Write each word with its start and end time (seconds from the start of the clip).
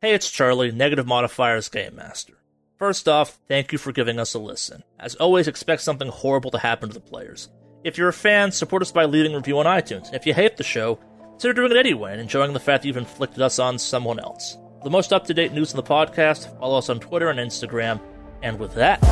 Hey, 0.00 0.14
it's 0.14 0.30
Charlie, 0.30 0.70
Negative 0.70 1.04
Modifier's 1.04 1.68
Game 1.68 1.96
Master. 1.96 2.34
First 2.78 3.08
off, 3.08 3.36
thank 3.48 3.72
you 3.72 3.78
for 3.78 3.90
giving 3.90 4.20
us 4.20 4.32
a 4.32 4.38
listen. 4.38 4.84
As 5.00 5.16
always, 5.16 5.48
expect 5.48 5.82
something 5.82 6.06
horrible 6.06 6.52
to 6.52 6.58
happen 6.58 6.88
to 6.88 6.94
the 6.94 7.00
players. 7.00 7.48
If 7.82 7.98
you're 7.98 8.06
a 8.06 8.12
fan, 8.12 8.52
support 8.52 8.80
us 8.80 8.92
by 8.92 9.06
leaving 9.06 9.34
a 9.34 9.38
review 9.38 9.58
on 9.58 9.66
iTunes. 9.66 10.14
If 10.14 10.24
you 10.24 10.34
hate 10.34 10.56
the 10.56 10.62
show, 10.62 11.00
consider 11.30 11.54
doing 11.54 11.72
it 11.72 11.76
anyway 11.76 12.12
and 12.12 12.20
enjoying 12.20 12.52
the 12.52 12.60
fact 12.60 12.82
that 12.82 12.86
you've 12.86 12.96
inflicted 12.96 13.42
us 13.42 13.58
on 13.58 13.76
someone 13.76 14.20
else. 14.20 14.56
For 14.78 14.84
the 14.84 14.90
most 14.90 15.12
up 15.12 15.24
to 15.24 15.34
date 15.34 15.52
news 15.52 15.72
in 15.72 15.76
the 15.76 15.82
podcast, 15.82 16.56
follow 16.60 16.78
us 16.78 16.90
on 16.90 17.00
Twitter 17.00 17.30
and 17.30 17.40
Instagram. 17.40 18.00
And 18.40 18.60
with 18.60 18.74
that, 18.74 19.02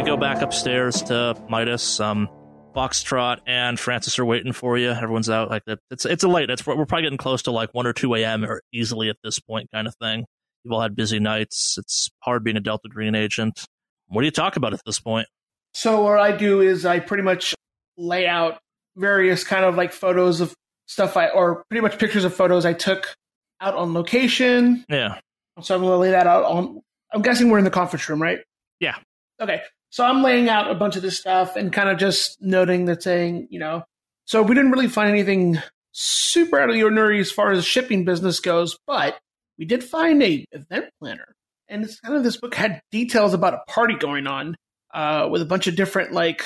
you 0.00 0.06
go 0.06 0.16
back 0.16 0.40
upstairs 0.40 1.02
to 1.02 1.36
Midas. 1.50 2.00
Um, 2.00 2.26
Foxtrot 2.74 3.40
and 3.46 3.78
Francis 3.78 4.18
are 4.18 4.24
waiting 4.24 4.54
for 4.54 4.78
you. 4.78 4.90
Everyone's 4.90 5.28
out 5.28 5.50
like 5.50 5.62
that. 5.66 5.78
It's 5.90 6.06
it's 6.06 6.24
a 6.24 6.28
late. 6.28 6.48
It's 6.48 6.66
we're 6.66 6.86
probably 6.86 7.02
getting 7.02 7.18
close 7.18 7.42
to 7.42 7.50
like 7.50 7.74
one 7.74 7.86
or 7.86 7.92
two 7.92 8.14
a.m. 8.14 8.44
or 8.44 8.62
easily 8.72 9.10
at 9.10 9.16
this 9.22 9.38
point, 9.40 9.68
kind 9.74 9.86
of 9.86 9.94
thing. 9.96 10.24
You've 10.64 10.72
all 10.72 10.80
had 10.80 10.96
busy 10.96 11.18
nights. 11.18 11.76
It's 11.76 12.08
hard 12.20 12.44
being 12.44 12.56
a 12.56 12.60
Delta 12.60 12.88
Green 12.88 13.14
agent. 13.14 13.66
What 14.08 14.22
do 14.22 14.24
you 14.24 14.30
talk 14.30 14.56
about 14.56 14.72
at 14.72 14.80
this 14.86 14.98
point? 15.00 15.28
So 15.74 16.02
what 16.02 16.18
I 16.18 16.34
do 16.34 16.62
is 16.62 16.86
I 16.86 17.00
pretty 17.00 17.22
much 17.22 17.54
lay 17.98 18.26
out 18.26 18.58
various 18.96 19.44
kind 19.44 19.66
of 19.66 19.74
like 19.76 19.92
photos 19.92 20.40
of 20.40 20.54
stuff 20.86 21.18
I 21.18 21.28
or 21.28 21.64
pretty 21.68 21.82
much 21.82 21.98
pictures 21.98 22.24
of 22.24 22.34
photos 22.34 22.64
I 22.64 22.72
took 22.72 23.14
out 23.60 23.74
on 23.74 23.92
location. 23.92 24.82
Yeah, 24.88 25.18
So 25.60 25.74
I'm 25.74 25.82
gonna 25.82 25.98
lay 25.98 26.12
that 26.12 26.26
out 26.26 26.44
on 26.44 26.80
I'm 27.12 27.20
guessing 27.20 27.50
we're 27.50 27.58
in 27.58 27.64
the 27.64 27.70
conference 27.70 28.08
room, 28.08 28.22
right? 28.22 28.38
Yeah. 28.78 28.96
Okay. 29.42 29.60
So 29.90 30.04
I'm 30.04 30.22
laying 30.22 30.48
out 30.48 30.70
a 30.70 30.74
bunch 30.74 30.96
of 30.96 31.02
this 31.02 31.18
stuff 31.18 31.56
and 31.56 31.72
kind 31.72 31.88
of 31.88 31.98
just 31.98 32.40
noting 32.40 32.84
that 32.86 33.02
saying, 33.02 33.48
you 33.50 33.58
know, 33.58 33.84
so 34.24 34.42
we 34.42 34.54
didn't 34.54 34.70
really 34.70 34.88
find 34.88 35.10
anything 35.10 35.60
super 35.92 36.60
out 36.60 36.68
of 36.68 36.74
the 36.74 36.84
ordinary 36.84 37.20
as 37.20 37.32
far 37.32 37.50
as 37.50 37.58
the 37.58 37.62
shipping 37.62 38.04
business 38.04 38.38
goes, 38.38 38.78
but 38.86 39.18
we 39.58 39.64
did 39.64 39.82
find 39.82 40.22
a 40.22 40.44
event 40.52 40.86
planner. 41.00 41.34
And 41.68 41.84
it's 41.84 42.00
kind 42.00 42.16
of 42.16 42.22
this 42.22 42.36
book 42.36 42.54
had 42.54 42.80
details 42.90 43.34
about 43.34 43.54
a 43.54 43.70
party 43.70 43.94
going 43.94 44.26
on 44.26 44.56
uh, 44.94 45.28
with 45.30 45.42
a 45.42 45.46
bunch 45.46 45.66
of 45.66 45.76
different 45.76 46.12
like 46.12 46.44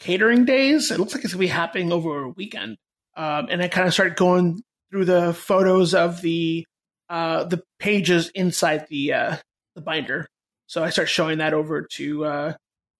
catering 0.00 0.44
days. 0.44 0.90
It 0.90 0.98
looks 0.98 1.14
like 1.14 1.24
it's 1.24 1.32
gonna 1.32 1.40
be 1.40 1.46
happening 1.46 1.92
over 1.92 2.24
a 2.24 2.28
weekend. 2.30 2.76
Um, 3.16 3.46
and 3.50 3.62
I 3.62 3.68
kind 3.68 3.86
of 3.86 3.94
started 3.94 4.16
going 4.16 4.62
through 4.90 5.04
the 5.04 5.32
photos 5.32 5.94
of 5.94 6.20
the 6.20 6.66
uh, 7.08 7.44
the 7.44 7.62
pages 7.78 8.30
inside 8.34 8.86
the 8.88 9.12
uh, 9.12 9.36
the 9.74 9.80
binder. 9.80 10.26
So 10.66 10.82
I 10.82 10.90
start 10.90 11.08
showing 11.08 11.38
that 11.38 11.54
over 11.54 11.86
to 11.92 12.24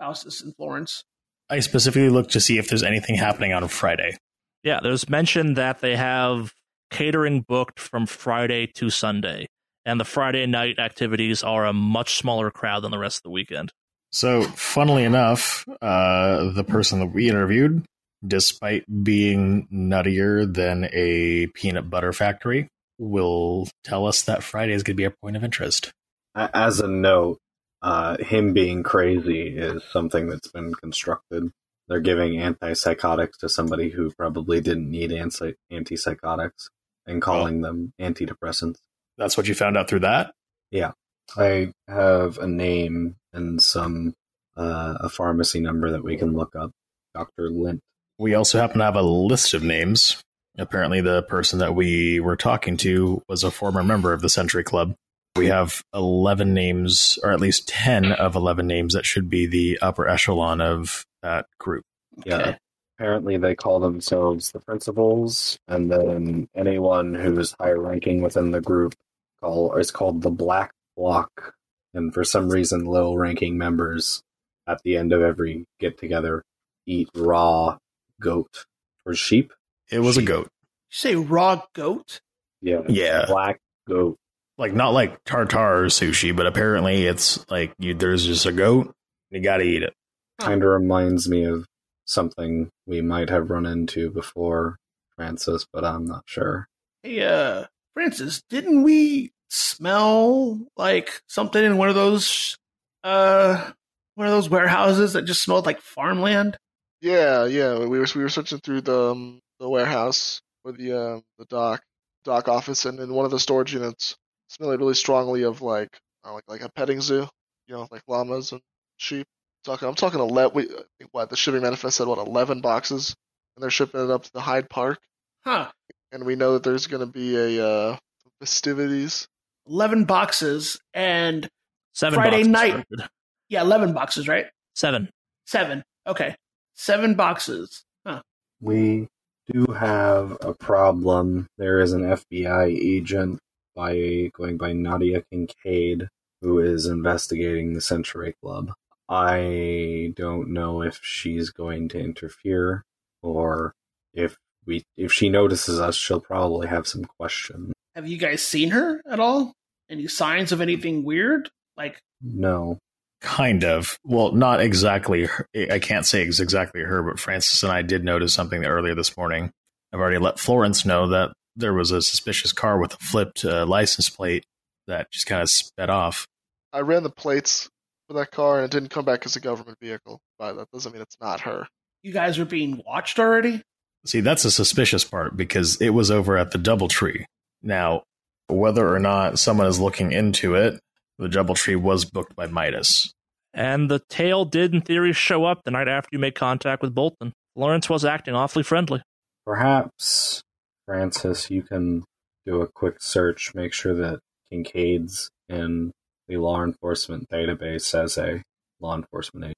Faustus 0.00 0.40
and 0.40 0.56
Florence. 0.56 1.04
I 1.48 1.60
specifically 1.60 2.08
look 2.08 2.30
to 2.30 2.40
see 2.40 2.58
if 2.58 2.68
there's 2.68 2.82
anything 2.82 3.16
happening 3.16 3.52
on 3.52 3.66
Friday. 3.68 4.16
yeah. 4.64 4.80
There's 4.82 5.08
mention 5.08 5.54
that 5.54 5.80
they 5.80 5.96
have 5.96 6.52
catering 6.90 7.42
booked 7.42 7.78
from 7.78 8.06
Friday 8.06 8.66
to 8.66 8.90
Sunday, 8.90 9.46
and 9.84 10.00
the 10.00 10.04
Friday 10.04 10.46
night 10.46 10.78
activities 10.78 11.42
are 11.42 11.66
a 11.66 11.72
much 11.72 12.16
smaller 12.16 12.50
crowd 12.50 12.82
than 12.82 12.90
the 12.90 12.98
rest 12.98 13.18
of 13.18 13.22
the 13.24 13.30
weekend. 13.30 13.72
So, 14.12 14.42
funnily 14.42 15.04
enough, 15.04 15.64
uh, 15.80 16.50
the 16.52 16.64
person 16.64 16.98
that 16.98 17.06
we 17.06 17.28
interviewed, 17.28 17.84
despite 18.26 18.84
being 19.04 19.68
nuttier 19.72 20.52
than 20.52 20.88
a 20.92 21.46
peanut 21.54 21.88
butter 21.88 22.12
factory, 22.12 22.68
will 22.98 23.68
tell 23.84 24.06
us 24.06 24.22
that 24.22 24.42
Friday 24.42 24.72
is 24.72 24.82
going 24.82 24.94
to 24.94 25.00
be 25.00 25.04
a 25.04 25.10
point 25.10 25.36
of 25.36 25.44
interest. 25.44 25.92
As 26.34 26.80
a 26.80 26.88
note, 26.88 27.38
uh, 27.82 28.16
him 28.18 28.52
being 28.52 28.82
crazy 28.82 29.56
is 29.56 29.82
something 29.92 30.28
that's 30.28 30.48
been 30.48 30.74
constructed. 30.74 31.50
They're 31.88 32.00
giving 32.00 32.34
antipsychotics 32.34 33.38
to 33.40 33.48
somebody 33.48 33.90
who 33.90 34.12
probably 34.12 34.60
didn't 34.60 34.90
need 34.90 35.12
anti- 35.12 35.54
antipsychotics 35.72 36.68
and 37.06 37.20
calling 37.20 37.62
them 37.62 37.92
antidepressants. 38.00 38.76
That's 39.18 39.36
what 39.36 39.48
you 39.48 39.54
found 39.54 39.76
out 39.76 39.88
through 39.88 40.00
that? 40.00 40.32
Yeah. 40.70 40.92
I 41.36 41.72
have 41.88 42.38
a 42.38 42.46
name 42.46 43.16
and 43.32 43.62
some 43.62 44.14
uh, 44.56 44.98
a 45.00 45.08
pharmacy 45.08 45.60
number 45.60 45.90
that 45.90 46.04
we 46.04 46.16
can 46.16 46.32
look 46.32 46.54
up. 46.54 46.72
Dr. 47.14 47.50
Lint. 47.50 47.80
We 48.18 48.34
also 48.34 48.58
happen 48.58 48.78
to 48.78 48.84
have 48.84 48.96
a 48.96 49.02
list 49.02 49.54
of 49.54 49.62
names. 49.62 50.22
Apparently, 50.58 51.00
the 51.00 51.22
person 51.22 51.58
that 51.60 51.74
we 51.74 52.20
were 52.20 52.36
talking 52.36 52.76
to 52.78 53.22
was 53.28 53.42
a 53.42 53.50
former 53.50 53.82
member 53.82 54.12
of 54.12 54.20
the 54.20 54.28
Century 54.28 54.62
Club. 54.62 54.94
We 55.36 55.46
have 55.46 55.82
11 55.94 56.52
names, 56.52 57.18
or 57.22 57.30
at 57.30 57.40
least 57.40 57.68
10 57.68 58.12
of 58.12 58.34
11 58.34 58.66
names 58.66 58.94
that 58.94 59.06
should 59.06 59.30
be 59.30 59.46
the 59.46 59.78
upper 59.80 60.08
echelon 60.08 60.60
of 60.60 61.06
that 61.22 61.46
group. 61.58 61.84
Yeah. 62.24 62.36
Okay. 62.36 62.58
Apparently, 62.98 63.38
they 63.38 63.54
call 63.54 63.80
themselves 63.80 64.50
the 64.50 64.60
principals, 64.60 65.58
and 65.66 65.90
then 65.90 66.48
anyone 66.54 67.14
who's 67.14 67.54
higher 67.58 67.80
ranking 67.80 68.20
within 68.20 68.50
the 68.50 68.60
group 68.60 68.94
call 69.40 69.74
is 69.76 69.90
called 69.90 70.20
the 70.20 70.30
Black 70.30 70.72
Block. 70.96 71.54
And 71.94 72.12
for 72.12 72.24
some 72.24 72.50
reason, 72.50 72.84
low 72.84 73.14
ranking 73.14 73.56
members 73.56 74.22
at 74.66 74.82
the 74.82 74.96
end 74.96 75.12
of 75.12 75.22
every 75.22 75.64
get 75.78 75.98
together 75.98 76.42
eat 76.86 77.08
raw 77.14 77.78
goat 78.20 78.66
or 79.06 79.14
sheep. 79.14 79.52
It 79.90 80.00
was 80.00 80.16
a 80.16 80.22
goat. 80.22 80.48
You 80.90 80.96
say 80.96 81.14
raw 81.16 81.62
goat? 81.74 82.20
Yeah. 82.60 82.82
Yeah. 82.88 83.24
Black 83.26 83.60
goat. 83.88 84.18
Like, 84.60 84.74
not 84.74 84.92
like 84.92 85.24
tartar 85.24 85.86
sushi, 85.86 86.36
but 86.36 86.46
apparently 86.46 87.06
it's 87.06 87.48
like 87.50 87.72
you, 87.78 87.94
there's 87.94 88.26
just 88.26 88.44
a 88.44 88.52
goat, 88.52 88.94
you 89.30 89.40
gotta 89.40 89.64
eat 89.64 89.82
it. 89.82 89.94
Kind 90.38 90.62
of 90.62 90.68
reminds 90.68 91.30
me 91.30 91.44
of 91.44 91.64
something 92.04 92.68
we 92.86 93.00
might 93.00 93.30
have 93.30 93.48
run 93.48 93.64
into 93.64 94.10
before, 94.10 94.76
Francis, 95.16 95.64
but 95.72 95.82
I'm 95.82 96.04
not 96.04 96.24
sure. 96.26 96.68
Hey, 97.02 97.22
uh, 97.22 97.68
Francis, 97.94 98.42
didn't 98.50 98.82
we 98.82 99.32
smell 99.48 100.60
like 100.76 101.22
something 101.26 101.64
in 101.64 101.78
one 101.78 101.88
of 101.88 101.94
those, 101.94 102.58
uh, 103.02 103.70
one 104.16 104.26
of 104.26 104.34
those 104.34 104.50
warehouses 104.50 105.14
that 105.14 105.24
just 105.24 105.42
smelled 105.42 105.64
like 105.64 105.80
farmland? 105.80 106.58
Yeah, 107.00 107.46
yeah. 107.46 107.78
We 107.78 107.98
were 107.98 108.06
we 108.14 108.22
were 108.22 108.28
searching 108.28 108.58
through 108.58 108.82
the 108.82 109.12
um, 109.12 109.40
the 109.58 109.70
warehouse 109.70 110.42
or 110.64 110.72
the 110.72 110.92
uh, 110.92 111.20
the 111.38 111.46
dock 111.46 111.80
dock 112.24 112.48
office, 112.48 112.84
and 112.84 113.00
in 113.00 113.14
one 113.14 113.24
of 113.24 113.30
the 113.30 113.40
storage 113.40 113.72
units, 113.72 114.16
smelled 114.50 114.78
really 114.80 114.94
strongly 114.94 115.42
of 115.44 115.62
like 115.62 115.88
uh, 116.24 116.34
like 116.34 116.44
like 116.48 116.60
a 116.62 116.68
petting 116.70 117.00
zoo, 117.00 117.26
you 117.66 117.74
know, 117.74 117.88
like 117.90 118.02
llamas 118.08 118.52
and 118.52 118.60
sheep. 118.98 119.26
Talking, 119.64 119.88
I'm 119.88 119.94
talking 119.94 120.20
eleven. 120.20 120.52
We, 120.54 120.68
what 121.12 121.30
the 121.30 121.36
shipping 121.36 121.62
manifest 121.62 121.96
said, 121.96 122.06
what 122.06 122.18
eleven 122.18 122.60
boxes, 122.60 123.14
and 123.56 123.62
they're 123.62 123.70
shipping 123.70 124.02
it 124.02 124.10
up 124.10 124.22
to 124.24 124.32
the 124.32 124.40
Hyde 124.40 124.68
Park, 124.70 124.98
Huh. 125.44 125.70
and 126.12 126.24
we 126.24 126.34
know 126.36 126.54
that 126.54 126.62
there's 126.62 126.86
going 126.86 127.00
to 127.06 127.12
be 127.12 127.36
a 127.36 127.66
uh, 127.66 127.96
festivities. 128.40 129.26
11 129.68 130.04
boxes 130.04 130.80
and 130.94 131.48
Seven 131.92 132.14
Friday 132.18 132.38
boxes 132.38 132.48
night. 132.48 132.70
started. 132.70 133.08
yeah, 133.50 133.60
11 133.60 133.92
boxes, 133.92 134.26
right? 134.26 134.46
Seven. 134.74 135.10
Seven. 135.46 135.84
Okay. 136.06 136.34
Seven 136.74 137.14
boxes. 137.14 137.84
Huh. 138.06 138.22
We 138.60 139.06
do 139.52 139.66
have 139.72 140.36
a 140.40 140.54
problem. 140.54 141.46
There 141.58 141.80
is 141.80 141.92
an 141.92 142.02
FBI 142.02 142.66
agent 142.68 143.38
by 143.80 144.30
going 144.34 144.58
by 144.58 144.72
Nadia 144.74 145.22
Kincaid 145.30 146.08
who 146.42 146.58
is 146.58 146.86
investigating 146.86 147.72
the 147.74 147.80
Century 147.80 148.34
Club. 148.42 148.72
I 149.08 150.12
don't 150.16 150.50
know 150.50 150.82
if 150.82 151.00
she's 151.02 151.50
going 151.50 151.88
to 151.90 151.98
interfere 151.98 152.84
or 153.22 153.74
if 154.14 154.36
we 154.66 154.82
if 154.96 155.12
she 155.12 155.28
notices 155.28 155.80
us, 155.80 155.96
she'll 155.96 156.20
probably 156.20 156.68
have 156.68 156.86
some 156.86 157.04
questions. 157.04 157.72
Have 157.94 158.06
you 158.06 158.18
guys 158.18 158.42
seen 158.46 158.70
her 158.70 159.00
at 159.08 159.18
all? 159.20 159.52
Any 159.90 160.06
signs 160.08 160.52
of 160.52 160.60
anything 160.60 161.02
weird? 161.02 161.50
Like, 161.76 161.98
No. 162.22 162.78
Kind 163.22 163.64
of. 163.64 163.98
Well, 164.04 164.32
not 164.32 164.60
exactly. 164.62 165.26
her- 165.26 165.46
I 165.70 165.78
can't 165.78 166.06
say 166.06 166.22
it's 166.22 166.40
exactly 166.40 166.80
her, 166.80 167.02
but 167.02 167.18
Francis 167.20 167.62
and 167.62 167.70
I 167.72 167.82
did 167.82 168.02
notice 168.02 168.32
something 168.32 168.64
earlier 168.64 168.94
this 168.94 169.14
morning. 169.16 169.50
I've 169.92 170.00
already 170.00 170.18
let 170.18 170.38
Florence 170.38 170.86
know 170.86 171.08
that 171.08 171.32
there 171.56 171.74
was 171.74 171.90
a 171.90 172.02
suspicious 172.02 172.52
car 172.52 172.78
with 172.78 172.94
a 172.94 172.98
flipped 172.98 173.44
uh, 173.44 173.66
license 173.66 174.08
plate 174.08 174.44
that 174.86 175.10
just 175.10 175.26
kind 175.26 175.42
of 175.42 175.50
sped 175.50 175.90
off. 175.90 176.26
I 176.72 176.80
ran 176.80 177.02
the 177.02 177.10
plates 177.10 177.68
for 178.08 178.14
that 178.14 178.30
car 178.30 178.56
and 178.56 178.64
it 178.64 178.70
didn't 178.70 178.90
come 178.90 179.04
back 179.04 179.26
as 179.26 179.36
a 179.36 179.40
government 179.40 179.78
vehicle, 179.80 180.20
but 180.38 180.54
that 180.54 180.70
doesn't 180.72 180.92
mean 180.92 181.02
it's 181.02 181.16
not 181.20 181.40
her. 181.40 181.66
You 182.02 182.12
guys 182.12 182.38
are 182.38 182.44
being 182.44 182.82
watched 182.86 183.18
already? 183.18 183.62
See, 184.06 184.20
that's 184.20 184.44
a 184.44 184.50
suspicious 184.50 185.04
part 185.04 185.36
because 185.36 185.80
it 185.80 185.90
was 185.90 186.10
over 186.10 186.36
at 186.36 186.52
the 186.52 186.58
Doubletree. 186.58 187.24
Now, 187.62 188.04
whether 188.48 188.92
or 188.92 188.98
not 188.98 189.38
someone 189.38 189.66
is 189.66 189.78
looking 189.78 190.12
into 190.12 190.54
it, 190.54 190.80
the 191.18 191.28
Doubletree 191.28 191.76
was 191.76 192.04
booked 192.04 192.34
by 192.34 192.46
Midas. 192.46 193.12
And 193.52 193.90
the 193.90 194.00
tail 194.08 194.44
did, 194.44 194.74
in 194.74 194.80
theory, 194.80 195.12
show 195.12 195.44
up 195.44 195.62
the 195.64 195.70
night 195.70 195.88
after 195.88 196.08
you 196.12 196.18
made 196.18 196.34
contact 196.34 196.82
with 196.82 196.94
Bolton. 196.94 197.32
Lawrence 197.56 197.90
was 197.90 198.04
acting 198.04 198.34
awfully 198.34 198.62
friendly. 198.62 199.02
Perhaps, 199.44 200.42
Francis, 200.90 201.50
you 201.50 201.62
can 201.62 202.02
do 202.44 202.62
a 202.62 202.66
quick 202.66 203.00
search, 203.00 203.54
make 203.54 203.72
sure 203.72 203.94
that 203.94 204.18
Kincaid's 204.50 205.30
in 205.48 205.92
the 206.26 206.36
law 206.38 206.64
enforcement 206.64 207.28
database 207.28 207.94
as 207.94 208.18
a 208.18 208.42
law 208.80 208.96
enforcement 208.96 209.44
agent. 209.44 209.56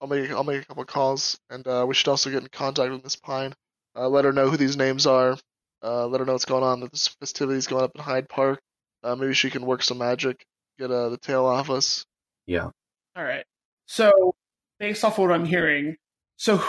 I'll 0.00 0.06
make 0.06 0.30
I'll 0.30 0.44
make 0.44 0.62
a 0.62 0.64
couple 0.66 0.84
calls, 0.84 1.38
and 1.50 1.66
uh, 1.66 1.84
we 1.88 1.94
should 1.94 2.08
also 2.08 2.30
get 2.30 2.42
in 2.42 2.48
contact 2.52 2.92
with 2.92 3.02
Miss 3.02 3.16
Pine. 3.16 3.54
Uh, 3.96 4.08
let 4.08 4.24
her 4.24 4.32
know 4.32 4.48
who 4.48 4.56
these 4.56 4.76
names 4.76 5.06
are. 5.06 5.36
Uh, 5.82 6.06
let 6.06 6.20
her 6.20 6.26
know 6.26 6.32
what's 6.32 6.44
going 6.44 6.62
on. 6.62 6.80
That 6.80 6.92
this 6.92 7.08
festivities 7.08 7.66
going 7.66 7.82
up 7.82 7.92
in 7.96 8.02
Hyde 8.02 8.28
Park. 8.28 8.60
Uh, 9.02 9.16
maybe 9.16 9.34
she 9.34 9.50
can 9.50 9.66
work 9.66 9.82
some 9.82 9.98
magic, 9.98 10.44
get 10.78 10.90
uh, 10.90 11.08
the 11.08 11.18
tail 11.18 11.46
off 11.46 11.68
us. 11.68 12.04
Yeah. 12.46 12.68
All 13.16 13.24
right. 13.24 13.44
So, 13.86 14.34
based 14.78 15.04
off 15.04 15.18
what 15.18 15.32
I'm 15.32 15.46
hearing, 15.46 15.96
so 16.36 16.62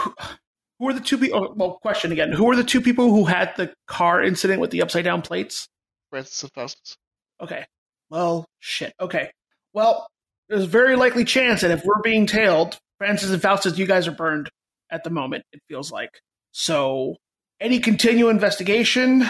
who, 0.78 0.88
are 0.88 0.92
the 0.92 1.00
two 1.00 1.18
people? 1.18 1.44
Oh, 1.44 1.54
well, 1.56 1.78
question 1.80 2.12
again: 2.12 2.32
Who 2.32 2.50
are 2.50 2.56
the 2.56 2.64
two 2.64 2.80
people 2.80 3.10
who 3.10 3.24
had 3.24 3.54
the 3.56 3.72
car 3.86 4.22
incident 4.22 4.60
with 4.60 4.70
the 4.70 4.82
upside 4.82 5.04
down 5.04 5.22
plates? 5.22 5.68
Francis 6.10 6.42
and 6.42 6.52
Faustus. 6.52 6.96
Okay. 7.40 7.64
Well, 8.10 8.46
shit. 8.60 8.92
Okay. 9.00 9.30
Well, 9.72 10.06
there's 10.48 10.64
a 10.64 10.68
very 10.68 10.96
likely 10.96 11.24
chance 11.24 11.62
that 11.62 11.70
if 11.70 11.84
we're 11.84 12.00
being 12.02 12.26
tailed, 12.26 12.78
Francis 12.98 13.30
and 13.30 13.42
Faustus, 13.42 13.78
you 13.78 13.86
guys 13.86 14.06
are 14.06 14.12
burned 14.12 14.48
at 14.90 15.04
the 15.04 15.10
moment. 15.10 15.44
It 15.52 15.60
feels 15.68 15.90
like 15.90 16.20
so. 16.52 17.16
Any 17.58 17.80
continual 17.80 18.28
investigation, 18.28 19.24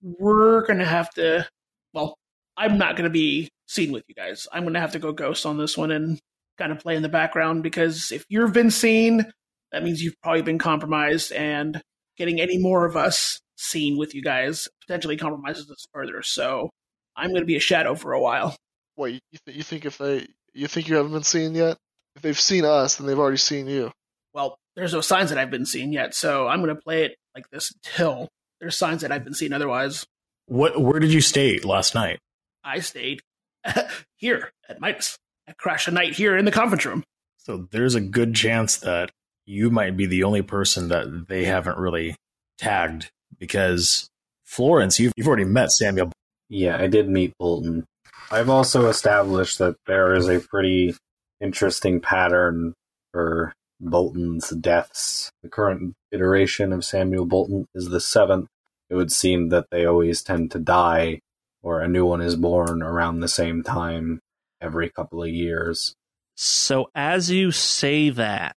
we're 0.00 0.64
gonna 0.66 0.84
have 0.84 1.10
to. 1.14 1.48
Well, 1.92 2.16
I'm 2.56 2.78
not 2.78 2.96
gonna 2.96 3.10
be 3.10 3.48
seen 3.66 3.90
with 3.90 4.04
you 4.06 4.14
guys. 4.14 4.46
I'm 4.52 4.64
gonna 4.64 4.80
have 4.80 4.92
to 4.92 5.00
go 5.00 5.12
ghost 5.12 5.44
on 5.46 5.58
this 5.58 5.76
one 5.76 5.90
and 5.90 6.20
kind 6.58 6.72
of 6.72 6.78
play 6.78 6.96
in 6.96 7.02
the 7.02 7.08
background 7.08 7.62
because 7.62 8.12
if 8.12 8.24
you've 8.28 8.52
been 8.52 8.70
seen, 8.70 9.26
that 9.76 9.84
means 9.84 10.00
you've 10.00 10.18
probably 10.22 10.40
been 10.40 10.58
compromised, 10.58 11.32
and 11.32 11.82
getting 12.16 12.40
any 12.40 12.56
more 12.56 12.86
of 12.86 12.96
us 12.96 13.38
seen 13.58 13.98
with 13.98 14.14
you 14.14 14.22
guys 14.22 14.68
potentially 14.86 15.18
compromises 15.18 15.70
us 15.70 15.84
further. 15.92 16.22
So 16.22 16.70
I'm 17.14 17.28
going 17.28 17.42
to 17.42 17.46
be 17.46 17.56
a 17.56 17.60
shadow 17.60 17.94
for 17.94 18.14
a 18.14 18.20
while. 18.20 18.56
What 18.94 19.12
you 19.12 19.20
th- 19.44 19.54
you 19.54 19.62
think 19.62 19.84
if 19.84 19.98
they 19.98 20.26
you 20.54 20.66
think 20.66 20.88
you 20.88 20.96
haven't 20.96 21.12
been 21.12 21.22
seen 21.24 21.54
yet? 21.54 21.76
If 22.14 22.22
they've 22.22 22.40
seen 22.40 22.64
us, 22.64 22.96
then 22.96 23.06
they've 23.06 23.18
already 23.18 23.36
seen 23.36 23.66
you. 23.66 23.92
Well, 24.32 24.56
there's 24.76 24.94
no 24.94 25.02
signs 25.02 25.28
that 25.28 25.38
I've 25.38 25.50
been 25.50 25.66
seen 25.66 25.92
yet, 25.92 26.14
so 26.14 26.48
I'm 26.48 26.62
going 26.62 26.74
to 26.74 26.80
play 26.80 27.04
it 27.04 27.16
like 27.34 27.50
this 27.50 27.70
until 27.84 28.28
there's 28.60 28.78
signs 28.78 29.02
that 29.02 29.12
I've 29.12 29.24
been 29.24 29.34
seen. 29.34 29.52
Otherwise, 29.52 30.06
What? 30.46 30.80
Where 30.80 31.00
did 31.00 31.12
you 31.12 31.20
stay 31.20 31.58
last 31.58 31.94
night? 31.94 32.18
I 32.64 32.78
stayed 32.80 33.20
here 34.16 34.52
at 34.70 34.80
Midas. 34.80 35.18
I 35.46 35.52
crashed 35.52 35.88
a 35.88 35.90
night 35.90 36.14
here 36.14 36.34
in 36.34 36.46
the 36.46 36.50
conference 36.50 36.86
room. 36.86 37.04
So 37.36 37.68
there's 37.70 37.94
a 37.94 38.00
good 38.00 38.34
chance 38.34 38.78
that 38.78 39.10
you 39.46 39.70
might 39.70 39.96
be 39.96 40.06
the 40.06 40.24
only 40.24 40.42
person 40.42 40.88
that 40.88 41.28
they 41.28 41.44
haven't 41.44 41.78
really 41.78 42.16
tagged 42.58 43.10
because 43.38 44.08
Florence, 44.44 44.98
you've, 44.98 45.12
you've 45.16 45.26
already 45.28 45.44
met 45.44 45.72
Samuel. 45.72 46.12
Yeah, 46.48 46.76
I 46.76 46.86
did 46.86 47.08
meet 47.08 47.32
Bolton. 47.38 47.84
I've 48.30 48.48
also 48.50 48.88
established 48.88 49.58
that 49.58 49.76
there 49.86 50.14
is 50.14 50.28
a 50.28 50.40
pretty 50.40 50.94
interesting 51.40 52.00
pattern 52.00 52.74
for 53.12 53.52
Bolton's 53.80 54.50
deaths. 54.50 55.30
The 55.42 55.48
current 55.48 55.94
iteration 56.10 56.72
of 56.72 56.84
Samuel 56.84 57.26
Bolton 57.26 57.66
is 57.74 57.88
the 57.88 58.00
seventh. 58.00 58.48
It 58.88 58.94
would 58.94 59.12
seem 59.12 59.48
that 59.50 59.66
they 59.70 59.84
always 59.84 60.22
tend 60.22 60.50
to 60.52 60.58
die, 60.58 61.20
or 61.62 61.80
a 61.80 61.88
new 61.88 62.06
one 62.06 62.20
is 62.20 62.36
born 62.36 62.82
around 62.82 63.20
the 63.20 63.28
same 63.28 63.62
time 63.62 64.20
every 64.60 64.90
couple 64.90 65.22
of 65.22 65.28
years. 65.28 65.94
So 66.36 66.90
as 66.94 67.30
you 67.30 67.50
say 67.52 68.10
that, 68.10 68.56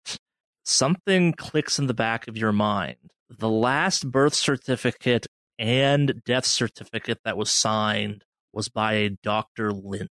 something 0.69 1.33
clicks 1.33 1.79
in 1.79 1.87
the 1.87 1.95
back 1.95 2.29
of 2.29 2.37
your 2.37 2.53
mind. 2.53 2.97
The 3.31 3.49
last 3.49 4.11
birth 4.11 4.35
certificate 4.35 5.27
and 5.59 6.23
death 6.25 6.47
certificate 6.47 7.19
that 7.25 7.37
was 7.37 7.51
signed 7.51 8.25
was 8.53 8.69
by 8.69 8.95
a 8.95 9.11
Dr. 9.23 9.73
Lint. 9.73 10.11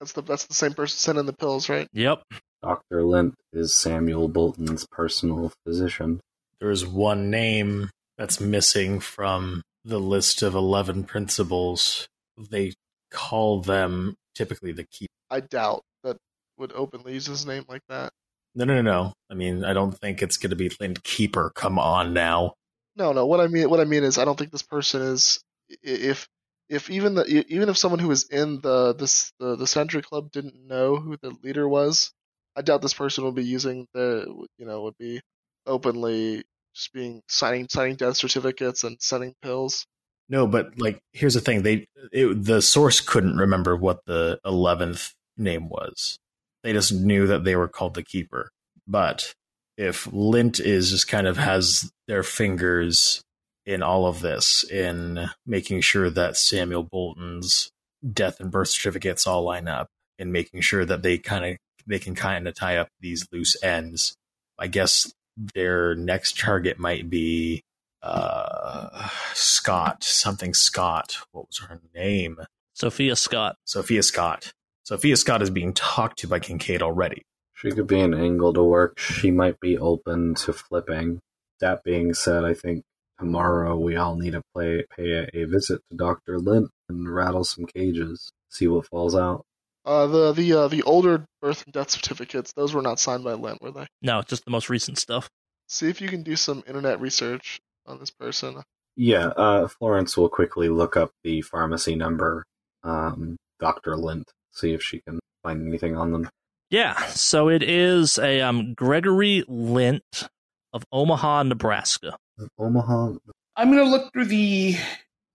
That's 0.00 0.12
the 0.12 0.22
that's 0.22 0.46
the 0.46 0.54
same 0.54 0.74
person 0.74 0.98
sending 0.98 1.26
the 1.26 1.32
pills, 1.32 1.68
right? 1.68 1.88
Yep. 1.92 2.22
Dr. 2.62 3.04
Lint 3.04 3.34
is 3.52 3.74
Samuel 3.74 4.28
Bolton's 4.28 4.86
personal 4.90 5.52
physician. 5.64 6.20
There's 6.60 6.86
one 6.86 7.30
name 7.30 7.90
that's 8.18 8.40
missing 8.40 9.00
from 9.00 9.62
the 9.84 9.98
list 9.98 10.42
of 10.42 10.54
11 10.54 11.04
principals. 11.04 12.06
They 12.38 12.74
call 13.10 13.60
them 13.62 14.14
typically 14.34 14.72
the 14.72 14.84
key. 14.84 15.06
I 15.30 15.40
doubt 15.40 15.82
that 16.04 16.18
would 16.58 16.72
openly 16.72 17.14
use 17.14 17.26
his 17.26 17.46
name 17.46 17.64
like 17.68 17.82
that. 17.88 18.12
No, 18.54 18.64
no, 18.64 18.74
no, 18.74 18.82
no. 18.82 19.12
I 19.30 19.34
mean, 19.34 19.64
I 19.64 19.72
don't 19.72 19.92
think 19.98 20.22
it's 20.22 20.36
going 20.36 20.50
to 20.50 20.56
be 20.56 20.70
Lind 20.80 21.02
Keeper. 21.04 21.52
Come 21.54 21.78
on 21.78 22.12
now. 22.12 22.54
No, 22.96 23.12
no. 23.12 23.26
What 23.26 23.40
I 23.40 23.46
mean, 23.46 23.70
what 23.70 23.80
I 23.80 23.84
mean 23.84 24.04
is, 24.04 24.18
I 24.18 24.24
don't 24.24 24.38
think 24.38 24.52
this 24.52 24.62
person 24.62 25.02
is. 25.02 25.40
If 25.82 26.28
if 26.68 26.90
even 26.90 27.14
the 27.14 27.44
even 27.48 27.68
if 27.68 27.78
someone 27.78 27.98
who 27.98 28.08
was 28.08 28.28
in 28.28 28.60
the 28.60 28.94
this 28.94 29.32
the 29.38 29.56
the 29.56 29.66
Century 29.66 30.02
Club 30.02 30.30
didn't 30.32 30.66
know 30.66 30.96
who 30.96 31.16
the 31.16 31.34
leader 31.42 31.66
was, 31.68 32.12
I 32.56 32.62
doubt 32.62 32.82
this 32.82 32.94
person 32.94 33.24
would 33.24 33.34
be 33.34 33.44
using 33.44 33.86
the 33.94 34.26
you 34.58 34.66
know 34.66 34.82
would 34.82 34.98
be 34.98 35.20
openly 35.66 36.44
just 36.74 36.92
being 36.92 37.22
signing 37.28 37.68
signing 37.70 37.96
death 37.96 38.16
certificates 38.16 38.84
and 38.84 38.96
sending 39.00 39.34
pills. 39.42 39.86
No, 40.28 40.46
but 40.46 40.78
like, 40.78 41.00
here's 41.12 41.34
the 41.34 41.40
thing: 41.40 41.62
they 41.62 41.86
it, 42.12 42.44
the 42.44 42.62
source 42.62 43.00
couldn't 43.00 43.36
remember 43.36 43.76
what 43.76 44.00
the 44.06 44.38
eleventh 44.44 45.12
name 45.36 45.68
was. 45.68 46.18
They 46.62 46.72
just 46.72 46.92
knew 46.92 47.26
that 47.26 47.44
they 47.44 47.56
were 47.56 47.68
called 47.68 47.94
the 47.94 48.02
Keeper. 48.02 48.50
But 48.86 49.34
if 49.76 50.06
Lint 50.12 50.60
is 50.60 50.90
just 50.90 51.08
kind 51.08 51.26
of 51.26 51.36
has 51.36 51.90
their 52.06 52.22
fingers 52.22 53.22
in 53.64 53.82
all 53.82 54.06
of 54.06 54.20
this, 54.20 54.64
in 54.64 55.30
making 55.46 55.80
sure 55.80 56.10
that 56.10 56.36
Samuel 56.36 56.82
Bolton's 56.82 57.70
death 58.12 58.40
and 58.40 58.50
birth 58.50 58.68
certificates 58.68 59.26
all 59.26 59.42
line 59.42 59.68
up, 59.68 59.88
and 60.18 60.32
making 60.32 60.60
sure 60.60 60.84
that 60.84 61.02
they 61.02 61.18
kind 61.18 61.44
of 61.44 61.56
they 61.86 61.98
can 61.98 62.14
kind 62.14 62.46
of 62.46 62.54
tie 62.54 62.76
up 62.76 62.88
these 63.00 63.26
loose 63.32 63.60
ends. 63.62 64.14
I 64.58 64.68
guess 64.68 65.12
their 65.54 65.94
next 65.94 66.38
target 66.38 66.78
might 66.78 67.10
be 67.10 67.62
uh, 68.02 69.08
Scott, 69.34 70.04
something 70.04 70.54
Scott. 70.54 71.18
What 71.32 71.48
was 71.48 71.58
her 71.58 71.80
name? 71.94 72.38
Sophia 72.74 73.16
Scott. 73.16 73.56
Sophia 73.64 74.02
Scott. 74.02 74.52
Sophia 74.84 75.16
Scott 75.16 75.42
is 75.42 75.50
being 75.50 75.72
talked 75.72 76.18
to 76.18 76.28
by 76.28 76.40
Kincaid 76.40 76.82
already. 76.82 77.22
She 77.54 77.70
could 77.70 77.86
be 77.86 78.00
an 78.00 78.14
angle 78.14 78.52
to 78.52 78.62
work. 78.62 78.98
She 78.98 79.30
might 79.30 79.60
be 79.60 79.78
open 79.78 80.34
to 80.36 80.52
flipping. 80.52 81.20
That 81.60 81.84
being 81.84 82.14
said, 82.14 82.44
I 82.44 82.54
think 82.54 82.82
tomorrow 83.18 83.78
we 83.78 83.94
all 83.94 84.16
need 84.16 84.32
to 84.32 84.42
play, 84.52 84.84
pay 84.96 85.12
a, 85.12 85.28
a 85.32 85.44
visit 85.44 85.80
to 85.88 85.96
Dr. 85.96 86.40
Lint 86.40 86.70
and 86.88 87.08
rattle 87.08 87.44
some 87.44 87.66
cages, 87.66 88.32
see 88.48 88.66
what 88.66 88.86
falls 88.86 89.14
out. 89.14 89.44
Uh, 89.84 90.06
the 90.06 90.32
the 90.32 90.52
uh, 90.52 90.68
the 90.68 90.82
older 90.82 91.24
birth 91.40 91.64
and 91.64 91.72
death 91.72 91.90
certificates, 91.90 92.52
those 92.52 92.72
were 92.72 92.82
not 92.82 93.00
signed 93.00 93.24
by 93.24 93.32
Lent, 93.32 93.60
were 93.60 93.72
they? 93.72 93.86
No, 94.00 94.22
just 94.22 94.44
the 94.44 94.50
most 94.50 94.68
recent 94.68 94.98
stuff. 94.98 95.28
See 95.68 95.88
if 95.88 96.00
you 96.00 96.08
can 96.08 96.22
do 96.22 96.36
some 96.36 96.62
internet 96.66 97.00
research 97.00 97.60
on 97.86 97.98
this 97.98 98.10
person. 98.10 98.62
Yeah, 98.96 99.28
uh, 99.28 99.68
Florence 99.68 100.16
will 100.16 100.28
quickly 100.28 100.68
look 100.68 100.96
up 100.96 101.10
the 101.24 101.42
pharmacy 101.42 101.94
number, 101.94 102.44
um, 102.84 103.36
Dr. 103.58 103.96
Lint, 103.96 104.30
see 104.52 104.72
if 104.72 104.82
she 104.82 105.00
can 105.00 105.18
find 105.42 105.66
anything 105.66 105.96
on 105.96 106.12
them. 106.12 106.28
Yeah, 106.70 107.06
so 107.08 107.48
it 107.48 107.62
is 107.62 108.18
a 108.18 108.40
um, 108.40 108.74
Gregory 108.74 109.44
Lint 109.46 110.28
of 110.72 110.84
Omaha, 110.90 111.42
Nebraska. 111.42 112.16
Omaha. 112.58 113.12
I'm 113.56 113.70
going 113.70 113.84
to 113.84 113.90
look 113.90 114.10
through 114.12 114.26
the 114.26 114.76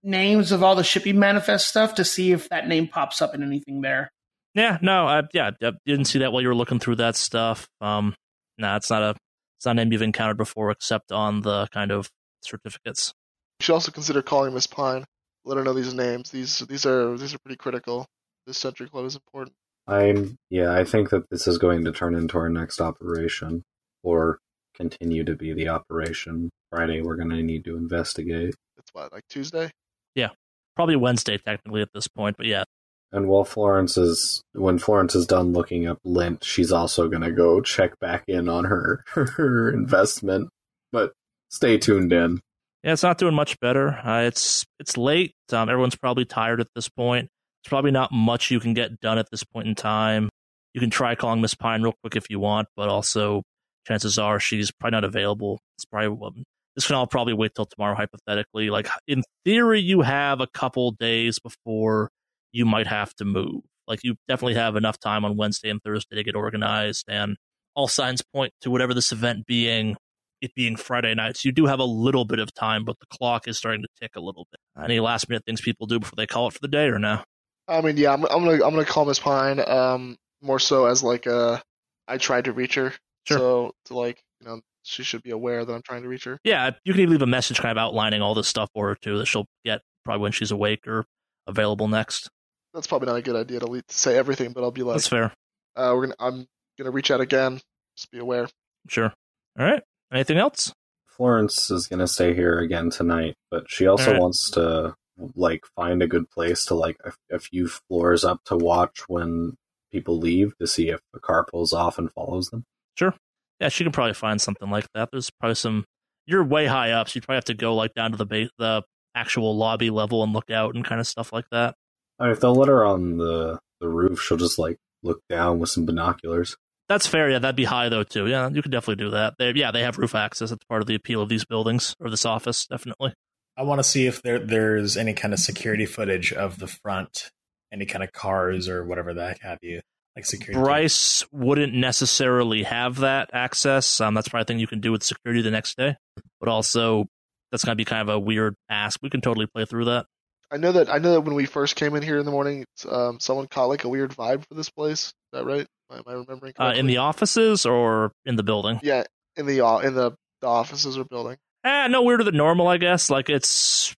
names 0.03 0.51
of 0.51 0.63
all 0.63 0.75
the 0.75 0.83
shipping 0.83 1.19
manifest 1.19 1.67
stuff 1.67 1.95
to 1.95 2.05
see 2.05 2.31
if 2.31 2.49
that 2.49 2.67
name 2.67 2.87
pops 2.87 3.21
up 3.21 3.35
in 3.35 3.43
anything 3.43 3.81
there. 3.81 4.11
Yeah, 4.55 4.79
no, 4.81 5.05
I, 5.05 5.23
yeah, 5.33 5.51
I 5.61 5.71
didn't 5.85 6.05
see 6.05 6.19
that 6.19 6.31
while 6.31 6.41
you 6.41 6.47
were 6.47 6.55
looking 6.55 6.79
through 6.79 6.95
that 6.95 7.15
stuff. 7.15 7.67
Um, 7.81 8.15
no, 8.57 8.75
it's 8.75 8.89
not 8.89 9.03
a 9.03 9.15
it's 9.57 9.65
not 9.65 9.71
a 9.71 9.73
name 9.75 9.91
you've 9.91 10.01
encountered 10.01 10.37
before, 10.37 10.71
except 10.71 11.11
on 11.11 11.41
the 11.41 11.67
kind 11.71 11.91
of 11.91 12.09
certificates. 12.41 13.13
You 13.59 13.65
should 13.65 13.73
also 13.73 13.91
consider 13.91 14.23
calling 14.23 14.53
Miss 14.55 14.65
Pine. 14.65 15.05
Let 15.45 15.57
her 15.57 15.63
know 15.63 15.73
these 15.73 15.93
names. 15.93 16.31
These 16.31 16.59
these 16.59 16.85
are 16.87 17.15
these 17.17 17.35
are 17.35 17.39
pretty 17.39 17.57
critical. 17.57 18.07
This 18.47 18.57
Century 18.57 18.87
Club 18.87 19.05
is 19.05 19.15
important. 19.15 19.53
I'm 19.87 20.37
yeah, 20.49 20.71
I 20.73 20.85
think 20.85 21.09
that 21.09 21.29
this 21.29 21.47
is 21.47 21.57
going 21.57 21.83
to 21.83 21.91
turn 21.91 22.15
into 22.15 22.37
our 22.37 22.49
next 22.49 22.79
operation 22.79 23.63
or 24.03 24.39
continue 24.73 25.25
to 25.25 25.35
be 25.35 25.53
the 25.53 25.67
operation. 25.67 26.49
Friday 26.71 27.01
we're 27.01 27.17
gonna 27.17 27.43
need 27.43 27.65
to 27.65 27.75
investigate. 27.75 28.55
It's 28.77 28.89
what, 28.93 29.11
like 29.11 29.23
Tuesday? 29.29 29.69
Yeah. 30.15 30.29
Probably 30.77 30.95
Wednesday 30.95 31.37
technically 31.37 31.81
at 31.81 31.89
this 31.93 32.07
point, 32.07 32.37
but 32.37 32.45
yeah. 32.45 32.63
And 33.11 33.27
while 33.27 33.43
Florence 33.43 33.97
is 33.97 34.41
when 34.53 34.79
Florence 34.79 35.13
is 35.13 35.27
done 35.27 35.51
looking 35.51 35.85
up 35.85 35.99
lint, 36.05 36.45
she's 36.45 36.71
also 36.71 37.09
gonna 37.09 37.31
go 37.31 37.59
check 37.59 37.99
back 37.99 38.23
in 38.29 38.47
on 38.47 38.63
her 38.63 39.03
her 39.09 39.69
investment. 39.73 40.49
But 40.93 41.11
stay 41.49 41.77
tuned 41.77 42.13
in. 42.13 42.39
Yeah, 42.83 42.93
it's 42.93 43.03
not 43.03 43.17
doing 43.17 43.35
much 43.35 43.59
better. 43.59 43.89
Uh, 43.89 44.21
it's 44.21 44.65
it's 44.79 44.95
late. 44.95 45.33
Um, 45.51 45.67
everyone's 45.67 45.97
probably 45.97 46.23
tired 46.23 46.61
at 46.61 46.67
this 46.75 46.87
point. 46.87 47.29
Probably 47.67 47.91
not 47.91 48.11
much 48.11 48.49
you 48.49 48.59
can 48.59 48.73
get 48.73 48.99
done 49.01 49.17
at 49.17 49.29
this 49.29 49.43
point 49.43 49.67
in 49.67 49.75
time. 49.75 50.29
You 50.73 50.79
can 50.79 50.89
try 50.89 51.15
calling 51.15 51.41
Miss 51.41 51.53
Pine 51.53 51.81
real 51.81 51.93
quick 52.01 52.15
if 52.15 52.29
you 52.29 52.39
want, 52.39 52.67
but 52.75 52.87
also 52.87 53.43
chances 53.87 54.17
are 54.17 54.39
she's 54.39 54.71
probably 54.71 54.95
not 54.95 55.03
available. 55.03 55.59
It's 55.77 55.85
probably 55.85 56.45
this 56.75 56.85
can 56.85 56.95
all 56.95 57.07
probably 57.07 57.33
wait 57.33 57.55
till 57.55 57.65
tomorrow, 57.65 57.95
hypothetically. 57.95 58.69
Like 58.69 58.87
in 59.07 59.23
theory, 59.43 59.81
you 59.81 60.01
have 60.01 60.39
a 60.39 60.47
couple 60.47 60.91
days 60.91 61.39
before 61.39 62.09
you 62.51 62.65
might 62.65 62.87
have 62.87 63.13
to 63.15 63.25
move. 63.25 63.63
Like 63.87 64.03
you 64.03 64.15
definitely 64.27 64.55
have 64.55 64.75
enough 64.75 64.99
time 64.99 65.25
on 65.25 65.37
Wednesday 65.37 65.69
and 65.69 65.81
Thursday 65.81 66.15
to 66.15 66.23
get 66.23 66.35
organized, 66.35 67.05
and 67.07 67.35
all 67.75 67.87
signs 67.87 68.21
point 68.21 68.53
to 68.61 68.71
whatever 68.71 68.93
this 68.93 69.11
event 69.11 69.45
being, 69.45 69.95
it 70.41 70.53
being 70.55 70.75
Friday 70.75 71.15
night. 71.15 71.37
So 71.37 71.47
you 71.47 71.51
do 71.51 71.65
have 71.65 71.79
a 71.79 71.85
little 71.85 72.25
bit 72.25 72.39
of 72.39 72.53
time, 72.53 72.85
but 72.85 72.99
the 72.99 73.07
clock 73.07 73.47
is 73.47 73.57
starting 73.57 73.81
to 73.81 73.89
tick 73.99 74.11
a 74.15 74.21
little 74.21 74.47
bit. 74.51 74.59
Any 74.85 74.99
last 74.99 75.27
minute 75.27 75.43
things 75.45 75.61
people 75.61 75.87
do 75.87 75.99
before 75.99 76.15
they 76.15 76.27
call 76.27 76.47
it 76.47 76.53
for 76.53 76.59
the 76.61 76.67
day, 76.67 76.85
or 76.85 76.99
no? 76.99 77.23
I 77.67 77.81
mean, 77.81 77.97
yeah, 77.97 78.13
I'm, 78.13 78.23
I'm 78.25 78.43
gonna 78.45 78.53
I'm 78.65 78.73
gonna 78.73 78.85
call 78.85 79.05
Miss 79.05 79.19
Pine. 79.19 79.59
Um, 79.67 80.17
more 80.41 80.59
so 80.59 80.85
as 80.85 81.03
like 81.03 81.27
uh, 81.27 81.59
I 82.07 82.17
tried 82.17 82.45
to 82.45 82.53
reach 82.53 82.75
her. 82.75 82.93
Sure. 83.25 83.37
So 83.37 83.71
to 83.85 83.97
like 83.97 84.21
you 84.41 84.47
know 84.47 84.61
she 84.83 85.03
should 85.03 85.21
be 85.23 85.31
aware 85.31 85.65
that 85.65 85.73
I'm 85.73 85.81
trying 85.81 86.03
to 86.03 86.07
reach 86.07 86.23
her. 86.25 86.39
Yeah, 86.43 86.71
you 86.85 86.93
can 86.93 87.01
even 87.01 87.11
leave 87.13 87.21
a 87.21 87.27
message 87.27 87.59
kind 87.59 87.71
of 87.71 87.77
outlining 87.77 88.21
all 88.21 88.33
this 88.33 88.47
stuff 88.47 88.69
for 88.73 88.89
her 88.89 88.95
too 88.95 89.17
that 89.17 89.25
she'll 89.25 89.47
get 89.65 89.81
probably 90.05 90.21
when 90.21 90.31
she's 90.31 90.51
awake 90.51 90.87
or 90.87 91.05
available 91.45 91.87
next. 91.87 92.29
That's 92.73 92.87
probably 92.87 93.07
not 93.07 93.17
a 93.17 93.21
good 93.21 93.35
idea 93.35 93.59
to, 93.59 93.67
le- 93.67 93.81
to 93.81 93.93
say 93.93 94.17
everything, 94.17 94.51
but 94.53 94.63
I'll 94.63 94.71
be 94.71 94.83
like, 94.83 94.95
That's 94.95 95.07
fair. 95.07 95.33
uh, 95.75 95.91
we're 95.95 96.03
gonna 96.07 96.15
I'm 96.19 96.47
gonna 96.77 96.91
reach 96.91 97.11
out 97.11 97.19
again. 97.21 97.59
Just 97.97 98.11
be 98.11 98.19
aware. 98.19 98.47
Sure. 98.87 99.11
All 99.59 99.65
right. 99.65 99.81
Anything 100.13 100.37
else? 100.37 100.71
Florence 101.07 101.69
is 101.71 101.87
gonna 101.87 102.07
stay 102.07 102.33
here 102.33 102.59
again 102.59 102.89
tonight, 102.89 103.33
but 103.51 103.65
she 103.67 103.87
also 103.87 104.07
Alright. 104.07 104.21
wants 104.21 104.51
to 104.51 104.93
like 105.35 105.65
find 105.75 106.01
a 106.01 106.07
good 106.07 106.29
place 106.29 106.65
to 106.65 106.75
like 106.75 106.97
a, 107.03 107.13
a 107.35 107.39
few 107.39 107.67
floors 107.67 108.23
up 108.23 108.43
to 108.45 108.55
watch 108.55 109.03
when 109.07 109.57
people 109.91 110.17
leave 110.17 110.57
to 110.57 110.67
see 110.67 110.89
if 110.89 110.99
the 111.13 111.19
car 111.19 111.45
pulls 111.45 111.73
off 111.73 111.97
and 111.97 112.11
follows 112.11 112.49
them. 112.49 112.65
Sure. 112.95 113.13
Yeah, 113.59 113.69
she 113.69 113.83
can 113.83 113.93
probably 113.93 114.13
find 114.13 114.39
something 114.39 114.69
like 114.69 114.87
that. 114.93 115.09
There's 115.11 115.29
probably 115.39 115.55
some. 115.55 115.85
You're 116.25 116.43
way 116.43 116.65
high 116.65 116.91
up, 116.91 117.09
so 117.09 117.13
you 117.15 117.21
probably 117.21 117.37
have 117.37 117.45
to 117.45 117.53
go 117.53 117.73
like 117.73 117.93
down 117.93 118.11
to 118.11 118.17
the 118.17 118.25
base, 118.25 118.49
the 118.57 118.83
actual 119.15 119.55
lobby 119.55 119.89
level 119.89 120.23
and 120.23 120.33
look 120.33 120.51
out 120.51 120.75
and 120.75 120.85
kind 120.85 121.01
of 121.01 121.07
stuff 121.07 121.33
like 121.33 121.49
that. 121.51 121.73
I 122.19 122.25
mean, 122.25 122.33
if 122.33 122.39
they'll 122.39 122.53
let 122.55 122.67
her 122.67 122.85
on 122.85 123.17
the 123.17 123.59
the 123.79 123.87
roof, 123.87 124.21
she'll 124.21 124.37
just 124.37 124.59
like 124.59 124.77
look 125.03 125.21
down 125.29 125.59
with 125.59 125.69
some 125.69 125.85
binoculars. 125.85 126.57
That's 126.89 127.07
fair. 127.07 127.29
Yeah, 127.29 127.39
that'd 127.39 127.55
be 127.55 127.65
high 127.65 127.89
though 127.89 128.03
too. 128.03 128.27
Yeah, 128.27 128.49
you 128.49 128.61
could 128.61 128.71
definitely 128.71 129.03
do 129.03 129.11
that. 129.11 129.35
They, 129.37 129.51
yeah, 129.53 129.71
they 129.71 129.81
have 129.81 129.97
roof 129.97 130.15
access. 130.15 130.49
That's 130.49 130.63
part 130.65 130.81
of 130.81 130.87
the 130.87 130.95
appeal 130.95 131.21
of 131.21 131.29
these 131.29 131.45
buildings 131.45 131.95
or 131.99 132.09
this 132.09 132.25
office, 132.25 132.65
definitely. 132.65 133.13
I 133.57 133.63
want 133.63 133.79
to 133.79 133.83
see 133.83 134.05
if 134.05 134.21
there 134.21 134.39
there's 134.39 134.95
any 134.97 135.13
kind 135.13 135.33
of 135.33 135.39
security 135.39 135.85
footage 135.85 136.31
of 136.31 136.59
the 136.59 136.67
front, 136.67 137.31
any 137.73 137.85
kind 137.85 138.03
of 138.03 138.11
cars 138.13 138.69
or 138.69 138.85
whatever 138.85 139.13
the 139.13 139.27
heck 139.27 139.41
have 139.41 139.57
you, 139.61 139.81
like 140.15 140.25
security. 140.25 140.61
Bryce 140.61 141.25
wouldn't 141.31 141.73
necessarily 141.73 142.63
have 142.63 142.97
that 142.97 143.29
access. 143.33 143.99
Um, 143.99 144.13
that's 144.13 144.29
probably 144.29 144.43
a 144.43 144.45
thing 144.45 144.59
you 144.59 144.67
can 144.67 144.79
do 144.79 144.91
with 144.91 145.03
security 145.03 145.41
the 145.41 145.51
next 145.51 145.75
day. 145.77 145.95
But 146.39 146.49
also, 146.49 147.05
that's 147.51 147.65
going 147.65 147.71
to 147.73 147.75
be 147.77 147.85
kind 147.85 148.07
of 148.07 148.09
a 148.15 148.19
weird 148.19 148.55
ask. 148.69 148.99
We 149.01 149.09
can 149.09 149.21
totally 149.21 149.47
play 149.47 149.65
through 149.65 149.85
that. 149.85 150.05
I 150.51 150.57
know 150.57 150.71
that 150.73 150.89
I 150.89 150.99
know 150.99 151.11
that 151.13 151.21
when 151.21 151.33
we 151.35 151.45
first 151.45 151.75
came 151.75 151.95
in 151.95 152.03
here 152.03 152.19
in 152.19 152.25
the 152.25 152.31
morning, 152.31 152.63
um, 152.89 153.19
someone 153.19 153.47
caught 153.47 153.65
like 153.65 153.83
a 153.83 153.89
weird 153.89 154.11
vibe 154.11 154.45
for 154.47 154.53
this 154.53 154.69
place. 154.69 155.05
Is 155.07 155.13
that 155.33 155.45
right? 155.45 155.65
Am 155.91 156.03
I 156.05 156.13
remembering 156.13 156.53
Uh, 156.59 156.73
in 156.75 156.85
the 156.85 156.97
offices 156.97 157.65
or 157.65 158.11
in 158.25 158.35
the 158.35 158.43
building? 158.43 158.79
yeah, 158.83 159.03
in 159.35 159.45
the 159.45 159.59
in 159.83 159.93
the, 159.95 160.11
the 160.41 160.47
offices 160.47 160.97
or 160.97 161.03
building. 161.05 161.37
Eh, 161.63 161.87
no 161.87 162.01
weirder 162.03 162.23
than 162.23 162.37
normal, 162.37 162.67
I 162.67 162.77
guess. 162.77 163.09
Like 163.09 163.29
it's 163.29 163.93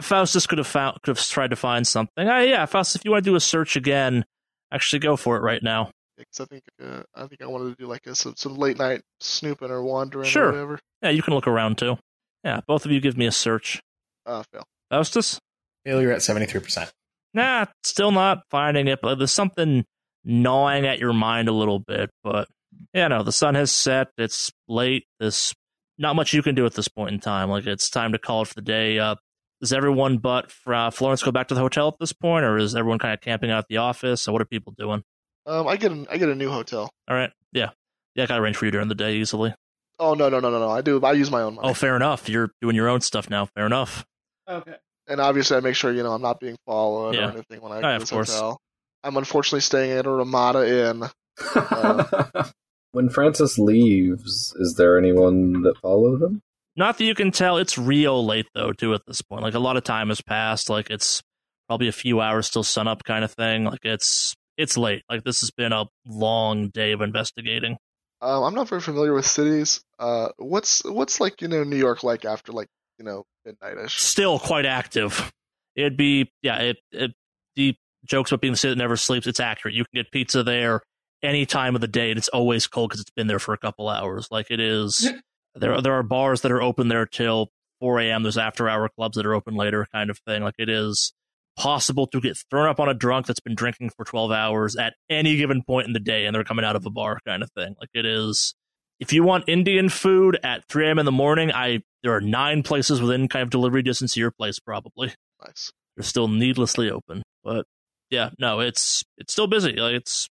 Faustus 0.00 0.46
could 0.46 0.58
have 0.58 0.66
found 0.66 0.98
could 1.02 1.16
have 1.16 1.26
tried 1.26 1.50
to 1.50 1.56
find 1.56 1.86
something. 1.86 2.28
Ah, 2.28 2.40
yeah, 2.40 2.66
Faustus, 2.66 2.96
if 2.96 3.04
you 3.04 3.12
want 3.12 3.24
to 3.24 3.30
do 3.30 3.36
a 3.36 3.40
search 3.40 3.76
again, 3.76 4.24
actually 4.72 4.98
go 5.00 5.16
for 5.16 5.36
it 5.36 5.40
right 5.40 5.62
now. 5.62 5.90
Because 6.16 6.40
I 6.40 6.44
think 6.44 6.62
uh, 6.82 7.02
I 7.14 7.26
think 7.26 7.42
I 7.42 7.46
wanted 7.46 7.76
to 7.76 7.82
do 7.82 7.88
like 7.88 8.06
a, 8.06 8.14
some, 8.14 8.34
some 8.36 8.56
late 8.56 8.78
night 8.78 9.02
snooping 9.20 9.70
or 9.70 9.82
wandering 9.82 10.26
Sure. 10.28 10.48
or 10.48 10.52
whatever. 10.52 10.78
Yeah, 11.02 11.10
you 11.10 11.22
can 11.22 11.34
look 11.34 11.46
around 11.46 11.78
too. 11.78 11.96
Yeah, 12.44 12.60
both 12.66 12.84
of 12.84 12.92
you 12.92 13.00
give 13.00 13.16
me 13.16 13.26
a 13.26 13.32
search. 13.32 13.80
Uh, 14.26 14.42
fail. 14.52 14.64
Faustus? 14.90 15.38
Failure 15.84 16.12
at 16.12 16.22
seventy 16.22 16.46
three 16.46 16.60
percent. 16.60 16.92
Nah, 17.32 17.66
still 17.82 18.12
not 18.12 18.42
finding 18.50 18.86
it, 18.86 19.00
but 19.02 19.16
there's 19.16 19.32
something 19.32 19.84
gnawing 20.24 20.86
at 20.86 20.98
your 21.00 21.12
mind 21.12 21.48
a 21.48 21.52
little 21.52 21.78
bit. 21.80 22.10
But 22.22 22.48
yeah, 22.92 23.08
no, 23.08 23.22
the 23.22 23.32
sun 23.32 23.54
has 23.56 23.72
set. 23.72 24.08
It's 24.16 24.52
late. 24.68 25.04
There's 25.18 25.52
not 25.98 26.16
much 26.16 26.32
you 26.32 26.42
can 26.42 26.54
do 26.54 26.66
at 26.66 26.74
this 26.74 26.88
point 26.88 27.12
in 27.14 27.20
time. 27.20 27.48
Like 27.50 27.66
it's 27.66 27.88
time 27.90 28.12
to 28.12 28.18
call 28.18 28.42
it 28.42 28.48
for 28.48 28.54
the 28.54 28.62
day. 28.62 28.98
Uh, 28.98 29.14
does 29.60 29.72
everyone 29.72 30.18
but 30.18 30.52
uh, 30.66 30.90
Florence 30.90 31.22
go 31.22 31.30
back 31.32 31.48
to 31.48 31.54
the 31.54 31.60
hotel 31.60 31.88
at 31.88 31.94
this 32.00 32.12
point, 32.12 32.44
or 32.44 32.56
is 32.58 32.74
everyone 32.74 32.98
kind 32.98 33.14
of 33.14 33.20
camping 33.20 33.50
out 33.50 33.58
at 33.58 33.68
the 33.68 33.78
office? 33.78 34.26
Or 34.28 34.32
what 34.32 34.42
are 34.42 34.46
people 34.46 34.74
doing? 34.76 35.02
Um, 35.46 35.66
I 35.68 35.76
get 35.76 35.92
an, 35.92 36.06
I 36.10 36.16
get 36.18 36.28
a 36.28 36.34
new 36.34 36.50
hotel. 36.50 36.90
All 37.08 37.16
right, 37.16 37.30
yeah, 37.52 37.70
yeah, 38.14 38.24
I 38.24 38.26
got 38.26 38.36
to 38.36 38.42
arrange 38.42 38.56
for 38.56 38.64
you 38.64 38.70
during 38.70 38.88
the 38.88 38.94
day 38.94 39.16
easily. 39.16 39.54
Oh 39.98 40.14
no 40.14 40.28
no 40.28 40.40
no 40.40 40.50
no 40.50 40.58
no! 40.58 40.70
I 40.70 40.80
do 40.80 41.00
I 41.04 41.12
use 41.12 41.30
my 41.30 41.42
own 41.42 41.54
money. 41.54 41.68
Oh, 41.68 41.74
fair 41.74 41.94
enough. 41.96 42.28
You're 42.28 42.50
doing 42.60 42.74
your 42.76 42.88
own 42.88 43.00
stuff 43.00 43.30
now. 43.30 43.46
Fair 43.46 43.64
enough. 43.66 44.04
Okay. 44.48 44.74
and 45.06 45.20
obviously 45.20 45.56
I 45.56 45.60
make 45.60 45.76
sure 45.76 45.92
you 45.92 46.02
know 46.02 46.12
I'm 46.12 46.20
not 46.22 46.40
being 46.40 46.56
followed 46.66 47.14
Yeah. 47.14 47.28
or 47.28 47.30
anything 47.32 47.60
when 47.60 47.72
I 47.72 47.76
Oh, 47.78 47.80
go 47.80 47.88
yeah, 47.88 47.98
to 47.98 48.02
of 48.02 48.08
this 48.08 48.10
hotel. 48.34 48.58
I'm 49.04 49.16
unfortunately 49.16 49.60
staying 49.60 49.92
at 49.92 50.06
a 50.06 50.10
Ramada 50.10 50.88
Inn. 50.90 51.04
when 52.94 53.08
Francis 53.08 53.58
leaves, 53.58 54.54
is 54.56 54.74
there 54.76 54.98
anyone 54.98 55.62
that 55.62 55.78
follows 55.78 56.22
him? 56.22 56.42
Not 56.76 56.98
that 56.98 57.04
you 57.04 57.14
can 57.14 57.30
tell. 57.30 57.58
It's 57.58 57.78
real 57.78 58.24
late 58.24 58.46
though, 58.54 58.72
too. 58.72 58.94
At 58.94 59.02
this 59.06 59.22
point, 59.22 59.42
like 59.42 59.54
a 59.54 59.58
lot 59.60 59.76
of 59.76 59.84
time 59.84 60.08
has 60.08 60.20
passed. 60.20 60.68
Like 60.68 60.90
it's 60.90 61.22
probably 61.68 61.88
a 61.88 61.92
few 61.92 62.20
hours 62.20 62.50
till 62.50 62.62
sunup, 62.62 63.04
kind 63.04 63.24
of 63.24 63.32
thing. 63.32 63.64
Like 63.64 63.84
it's 63.84 64.34
it's 64.56 64.76
late. 64.76 65.02
Like 65.08 65.24
this 65.24 65.40
has 65.40 65.50
been 65.50 65.72
a 65.72 65.86
long 66.06 66.68
day 66.68 66.92
of 66.92 67.00
investigating. 67.00 67.76
Um, 68.20 68.42
I'm 68.42 68.54
not 68.54 68.68
very 68.68 68.80
familiar 68.80 69.12
with 69.12 69.26
cities. 69.26 69.82
Uh, 69.98 70.28
what's 70.38 70.84
what's 70.84 71.20
like 71.20 71.42
you 71.42 71.48
know 71.48 71.62
New 71.62 71.76
York 71.76 72.02
like 72.02 72.24
after 72.24 72.52
like 72.52 72.68
you 72.98 73.04
know 73.04 73.24
midnightish? 73.46 73.98
Still 73.98 74.38
quite 74.38 74.66
active. 74.66 75.32
It'd 75.76 75.96
be 75.96 76.30
yeah. 76.42 76.58
It, 76.58 76.76
it 76.90 77.12
the 77.54 77.76
jokes 78.04 78.32
about 78.32 78.40
being 78.40 78.54
the 78.54 78.58
city 78.58 78.72
that 78.72 78.78
never 78.78 78.96
sleeps. 78.96 79.26
It's 79.26 79.40
accurate. 79.40 79.74
You 79.74 79.84
can 79.84 80.02
get 80.02 80.10
pizza 80.10 80.42
there 80.42 80.80
any 81.24 81.46
time 81.46 81.74
of 81.74 81.80
the 81.80 81.88
day, 81.88 82.10
and 82.10 82.18
it's 82.18 82.28
always 82.28 82.66
cold 82.66 82.90
because 82.90 83.00
it's 83.00 83.10
been 83.10 83.26
there 83.26 83.38
for 83.38 83.54
a 83.54 83.58
couple 83.58 83.88
hours. 83.88 84.28
Like 84.30 84.50
it 84.50 84.60
is. 84.60 85.10
There 85.56 85.72
are, 85.72 85.80
there 85.80 85.92
are 85.92 86.02
bars 86.02 86.40
that 86.40 86.50
are 86.50 86.60
open 86.60 86.88
there 86.88 87.06
till 87.06 87.52
4 87.78 88.00
a.m. 88.00 88.24
There's 88.24 88.36
after 88.36 88.68
hour 88.68 88.88
clubs 88.88 89.16
that 89.16 89.24
are 89.24 89.34
open 89.34 89.54
later, 89.54 89.86
kind 89.92 90.10
of 90.10 90.18
thing. 90.26 90.42
Like 90.42 90.56
it 90.58 90.68
is 90.68 91.12
possible 91.56 92.08
to 92.08 92.20
get 92.20 92.36
thrown 92.50 92.68
up 92.68 92.80
on 92.80 92.88
a 92.88 92.94
drunk 92.94 93.26
that's 93.26 93.38
been 93.38 93.54
drinking 93.54 93.90
for 93.96 94.04
12 94.04 94.32
hours 94.32 94.74
at 94.74 94.94
any 95.08 95.36
given 95.36 95.62
point 95.62 95.86
in 95.86 95.92
the 95.92 96.00
day, 96.00 96.26
and 96.26 96.34
they're 96.34 96.42
coming 96.42 96.64
out 96.64 96.74
of 96.74 96.84
a 96.86 96.90
bar, 96.90 97.20
kind 97.24 97.40
of 97.40 97.52
thing. 97.52 97.76
Like 97.80 97.90
it 97.94 98.04
is. 98.04 98.54
If 99.00 99.12
you 99.12 99.22
want 99.22 99.44
Indian 99.48 99.88
food 99.88 100.38
at 100.42 100.66
3 100.68 100.88
a.m. 100.88 100.98
in 100.98 101.06
the 101.06 101.12
morning, 101.12 101.52
I 101.52 101.82
there 102.02 102.14
are 102.14 102.20
nine 102.20 102.64
places 102.64 103.00
within 103.00 103.28
kind 103.28 103.44
of 103.44 103.50
delivery 103.50 103.82
distance 103.82 104.14
to 104.14 104.20
your 104.20 104.32
place, 104.32 104.58
probably. 104.58 105.12
Nice. 105.44 105.72
They're 105.96 106.04
still 106.04 106.26
needlessly 106.26 106.90
open, 106.90 107.22
but 107.44 107.66
yeah, 108.10 108.30
no, 108.38 108.60
it's 108.60 109.04
it's 109.18 109.32
still 109.32 109.46
busy. 109.46 109.76
Like 109.76 109.94
it's 109.94 110.28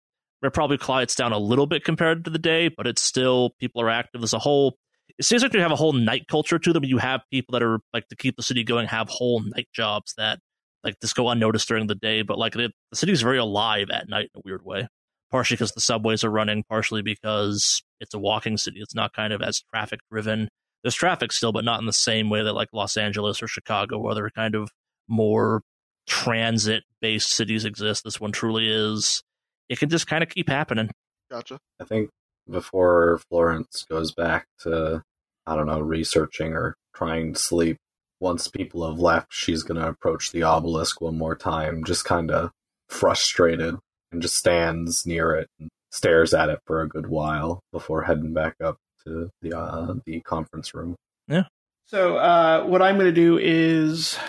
it 0.48 0.54
probably 0.54 0.78
quiets 0.78 1.16
down 1.16 1.34
a 1.34 1.38
little 1.38 1.68
bit 1.68 1.84
compared 1.84 2.26
to 2.26 2.32
the 2.32 2.40
day, 2.40 2.68
but 2.68 2.88
it's 2.88 3.02
still 3.02 3.52
people 3.60 3.82
are 3.82 3.90
active. 3.90 4.24
as 4.24 4.34
a 4.34 4.40
whole. 4.40 4.78
It 5.18 5.26
seems 5.26 5.44
like 5.44 5.54
you 5.54 5.60
have 5.60 5.72
a 5.72 5.76
whole 5.76 5.94
night 5.94 6.28
culture 6.28 6.58
to 6.58 6.74
them. 6.74 6.84
You 6.84 6.98
have 6.98 7.22
people 7.32 7.54
that 7.54 7.64
are 7.64 7.80
like 7.94 8.08
to 8.08 8.16
keep 8.16 8.38
the 8.38 8.44
city 8.44 8.64
going, 8.64 8.88
have 8.88 9.08
whole 9.10 9.42
night 9.42 9.68
jobs 9.74 10.14
that 10.18 10.40
like 10.84 11.00
just 11.00 11.16
go 11.16 11.30
unnoticed 11.30 11.68
during 11.68 11.88
the 11.88 11.96
day, 11.96 12.22
but 12.24 12.40
like 12.40 12.54
the, 12.54 12.72
the 12.90 12.96
city's 12.96 13.22
very 13.22 13.38
alive 13.38 13.90
at 13.92 14.10
night 14.10 14.30
in 14.34 14.40
a 14.40 14.42
weird 14.44 14.66
way. 14.66 14.88
Partially 15.30 15.56
because 15.56 15.72
the 15.72 15.82
subways 15.82 16.24
are 16.24 16.30
running, 16.30 16.64
partially 16.68 17.02
because 17.02 17.82
it's 18.00 18.14
a 18.14 18.20
walking 18.20 18.58
city. 18.58 18.80
It's 18.82 18.96
not 18.96 19.14
kind 19.14 19.32
of 19.32 19.42
as 19.42 19.62
traffic 19.74 20.00
driven. 20.12 20.50
There's 20.84 20.96
traffic 20.96 21.32
still, 21.32 21.52
but 21.52 21.64
not 21.64 21.80
in 21.80 21.86
the 21.86 21.94
same 21.94 22.30
way 22.30 22.44
that 22.44 22.54
like 22.54 22.70
Los 22.74 22.98
Angeles 22.98 23.42
or 23.42 23.48
Chicago, 23.48 24.00
where 24.00 24.16
they're 24.16 24.30
kind 24.30 24.56
of 24.56 24.72
more 25.08 25.62
transit 26.08 26.84
based 27.00 27.32
cities 27.32 27.64
exist. 27.64 28.04
This 28.04 28.20
one 28.20 28.32
truly 28.32 28.68
is. 28.70 29.24
It 29.72 29.80
can 29.80 29.88
just 29.88 30.06
kind 30.06 30.22
of 30.22 30.28
keep 30.28 30.50
happening. 30.50 30.92
Gotcha. 31.32 31.58
I 31.80 31.86
think 31.86 32.10
before 32.50 33.22
Florence 33.30 33.86
goes 33.90 34.12
back 34.12 34.48
to, 34.64 35.02
I 35.48 35.56
don't 35.56 35.66
know, 35.66 35.80
researching 35.80 36.52
or 36.52 36.76
trying 36.94 37.34
to 37.36 37.40
sleep, 37.40 37.78
once 38.20 38.50
people 38.50 38.86
have 38.86 39.00
left, 39.00 39.28
she's 39.30 39.64
going 39.64 39.80
to 39.80 39.88
approach 39.88 40.34
the 40.34 40.44
obelisk 40.44 41.00
one 41.00 41.18
more 41.18 41.38
time, 41.38 41.86
just 41.86 42.04
kind 42.04 42.32
of 42.32 42.52
frustrated 42.90 43.78
and 44.12 44.22
just 44.22 44.36
stands 44.36 45.06
near 45.06 45.36
it 45.36 45.48
and 45.58 45.70
stares 45.90 46.34
at 46.34 46.50
it 46.50 46.60
for 46.66 46.82
a 46.82 46.90
good 46.90 47.08
while 47.08 47.62
before 47.72 48.04
heading 48.04 48.34
back 48.34 48.56
up 48.62 48.76
to 49.06 49.30
the 49.42 49.58
uh, 49.58 49.94
the 50.06 50.20
conference 50.20 50.74
room. 50.74 50.98
Yeah. 51.30 51.46
So 51.86 52.18
uh, 52.18 52.66
what 52.66 52.82
I'm 52.82 52.96
going 52.96 53.08
to 53.08 53.14
do 53.14 53.40
is 53.42 54.20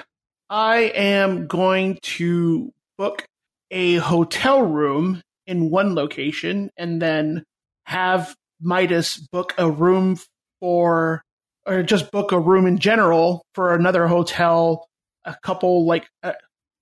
I 0.49 0.92
am 0.94 1.49
going 1.49 1.99
to 2.02 2.70
book 2.96 3.25
a 3.72 3.96
hotel 3.96 4.62
room 4.62 5.20
in 5.46 5.70
one 5.70 5.94
location 5.94 6.70
and 6.76 7.00
then 7.02 7.44
have 7.87 8.34
Midas 8.61 9.16
book 9.32 9.54
a 9.58 9.70
room 9.70 10.18
for 10.61 11.22
or 11.66 11.82
just 11.82 12.11
book 12.11 12.32
a 12.32 12.38
room 12.38 12.66
in 12.66 12.78
general 12.78 13.42
for 13.54 13.75
another 13.75 14.06
hotel 14.06 14.87
a 15.25 15.37
couple 15.42 15.84
like 15.87 16.06
uh, 16.22 16.32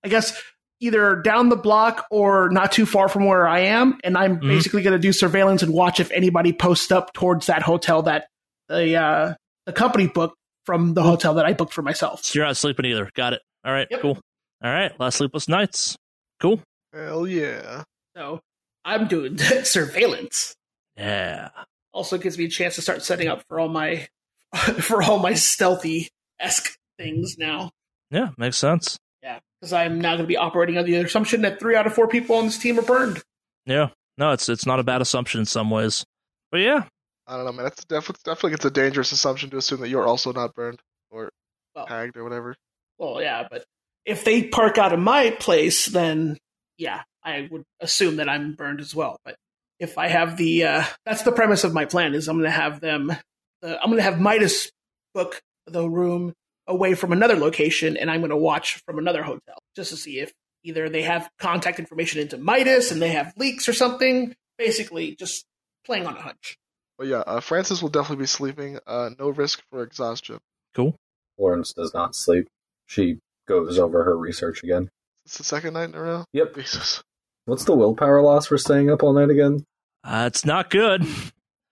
I 0.03 0.07
guess 0.09 0.39
either 0.79 1.15
down 1.21 1.49
the 1.49 1.55
block 1.55 2.05
or 2.09 2.49
not 2.49 2.71
too 2.71 2.85
far 2.87 3.07
from 3.07 3.25
where 3.25 3.47
I 3.47 3.59
am 3.61 3.99
and 4.03 4.17
I'm 4.17 4.37
Mhm. 4.39 4.47
basically 4.47 4.81
going 4.83 4.93
to 4.95 4.99
do 4.99 5.13
surveillance 5.13 5.61
and 5.63 5.73
watch 5.73 5.99
if 5.99 6.09
anybody 6.11 6.53
posts 6.53 6.91
up 6.91 7.13
towards 7.13 7.47
that 7.47 7.61
hotel 7.61 8.01
that 8.03 8.27
the 8.67 8.95
uh, 8.95 9.33
the 9.67 9.73
company 9.73 10.07
booked 10.07 10.35
from 10.65 10.93
the 10.93 11.03
hotel 11.03 11.35
that 11.35 11.45
I 11.45 11.53
booked 11.53 11.73
for 11.73 11.81
myself. 11.83 12.23
So 12.23 12.37
you're 12.39 12.45
not 12.47 12.57
sleeping 12.57 12.85
either. 12.85 13.09
Got 13.15 13.33
it. 13.33 13.41
All 13.65 13.71
right, 13.71 13.87
Yep. 13.91 14.01
cool. 14.01 14.19
All 14.63 14.71
right, 14.71 14.91
last 14.99 15.17
sleepless 15.17 15.47
nights. 15.47 15.95
Cool. 16.39 16.61
Hell 16.93 17.27
yeah. 17.27 17.83
So 18.15 18.39
I'm 18.85 19.07
doing 19.07 19.37
surveillance. 19.63 20.55
Yeah. 20.97 21.49
Also 21.93 22.17
gives 22.17 22.37
me 22.37 22.45
a 22.45 22.49
chance 22.49 22.75
to 22.75 22.81
start 22.81 23.03
setting 23.03 23.27
up 23.27 23.43
for 23.47 23.59
all 23.59 23.67
my 23.69 24.07
for 24.81 25.01
all 25.03 25.19
my 25.19 25.33
stealthy 25.33 26.09
esque 26.39 26.77
things 26.97 27.35
now. 27.37 27.71
Yeah, 28.09 28.29
makes 28.37 28.57
sense. 28.57 28.97
Yeah, 29.23 29.39
because 29.59 29.71
I'm 29.73 29.99
now 30.01 30.11
going 30.15 30.23
to 30.23 30.27
be 30.27 30.37
operating 30.37 30.77
on 30.77 30.85
the 30.85 30.95
assumption 30.95 31.41
that 31.43 31.59
three 31.59 31.75
out 31.75 31.85
of 31.87 31.93
four 31.93 32.07
people 32.07 32.35
on 32.37 32.45
this 32.45 32.57
team 32.57 32.77
are 32.79 32.83
burned. 32.83 33.21
Yeah. 33.65 33.89
No, 34.17 34.31
it's 34.31 34.49
it's 34.49 34.65
not 34.65 34.79
a 34.79 34.83
bad 34.83 35.01
assumption 35.01 35.39
in 35.39 35.45
some 35.45 35.69
ways. 35.69 36.03
But 36.51 36.59
yeah, 36.61 36.83
I 37.27 37.35
don't 37.37 37.45
know, 37.45 37.51
man. 37.53 37.65
It's 37.67 37.85
definitely 37.85 38.21
definitely 38.25 38.53
it's 38.53 38.65
a 38.65 38.71
dangerous 38.71 39.11
assumption 39.11 39.49
to 39.51 39.57
assume 39.57 39.81
that 39.81 39.89
you're 39.89 40.05
also 40.07 40.33
not 40.33 40.53
burned 40.53 40.79
or 41.09 41.29
Well, 41.75 41.85
tagged 41.85 42.17
or 42.17 42.23
whatever. 42.23 42.55
well, 42.97 43.21
yeah, 43.21 43.47
but 43.49 43.63
if 44.05 44.23
they 44.25 44.43
park 44.43 44.77
out 44.77 44.93
of 44.93 44.99
my 44.99 45.29
place, 45.31 45.85
then 45.85 46.37
yeah, 46.81 47.03
I 47.23 47.47
would 47.51 47.63
assume 47.79 48.15
that 48.17 48.27
I'm 48.27 48.53
burned 48.53 48.81
as 48.81 48.95
well. 48.95 49.19
But 49.23 49.35
if 49.79 49.97
I 49.99 50.07
have 50.07 50.35
the, 50.35 50.63
uh, 50.65 50.83
that's 51.05 51.21
the 51.21 51.31
premise 51.31 51.63
of 51.63 51.73
my 51.73 51.85
plan 51.85 52.15
is 52.15 52.27
I'm 52.27 52.37
going 52.37 52.49
to 52.49 52.51
have 52.51 52.79
them, 52.81 53.11
uh, 53.11 53.75
I'm 53.81 53.89
going 53.89 53.97
to 53.97 54.03
have 54.03 54.19
Midas 54.19 54.71
book 55.13 55.41
the 55.67 55.87
room 55.87 56.33
away 56.65 56.95
from 56.95 57.11
another 57.11 57.35
location, 57.35 57.97
and 57.97 58.09
I'm 58.09 58.21
going 58.21 58.31
to 58.31 58.37
watch 58.37 58.81
from 58.85 58.97
another 58.97 59.21
hotel 59.21 59.59
just 59.75 59.91
to 59.91 59.97
see 59.97 60.19
if 60.19 60.33
either 60.63 60.89
they 60.89 61.03
have 61.03 61.29
contact 61.39 61.79
information 61.79 62.19
into 62.19 62.37
Midas 62.37 62.91
and 62.91 62.99
they 62.99 63.11
have 63.11 63.33
leaks 63.37 63.69
or 63.69 63.73
something. 63.73 64.33
Basically, 64.57 65.15
just 65.15 65.45
playing 65.85 66.07
on 66.07 66.17
a 66.17 66.21
hunch. 66.21 66.57
But 66.97 67.07
yeah, 67.07 67.19
uh, 67.19 67.39
Francis 67.39 67.81
will 67.81 67.89
definitely 67.89 68.23
be 68.23 68.27
sleeping. 68.27 68.79
Uh, 68.85 69.11
no 69.17 69.29
risk 69.29 69.61
for 69.69 69.83
exhaustion. 69.83 70.39
cool. 70.75 70.95
Florence 71.37 71.73
does 71.73 71.93
not 71.93 72.15
sleep. 72.15 72.47
She 72.85 73.17
goes 73.47 73.79
over 73.79 74.03
her 74.03 74.17
research 74.17 74.63
again. 74.63 74.89
It's 75.25 75.37
the 75.37 75.43
second 75.43 75.73
night 75.73 75.89
in 75.89 75.95
a 75.95 76.01
row. 76.01 76.25
Yep. 76.33 76.55
Jesus. 76.55 77.03
What's 77.45 77.65
the 77.65 77.75
willpower 77.75 78.21
loss 78.21 78.47
for 78.47 78.57
staying 78.57 78.89
up 78.89 79.03
all 79.03 79.13
night 79.13 79.29
again? 79.29 79.65
Uh, 80.03 80.25
it's 80.27 80.45
not 80.45 80.69
good. 80.69 81.05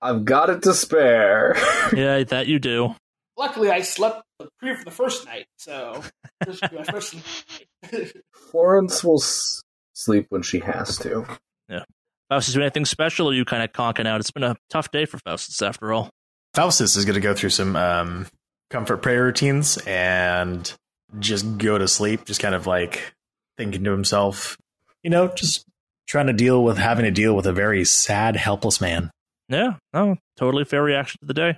I've 0.02 0.26
got 0.26 0.50
it 0.50 0.64
to 0.64 0.74
spare. 0.74 1.56
yeah, 1.96 2.24
that 2.24 2.48
you 2.48 2.60
do. 2.60 2.96
Luckily, 3.38 3.70
I 3.70 3.82
slept 3.82 4.24
the 4.40 4.50
pre 4.60 4.76
for 4.76 4.84
the 4.84 4.92
first 4.92 5.26
night, 5.26 5.46
so 5.58 6.04
this 6.46 6.62
will 6.62 6.70
be 6.70 6.76
my 6.78 6.84
first 6.84 7.16
night. 7.16 8.14
Florence 8.52 9.04
will 9.04 9.20
s- 9.22 9.62
sleep 9.94 10.28
when 10.30 10.42
she 10.42 10.60
has 10.60 10.98
to. 11.00 11.26
Yeah. 11.70 11.84
Faustus, 12.30 12.54
do 12.54 12.62
anything 12.62 12.86
special 12.86 13.28
or 13.28 13.32
are 13.32 13.36
you 13.36 13.46
kind 13.46 13.64
of 13.64 13.72
conking 13.72 14.06
out? 14.08 14.20
It's 14.20 14.32
been 14.32 14.44
a 14.44 14.56
tough 14.70 14.92
day 14.92 15.06
for 15.06 15.18
Faustus 15.20 15.62
after 15.62 15.92
all. 15.94 16.10
Faustus 16.54 16.96
is 16.96 17.06
going 17.06 17.16
to 17.16 17.22
go 17.22 17.34
through 17.34 17.50
some 17.52 17.76
um, 17.76 18.28
comfort 18.70 18.98
prayer 18.98 19.24
routines 19.24 19.78
and 19.88 20.72
just 21.20 21.58
go 21.58 21.78
to 21.78 21.88
sleep, 21.88 22.26
just 22.26 22.40
kind 22.42 22.54
of 22.56 22.68
like 22.68 23.14
thinking 23.60 23.84
to 23.84 23.92
himself, 23.92 24.58
you 25.04 25.10
know, 25.10 25.28
just 25.28 25.66
trying 26.08 26.28
to 26.28 26.34
deal 26.34 26.64
with 26.64 26.78
having 26.78 27.04
to 27.04 27.12
deal 27.12 27.36
with 27.36 27.46
a 27.46 27.52
very 27.52 27.84
sad, 27.84 28.38
helpless 28.38 28.80
man. 28.80 29.12
Yeah, 29.50 29.74
no, 29.94 30.16
totally 30.38 30.64
fair 30.64 30.82
reaction 30.82 31.20
to 31.20 31.28
the 31.28 31.34
day. 31.34 31.58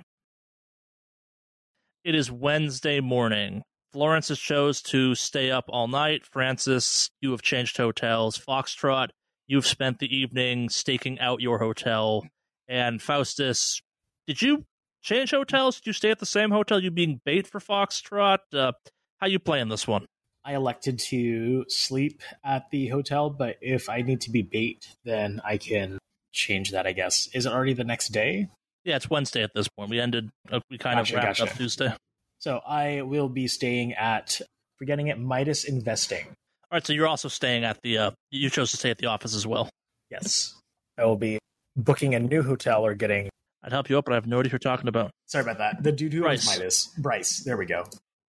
It 2.04 2.16
is 2.16 2.28
Wednesday 2.28 2.98
morning. 2.98 3.62
Florence 3.92 4.28
has 4.28 4.40
chose 4.40 4.82
to 4.82 5.14
stay 5.14 5.52
up 5.52 5.66
all 5.68 5.86
night. 5.86 6.26
Francis, 6.26 7.10
you 7.20 7.30
have 7.30 7.42
changed 7.42 7.76
hotels. 7.76 8.36
Foxtrot, 8.36 9.10
you've 9.46 9.66
spent 9.66 10.00
the 10.00 10.12
evening 10.14 10.70
staking 10.70 11.20
out 11.20 11.40
your 11.40 11.60
hotel. 11.60 12.26
And 12.66 13.00
Faustus, 13.00 13.80
did 14.26 14.42
you 14.42 14.64
change 15.02 15.30
hotels? 15.30 15.76
Did 15.76 15.86
you 15.86 15.92
stay 15.92 16.10
at 16.10 16.18
the 16.18 16.26
same 16.26 16.50
hotel? 16.50 16.82
You 16.82 16.90
being 16.90 17.20
bait 17.24 17.46
for 17.46 17.60
Foxtrot? 17.60 18.38
Uh, 18.52 18.72
how 19.18 19.28
you 19.28 19.38
playing 19.38 19.68
this 19.68 19.86
one? 19.86 20.06
I 20.44 20.54
elected 20.54 20.98
to 21.10 21.64
sleep 21.68 22.22
at 22.44 22.70
the 22.70 22.88
hotel, 22.88 23.30
but 23.30 23.58
if 23.60 23.88
I 23.88 24.02
need 24.02 24.20
to 24.22 24.30
be 24.30 24.42
bait, 24.42 24.88
then 25.04 25.40
I 25.44 25.56
can 25.56 25.98
change 26.32 26.72
that, 26.72 26.86
I 26.86 26.92
guess. 26.92 27.28
Is 27.32 27.46
it 27.46 27.52
already 27.52 27.74
the 27.74 27.84
next 27.84 28.08
day? 28.08 28.48
Yeah, 28.84 28.96
it's 28.96 29.08
Wednesday 29.08 29.42
at 29.42 29.52
this 29.54 29.68
point. 29.68 29.90
We 29.90 30.00
ended. 30.00 30.30
Uh, 30.50 30.60
we 30.70 30.78
kind 30.78 30.98
Gotcha, 30.98 31.16
of 31.16 31.24
wrapped 31.24 31.38
gotcha. 31.38 31.52
up 31.52 31.56
Tuesday. 31.56 31.94
So 32.40 32.60
I 32.66 33.02
will 33.02 33.28
be 33.28 33.46
staying 33.46 33.92
at, 33.92 34.40
forgetting 34.78 35.06
it, 35.06 35.18
Midas 35.20 35.64
Investing. 35.64 36.26
All 36.26 36.76
right, 36.76 36.86
so 36.86 36.92
you're 36.92 37.06
also 37.06 37.28
staying 37.28 37.62
at 37.64 37.80
the. 37.82 37.98
Uh, 37.98 38.10
you 38.32 38.50
chose 38.50 38.72
to 38.72 38.76
stay 38.76 38.90
at 38.90 38.98
the 38.98 39.06
office 39.06 39.36
as 39.36 39.46
well. 39.46 39.68
Yes. 40.10 40.54
I 40.98 41.04
will 41.04 41.16
be 41.16 41.38
booking 41.76 42.14
a 42.14 42.20
new 42.20 42.42
hotel 42.42 42.84
or 42.84 42.94
getting, 42.94 43.30
I'd 43.62 43.72
help 43.72 43.88
you 43.88 43.96
out, 43.96 44.04
but 44.04 44.12
I 44.12 44.16
have 44.16 44.26
no 44.26 44.40
idea 44.40 44.50
who 44.50 44.54
you're 44.54 44.58
talking 44.58 44.88
about. 44.88 45.10
sorry 45.26 45.42
about 45.42 45.58
that, 45.58 45.82
the 45.82 45.92
dude 45.92 46.12
who 46.12 46.26
owns 46.26 46.44
Bryce. 46.44 46.58
Midas. 46.58 46.86
Bryce, 46.98 47.38
there 47.44 47.56
we 47.56 47.66
go. 47.66 47.84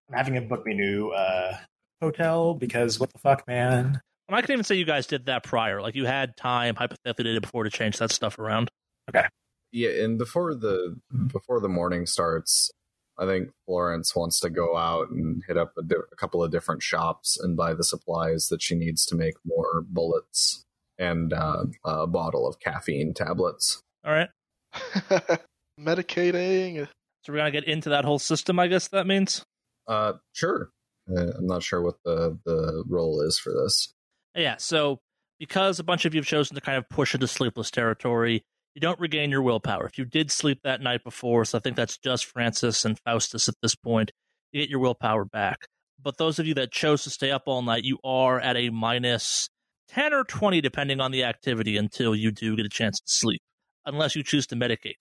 I'm 0.09 0.15
having 0.15 0.35
him 0.35 0.47
book 0.47 0.65
me 0.65 0.75
new 0.75 1.09
uh, 1.09 1.57
hotel 2.03 2.53
because 2.53 2.99
what 2.99 3.11
the 3.11 3.19
fuck, 3.19 3.47
man? 3.47 3.99
And 4.27 4.37
I 4.37 4.41
can 4.41 4.51
even 4.51 4.63
say 4.63 4.75
you 4.75 4.85
guys 4.85 5.07
did 5.07 5.25
that 5.25 5.43
prior. 5.43 5.81
Like 5.81 5.95
you 5.95 6.05
had 6.05 6.37
time, 6.37 6.75
hypothetically, 6.75 7.23
the 7.23 7.33
day 7.33 7.39
before 7.39 7.63
to 7.63 7.69
change 7.69 7.97
that 7.97 8.11
stuff 8.11 8.39
around. 8.39 8.69
Okay. 9.09 9.27
Yeah, 9.71 9.89
and 10.03 10.17
before 10.17 10.53
the 10.53 10.95
before 11.31 11.59
the 11.59 11.67
morning 11.67 12.05
starts, 12.05 12.71
I 13.17 13.25
think 13.25 13.49
Florence 13.65 14.15
wants 14.15 14.39
to 14.41 14.49
go 14.49 14.77
out 14.77 15.09
and 15.09 15.43
hit 15.47 15.57
up 15.57 15.73
a, 15.77 15.83
di- 15.83 15.95
a 16.11 16.15
couple 16.15 16.43
of 16.43 16.51
different 16.51 16.83
shops 16.83 17.37
and 17.39 17.57
buy 17.57 17.73
the 17.73 17.83
supplies 17.83 18.47
that 18.49 18.61
she 18.61 18.75
needs 18.75 19.05
to 19.07 19.15
make 19.15 19.33
more 19.45 19.83
bullets 19.87 20.63
and 20.97 21.33
uh, 21.33 21.65
a 21.83 22.07
bottle 22.07 22.47
of 22.47 22.59
caffeine 22.59 23.13
tablets. 23.13 23.81
All 24.05 24.13
right. 24.13 24.29
Medicating. 25.79 26.87
So 27.23 27.33
we're 27.33 27.37
gonna 27.37 27.51
get 27.51 27.65
into 27.65 27.89
that 27.89 28.05
whole 28.05 28.19
system. 28.19 28.59
I 28.59 28.67
guess 28.67 28.89
that 28.89 29.07
means. 29.07 29.43
Uh, 29.87 30.13
sure. 30.33 30.69
Uh, 31.09 31.31
I'm 31.37 31.47
not 31.47 31.63
sure 31.63 31.81
what 31.81 31.95
the 32.05 32.37
the 32.45 32.83
role 32.87 33.21
is 33.21 33.37
for 33.37 33.51
this. 33.53 33.93
Yeah. 34.35 34.57
So 34.57 34.99
because 35.39 35.79
a 35.79 35.83
bunch 35.83 36.05
of 36.05 36.13
you 36.13 36.21
have 36.21 36.27
chosen 36.27 36.55
to 36.55 36.61
kind 36.61 36.77
of 36.77 36.87
push 36.89 37.13
into 37.13 37.27
sleepless 37.27 37.69
territory, 37.69 38.43
you 38.75 38.81
don't 38.81 38.99
regain 38.99 39.29
your 39.29 39.41
willpower. 39.41 39.85
If 39.85 39.97
you 39.97 40.05
did 40.05 40.31
sleep 40.31 40.59
that 40.63 40.81
night 40.81 41.03
before, 41.03 41.45
so 41.45 41.57
I 41.57 41.61
think 41.61 41.75
that's 41.75 41.97
just 41.97 42.25
Francis 42.25 42.85
and 42.85 42.97
Faustus 42.99 43.47
at 43.47 43.55
this 43.61 43.75
point, 43.75 44.11
you 44.51 44.61
get 44.61 44.69
your 44.69 44.79
willpower 44.79 45.25
back. 45.25 45.67
But 46.01 46.17
those 46.17 46.39
of 46.39 46.47
you 46.47 46.53
that 46.55 46.71
chose 46.71 47.03
to 47.03 47.09
stay 47.09 47.31
up 47.31 47.43
all 47.45 47.61
night, 47.61 47.83
you 47.83 47.97
are 48.03 48.39
at 48.39 48.57
a 48.57 48.69
minus 48.69 49.49
10 49.89 50.13
or 50.13 50.23
20, 50.23 50.59
depending 50.61 50.99
on 50.99 51.11
the 51.11 51.23
activity, 51.23 51.77
until 51.77 52.15
you 52.15 52.31
do 52.31 52.55
get 52.55 52.65
a 52.65 52.69
chance 52.69 52.99
to 52.99 53.11
sleep, 53.11 53.41
unless 53.85 54.15
you 54.15 54.23
choose 54.23 54.47
to 54.47 54.55
medicate. 54.55 54.95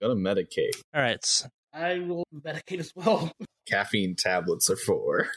Gotta 0.00 0.14
medicate. 0.14 0.80
All 0.94 1.00
right. 1.00 1.42
I 1.72 1.98
will 2.00 2.24
medicate 2.34 2.80
as 2.80 2.92
well. 2.94 3.32
Caffeine 3.66 4.14
tablets 4.16 4.70
are 4.70 4.76
for. 4.76 5.28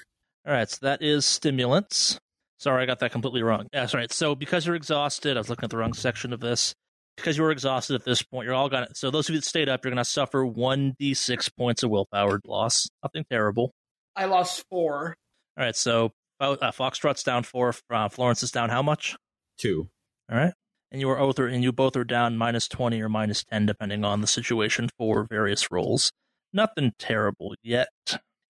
All 0.46 0.54
right. 0.54 0.70
So 0.70 0.78
that 0.82 1.02
is 1.02 1.26
stimulants. 1.26 2.20
Sorry, 2.60 2.82
I 2.82 2.86
got 2.86 3.00
that 3.00 3.12
completely 3.12 3.44
wrong. 3.44 3.68
That's 3.72 3.94
right. 3.94 4.12
So 4.12 4.34
because 4.34 4.66
you're 4.66 4.76
exhausted, 4.76 5.38
I 5.38 5.40
was 5.40 5.50
looking 5.50 5.66
at 5.66 5.70
the 5.70 5.78
wrong 5.78 5.94
section 5.94 6.34
of 6.34 6.40
this. 6.40 6.74
Because 7.16 7.36
you're 7.36 7.50
exhausted 7.50 7.96
at 7.96 8.06
this 8.06 8.22
point, 8.22 8.46
you're 8.46 8.54
all 8.54 8.70
gonna. 8.70 8.90
So 8.94 9.10
those 9.10 9.28
of 9.28 9.34
you 9.34 9.42
that 9.42 9.48
stayed 9.48 9.70
up, 9.70 9.84
you're 9.84 9.92
gonna 9.92 10.06
suffer 10.06 10.46
one 10.46 10.94
d6 11.02 11.50
points 11.58 11.82
of 11.82 11.90
willpower 11.90 12.40
loss. 12.46 12.88
Nothing 13.04 13.26
terrible. 13.30 13.72
I 14.16 14.26
lost 14.26 14.64
four. 14.70 15.16
All 15.58 15.66
right. 15.66 15.76
So 15.76 16.12
uh, 16.40 16.56
Foxtrot's 16.72 17.24
down 17.24 17.44
four. 17.44 17.74
Uh, 17.90 18.10
Florence 18.10 18.44
is 18.44 18.52
down 18.52 18.70
how 18.70 18.84
much? 18.84 19.16
Two. 19.58 19.90
All 20.32 20.38
right. 20.38 20.54
And 20.92 21.02
you 21.02 21.10
are 21.10 21.18
both 21.18 21.40
are, 21.40 21.48
and 21.48 21.64
you 21.64 21.72
both 21.72 21.96
are 21.96 22.04
down 22.04 22.38
minus 22.38 22.68
twenty 22.68 23.02
or 23.02 23.10
minus 23.10 23.44
ten, 23.44 23.66
depending 23.66 24.06
on 24.06 24.22
the 24.22 24.28
situation 24.28 24.90
for 24.98 25.26
various 25.28 25.72
rolls. 25.72 26.12
Nothing 26.58 26.92
terrible 26.98 27.54
yet. 27.62 27.88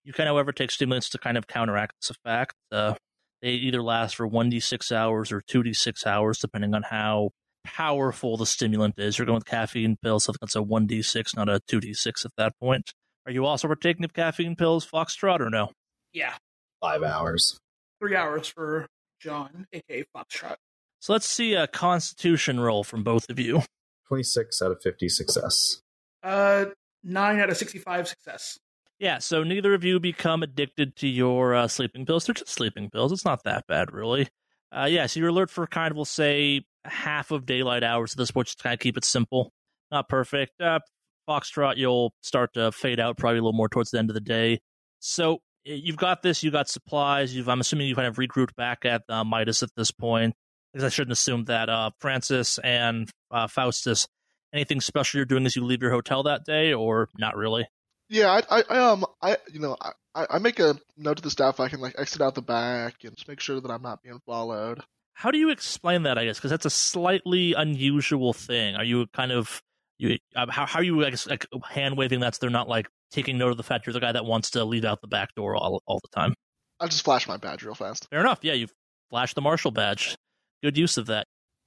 You 0.02 0.14
can, 0.14 0.26
however, 0.26 0.50
take 0.50 0.70
stimulants 0.70 1.10
to 1.10 1.18
kind 1.18 1.36
of 1.36 1.46
counteract 1.46 1.92
this 2.00 2.08
effect. 2.08 2.54
Uh, 2.72 2.94
they 3.42 3.50
either 3.50 3.82
last 3.82 4.16
for 4.16 4.26
one 4.26 4.48
d 4.48 4.60
six 4.60 4.90
hours 4.90 5.30
or 5.30 5.42
two 5.46 5.62
d 5.62 5.74
six 5.74 6.06
hours, 6.06 6.38
depending 6.38 6.74
on 6.74 6.84
how 6.84 7.30
powerful 7.64 8.38
the 8.38 8.46
stimulant 8.46 8.94
is. 8.98 9.18
You're 9.18 9.26
going 9.26 9.34
with 9.34 9.44
caffeine 9.44 9.98
pills, 10.02 10.24
so 10.24 10.32
that's 10.40 10.56
a 10.56 10.62
one 10.62 10.86
d 10.86 11.02
six, 11.02 11.36
not 11.36 11.50
a 11.50 11.60
two 11.68 11.80
d 11.80 11.92
six 11.92 12.24
at 12.24 12.30
that 12.38 12.54
point. 12.58 12.92
Are 13.26 13.32
you 13.32 13.44
also 13.44 13.68
partaking 13.68 14.04
of 14.06 14.14
caffeine 14.14 14.56
pills, 14.56 14.86
Foxtrot, 14.86 15.40
or 15.40 15.50
no? 15.50 15.68
Yeah, 16.14 16.32
Five 16.80 17.02
hours. 17.02 17.58
three 18.00 18.16
hours 18.16 18.48
for 18.48 18.86
John, 19.20 19.66
aka 19.70 20.04
Foxtrot. 20.16 20.56
So 21.00 21.12
let's 21.12 21.26
see 21.28 21.52
a 21.52 21.66
Constitution 21.66 22.58
roll 22.58 22.84
from 22.84 23.04
both 23.04 23.28
of 23.28 23.38
you. 23.38 23.64
26 24.08 24.62
out 24.62 24.70
of 24.72 24.80
50 24.82 25.10
success. 25.10 25.82
Uh, 26.22 26.66
nine 27.02 27.38
out 27.40 27.50
of 27.50 27.56
sixty-five 27.56 28.08
success. 28.08 28.58
Yeah, 28.98 29.18
so 29.18 29.44
neither 29.44 29.74
of 29.74 29.84
you 29.84 30.00
become 30.00 30.42
addicted 30.42 30.96
to 30.96 31.08
your 31.08 31.54
uh, 31.54 31.68
sleeping 31.68 32.04
pills. 32.04 32.26
They're 32.26 32.34
just 32.34 32.50
sleeping 32.50 32.90
pills. 32.90 33.12
It's 33.12 33.24
not 33.24 33.44
that 33.44 33.66
bad, 33.68 33.92
really. 33.92 34.28
Uh, 34.76 34.86
yeah, 34.90 35.06
so 35.06 35.20
you're 35.20 35.28
alert 35.28 35.50
for 35.50 35.66
kind 35.66 35.92
of, 35.92 35.96
we'll 35.96 36.04
say, 36.04 36.62
half 36.84 37.30
of 37.30 37.46
daylight 37.46 37.84
hours 37.84 38.12
at 38.12 38.18
this 38.18 38.30
point, 38.30 38.48
just 38.48 38.62
kind 38.62 38.74
of 38.74 38.80
keep 38.80 38.96
it 38.96 39.04
simple. 39.04 39.52
Not 39.90 40.08
perfect. 40.08 40.60
Uh, 40.60 40.80
Foxtrot, 41.28 41.76
you'll 41.76 42.12
start 42.22 42.54
to 42.54 42.72
fade 42.72 43.00
out 43.00 43.16
probably 43.16 43.38
a 43.38 43.42
little 43.42 43.56
more 43.56 43.68
towards 43.68 43.90
the 43.90 43.98
end 43.98 44.10
of 44.10 44.14
the 44.14 44.20
day. 44.20 44.60
So 44.98 45.38
you've 45.64 45.96
got 45.96 46.22
this, 46.22 46.42
you've 46.42 46.52
got 46.52 46.68
supplies. 46.68 47.34
You've, 47.34 47.48
I'm 47.48 47.60
assuming 47.60 47.86
you 47.86 47.94
kind 47.94 48.08
of 48.08 48.16
regrouped 48.16 48.56
back 48.56 48.84
at 48.84 49.02
uh, 49.08 49.24
Midas 49.24 49.62
at 49.62 49.70
this 49.76 49.90
point. 49.90 50.34
Because 50.72 50.84
I 50.84 50.88
shouldn't 50.90 51.12
assume 51.12 51.44
that 51.46 51.70
uh, 51.70 51.90
Francis 51.98 52.58
and 52.58 53.08
uh, 53.30 53.46
Faustus, 53.46 54.06
anything 54.52 54.80
special 54.80 55.18
you're 55.18 55.26
doing 55.26 55.46
as 55.46 55.56
you 55.56 55.64
leave 55.64 55.82
your 55.82 55.90
hotel 55.90 56.22
that 56.24 56.44
day, 56.44 56.72
or 56.72 57.08
not 57.18 57.36
really? 57.36 57.66
Yeah, 58.08 58.40
I, 58.50 58.58
I, 58.58 58.64
I 58.70 58.78
um, 58.78 59.04
I, 59.20 59.36
you 59.52 59.60
know, 59.60 59.76
I, 60.14 60.26
I 60.30 60.38
make 60.38 60.58
a 60.58 60.76
note 60.96 61.18
to 61.18 61.22
the 61.22 61.30
staff 61.30 61.60
I 61.60 61.68
can 61.68 61.80
like 61.80 61.94
exit 61.98 62.22
out 62.22 62.34
the 62.34 62.42
back 62.42 63.04
and 63.04 63.14
just 63.14 63.28
make 63.28 63.40
sure 63.40 63.60
that 63.60 63.70
I'm 63.70 63.82
not 63.82 64.02
being 64.02 64.20
followed. 64.26 64.80
How 65.12 65.30
do 65.30 65.38
you 65.38 65.50
explain 65.50 66.04
that? 66.04 66.16
I 66.16 66.24
guess 66.24 66.38
because 66.38 66.50
that's 66.50 66.64
a 66.64 66.70
slightly 66.70 67.52
unusual 67.52 68.32
thing. 68.32 68.76
Are 68.76 68.84
you 68.84 69.06
kind 69.08 69.32
of 69.32 69.62
you? 69.98 70.18
Uh, 70.34 70.46
how 70.48 70.64
how 70.64 70.78
are 70.78 70.82
you 70.84 71.04
I 71.04 71.10
guess, 71.10 71.26
like 71.26 71.46
hand 71.68 71.96
waving 71.96 72.20
that 72.20 72.34
so 72.34 72.38
they're 72.40 72.50
not 72.50 72.68
like 72.68 72.88
taking 73.10 73.36
note 73.36 73.50
of 73.50 73.56
the 73.56 73.62
fact 73.62 73.86
you're 73.86 73.92
the 73.92 74.00
guy 74.00 74.12
that 74.12 74.24
wants 74.24 74.50
to 74.50 74.64
leave 74.64 74.84
out 74.84 75.00
the 75.00 75.08
back 75.08 75.34
door 75.34 75.56
all 75.56 75.82
all 75.86 76.00
the 76.02 76.08
time? 76.16 76.34
I'll 76.80 76.88
just 76.88 77.04
flash 77.04 77.26
my 77.26 77.36
badge 77.36 77.64
real 77.64 77.74
fast. 77.74 78.06
Fair 78.10 78.20
enough. 78.20 78.38
Yeah, 78.42 78.52
you 78.52 78.68
flash 79.10 79.34
the 79.34 79.40
marshal 79.40 79.72
badge. 79.72 80.16
Good 80.62 80.78
use 80.78 80.96
of 80.96 81.06
that. 81.06 81.26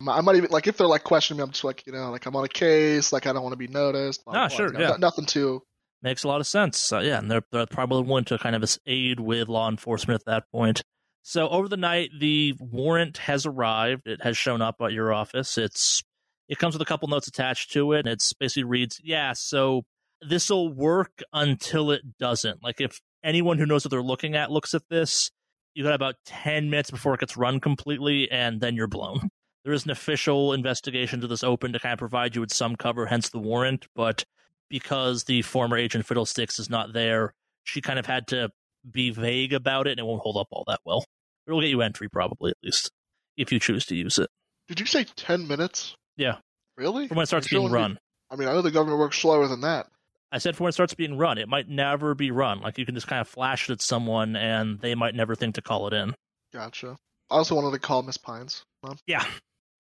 I 0.10 0.22
might 0.22 0.36
even 0.36 0.52
like 0.52 0.68
if 0.68 0.78
they're 0.78 0.88
like 0.88 1.04
questioning 1.04 1.38
me, 1.40 1.44
I'm 1.44 1.52
just 1.52 1.64
like 1.64 1.86
you 1.86 1.94
know 1.94 2.12
like 2.12 2.26
I'm 2.26 2.36
on 2.36 2.44
a 2.46 2.50
case, 2.50 3.12
like 3.14 3.28
I 3.28 3.34
don't 3.34 3.44
want 3.44 3.54
to 3.54 3.58
be 3.58 3.68
noticed. 3.68 4.24
blah, 4.26 4.34
Ah, 4.34 4.48
blah, 4.48 4.58
sure, 4.58 4.68
you 4.68 4.74
know, 4.74 4.80
yeah. 4.80 4.90
no- 4.92 4.98
nothing 4.98 5.26
too. 5.26 5.62
Makes 6.04 6.24
a 6.24 6.28
lot 6.28 6.42
of 6.42 6.48
sense. 6.48 6.92
Uh, 6.92 6.98
yeah, 7.00 7.20
and 7.20 7.30
they're, 7.30 7.44
they're 7.52 7.68
probably 7.68 8.02
willing 8.02 8.26
to 8.26 8.38
kind 8.40 8.56
of 8.56 8.78
aid 8.88 9.20
with 9.20 9.48
law 9.50 9.70
enforcement 9.70 10.20
at 10.20 10.26
that 10.26 10.44
point. 10.52 10.82
So 11.22 11.48
over 11.50 11.68
the 11.68 11.78
night, 11.78 12.10
the 12.20 12.56
warrant 12.60 13.18
has 13.20 13.46
arrived. 13.46 14.08
It 14.08 14.24
has 14.24 14.36
shown 14.36 14.64
up 14.64 14.78
at 14.82 14.94
your 14.94 15.14
office. 15.14 15.60
It's 15.60 16.02
it 16.50 16.58
comes 16.58 16.74
with 16.74 16.82
a 16.82 16.86
couple 16.86 17.08
notes 17.08 17.28
attached 17.28 17.72
to 17.74 17.94
it, 17.94 18.00
and 18.00 18.08
it's 18.08 18.34
basically 18.34 18.64
reads, 18.64 19.00
"Yeah, 19.04 19.34
so 19.34 19.84
this 20.28 20.50
will 20.50 20.74
work 20.74 21.22
until 21.34 21.92
it 21.92 22.02
doesn't. 22.20 22.64
Like 22.64 22.82
if 22.82 23.00
anyone 23.24 23.60
who 23.60 23.68
knows 23.68 23.86
what 23.86 23.92
they're 23.92 24.02
looking 24.02 24.36
at 24.36 24.50
looks 24.52 24.74
at 24.74 24.82
this, 24.90 25.30
you 25.76 25.84
got 25.84 25.94
about 25.94 26.16
ten 26.26 26.72
minutes 26.72 26.90
before 26.90 27.14
it 27.14 27.20
gets 27.20 27.38
run 27.38 27.60
completely, 27.60 28.32
and 28.32 28.60
then 28.60 28.76
you're 28.76 28.88
blown." 28.88 29.30
There 29.63 29.74
is 29.74 29.86
an 29.86 29.91
official 29.91 30.54
investigation 30.54 31.21
to 31.21 31.28
this 31.28 31.43
open 31.43 31.74
to 31.74 31.80
kind 31.80 31.93
of 31.93 32.00
provide 32.00 32.36
you 32.36 32.41
with 32.41 32.54
some 32.54 32.76
cover, 32.76 33.06
hence 33.06 33.30
the 33.30 33.39
warrant. 33.39 33.88
But 33.95 34.26
because 34.69 35.26
the 35.26 35.41
former 35.43 35.78
agent 35.78 36.06
Fiddlesticks 36.06 36.58
is 36.60 36.69
not 36.69 36.93
there, 36.93 37.34
she 37.63 37.82
kind 37.82 38.00
of 38.00 38.06
had 38.06 38.28
to 38.28 38.50
be 38.89 39.12
vague 39.12 39.54
about 39.54 39.88
it, 39.88 39.91
and 39.91 40.00
it 40.00 40.06
won't 40.06 40.21
hold 40.21 40.38
up 40.38 40.47
all 40.52 40.63
that 40.67 40.80
well. 40.84 41.06
It'll 41.45 41.62
get 41.62 41.69
you 41.69 41.82
entry, 41.82 42.10
probably, 42.10 42.52
at 42.52 42.58
least, 42.63 42.91
if 43.38 43.52
you 43.52 43.60
choose 43.60 43.86
to 43.88 43.95
use 43.95 44.17
it. 44.17 44.30
Did 44.67 44.80
you 44.80 44.86
say 44.86 45.04
ten 45.15 45.47
minutes? 45.47 45.95
Yeah. 46.17 46.38
Really? 46.78 47.08
From 47.08 47.17
when 47.17 47.24
it 47.24 47.28
starts 47.28 47.47
being 47.47 47.69
run. 47.69 48.00
I 48.32 48.36
mean, 48.38 48.47
I 48.47 48.54
know 48.54 48.62
the 48.62 48.71
government 48.71 49.00
works 49.00 49.19
slower 49.19 49.47
than 49.47 49.62
that. 49.62 49.88
I 50.32 50.38
said 50.38 50.56
for 50.56 50.63
when 50.63 50.69
it 50.69 50.74
starts 50.74 50.93
being 50.93 51.17
run, 51.17 51.38
it 51.38 51.50
might 51.50 51.67
never 51.67 52.15
be 52.15 52.32
run. 52.32 52.62
Like 52.62 52.78
you 52.78 52.86
can 52.86 52.95
just 52.95 53.08
kind 53.08 53.19
of 53.19 53.28
flash 53.28 53.69
it 53.69 53.74
at 53.74 53.82
someone, 53.82 54.36
and 54.36 54.80
they 54.80 54.95
might 54.95 55.13
never 55.13 55.36
think 55.36 55.56
to 55.56 55.62
call 55.62 55.88
it 55.88 55.93
in. 55.93 56.15
Gotcha. 56.54 56.95
I 57.30 57.36
also 57.36 57.56
wanted 57.56 57.71
to 57.71 57.80
call 57.80 58.02
Miss 58.02 58.17
Pines. 58.17 58.63
Um, 58.84 58.97
Yeah. 59.06 59.26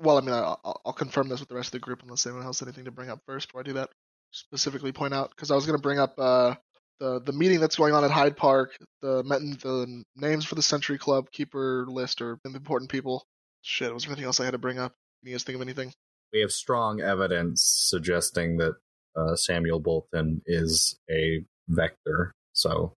Well, 0.01 0.17
I 0.17 0.21
mean, 0.21 0.33
I, 0.33 0.39
I'll, 0.39 0.81
I'll 0.85 0.93
confirm 0.93 1.29
this 1.29 1.39
with 1.39 1.49
the 1.49 1.55
rest 1.55 1.69
of 1.69 1.73
the 1.73 1.79
group 1.79 2.01
unless 2.03 2.25
anyone 2.25 2.45
else 2.45 2.59
has 2.59 2.67
anything 2.67 2.85
to 2.85 2.91
bring 2.91 3.09
up 3.09 3.19
first 3.25 3.47
before 3.47 3.61
I 3.61 3.63
do 3.63 3.73
that. 3.73 3.89
Specifically, 4.31 4.91
point 4.91 5.13
out 5.13 5.29
because 5.29 5.51
I 5.51 5.55
was 5.55 5.65
going 5.65 5.77
to 5.77 5.81
bring 5.81 5.99
up 5.99 6.13
uh, 6.17 6.55
the 6.99 7.19
the 7.19 7.33
meeting 7.33 7.59
that's 7.59 7.75
going 7.75 7.93
on 7.93 8.05
at 8.05 8.11
Hyde 8.11 8.37
Park, 8.37 8.77
the 9.01 9.23
the 9.23 10.03
names 10.15 10.45
for 10.45 10.55
the 10.55 10.61
Century 10.61 10.97
Club 10.97 11.29
keeper 11.31 11.85
list 11.87 12.21
or 12.21 12.39
important 12.45 12.89
people. 12.89 13.25
Shit, 13.61 13.93
was 13.93 14.03
there 14.03 14.11
anything 14.11 14.25
else 14.25 14.39
I 14.39 14.45
had 14.45 14.51
to 14.51 14.57
bring 14.57 14.79
up? 14.79 14.93
Can 15.21 15.29
you 15.29 15.35
guys 15.35 15.43
think 15.43 15.55
of 15.55 15.61
anything? 15.61 15.91
We 16.31 16.39
have 16.39 16.51
strong 16.51 17.01
evidence 17.01 17.63
suggesting 17.63 18.57
that 18.57 18.75
uh, 19.15 19.35
Samuel 19.35 19.81
Bolton 19.81 20.41
is 20.45 20.97
a 21.09 21.43
vector. 21.67 22.31
So 22.53 22.93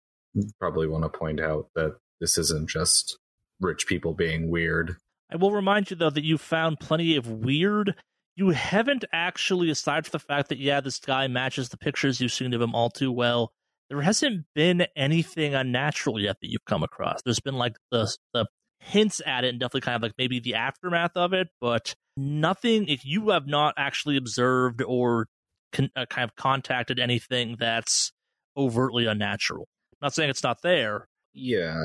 probably 0.59 0.87
want 0.87 1.05
to 1.05 1.19
point 1.19 1.40
out 1.40 1.69
that 1.75 1.97
this 2.21 2.38
isn't 2.38 2.69
just 2.69 3.19
rich 3.61 3.87
people 3.87 4.14
being 4.14 4.51
weird. 4.51 4.97
I 5.33 5.37
will 5.37 5.53
remind 5.53 5.91
you 5.91 5.97
though 5.97 6.11
that 6.11 6.25
you 6.25 6.39
found 6.39 6.81
plenty 6.81 7.17
of 7.17 7.29
weird. 7.29 7.95
You 8.37 8.51
haven't 8.51 9.05
actually, 9.13 9.71
aside 9.71 10.07
from 10.07 10.13
the 10.13 10.19
fact 10.19 10.49
that 10.49 10.59
yeah, 10.59 10.81
this 10.81 10.99
guy 10.99 11.29
matches 11.29 11.69
the 11.69 11.77
pictures 11.77 12.21
you've 12.21 12.33
seen 12.33 12.53
of 12.53 12.61
him 12.61 12.75
all 12.75 12.91
too 12.91 13.13
well. 13.13 13.53
There 13.89 14.01
hasn't 14.01 14.47
been 14.55 14.87
anything 14.97 15.55
unnatural 15.55 16.21
yet 16.21 16.37
that 16.41 16.51
you've 16.51 16.65
come 16.65 16.83
across. 16.83 17.23
There's 17.23 17.41
been 17.41 17.55
like 17.55 17.77
the 17.91 18.13
the 18.33 18.47
hints 18.81 19.23
at 19.25 19.45
it, 19.45 19.49
and 19.49 19.61
definitely 19.61 19.83
kind 19.83 19.97
of 19.97 20.03
like 20.03 20.15
maybe 20.19 20.41
the 20.41 20.55
aftermath 20.55 21.17
of 21.17 21.33
it, 21.33 21.49
but 21.61 21.95
nothing. 22.17 22.89
If 22.89 23.05
you 23.05 23.31
have 23.31 23.47
not 23.47 23.75
actually 23.77 24.17
observed 24.17 24.83
or 24.83 25.27
con- 25.73 25.91
uh, 25.95 26.07
kind 26.07 26.25
of 26.25 26.35
contacted 26.37 26.99
anything 26.99 27.57
that's 27.59 28.13
overtly 28.57 29.07
unnatural. 29.07 29.67
not 30.01 30.15
saying 30.15 30.31
it's 30.31 30.43
not 30.43 30.63
there. 30.63 31.07
Yeah, 31.33 31.83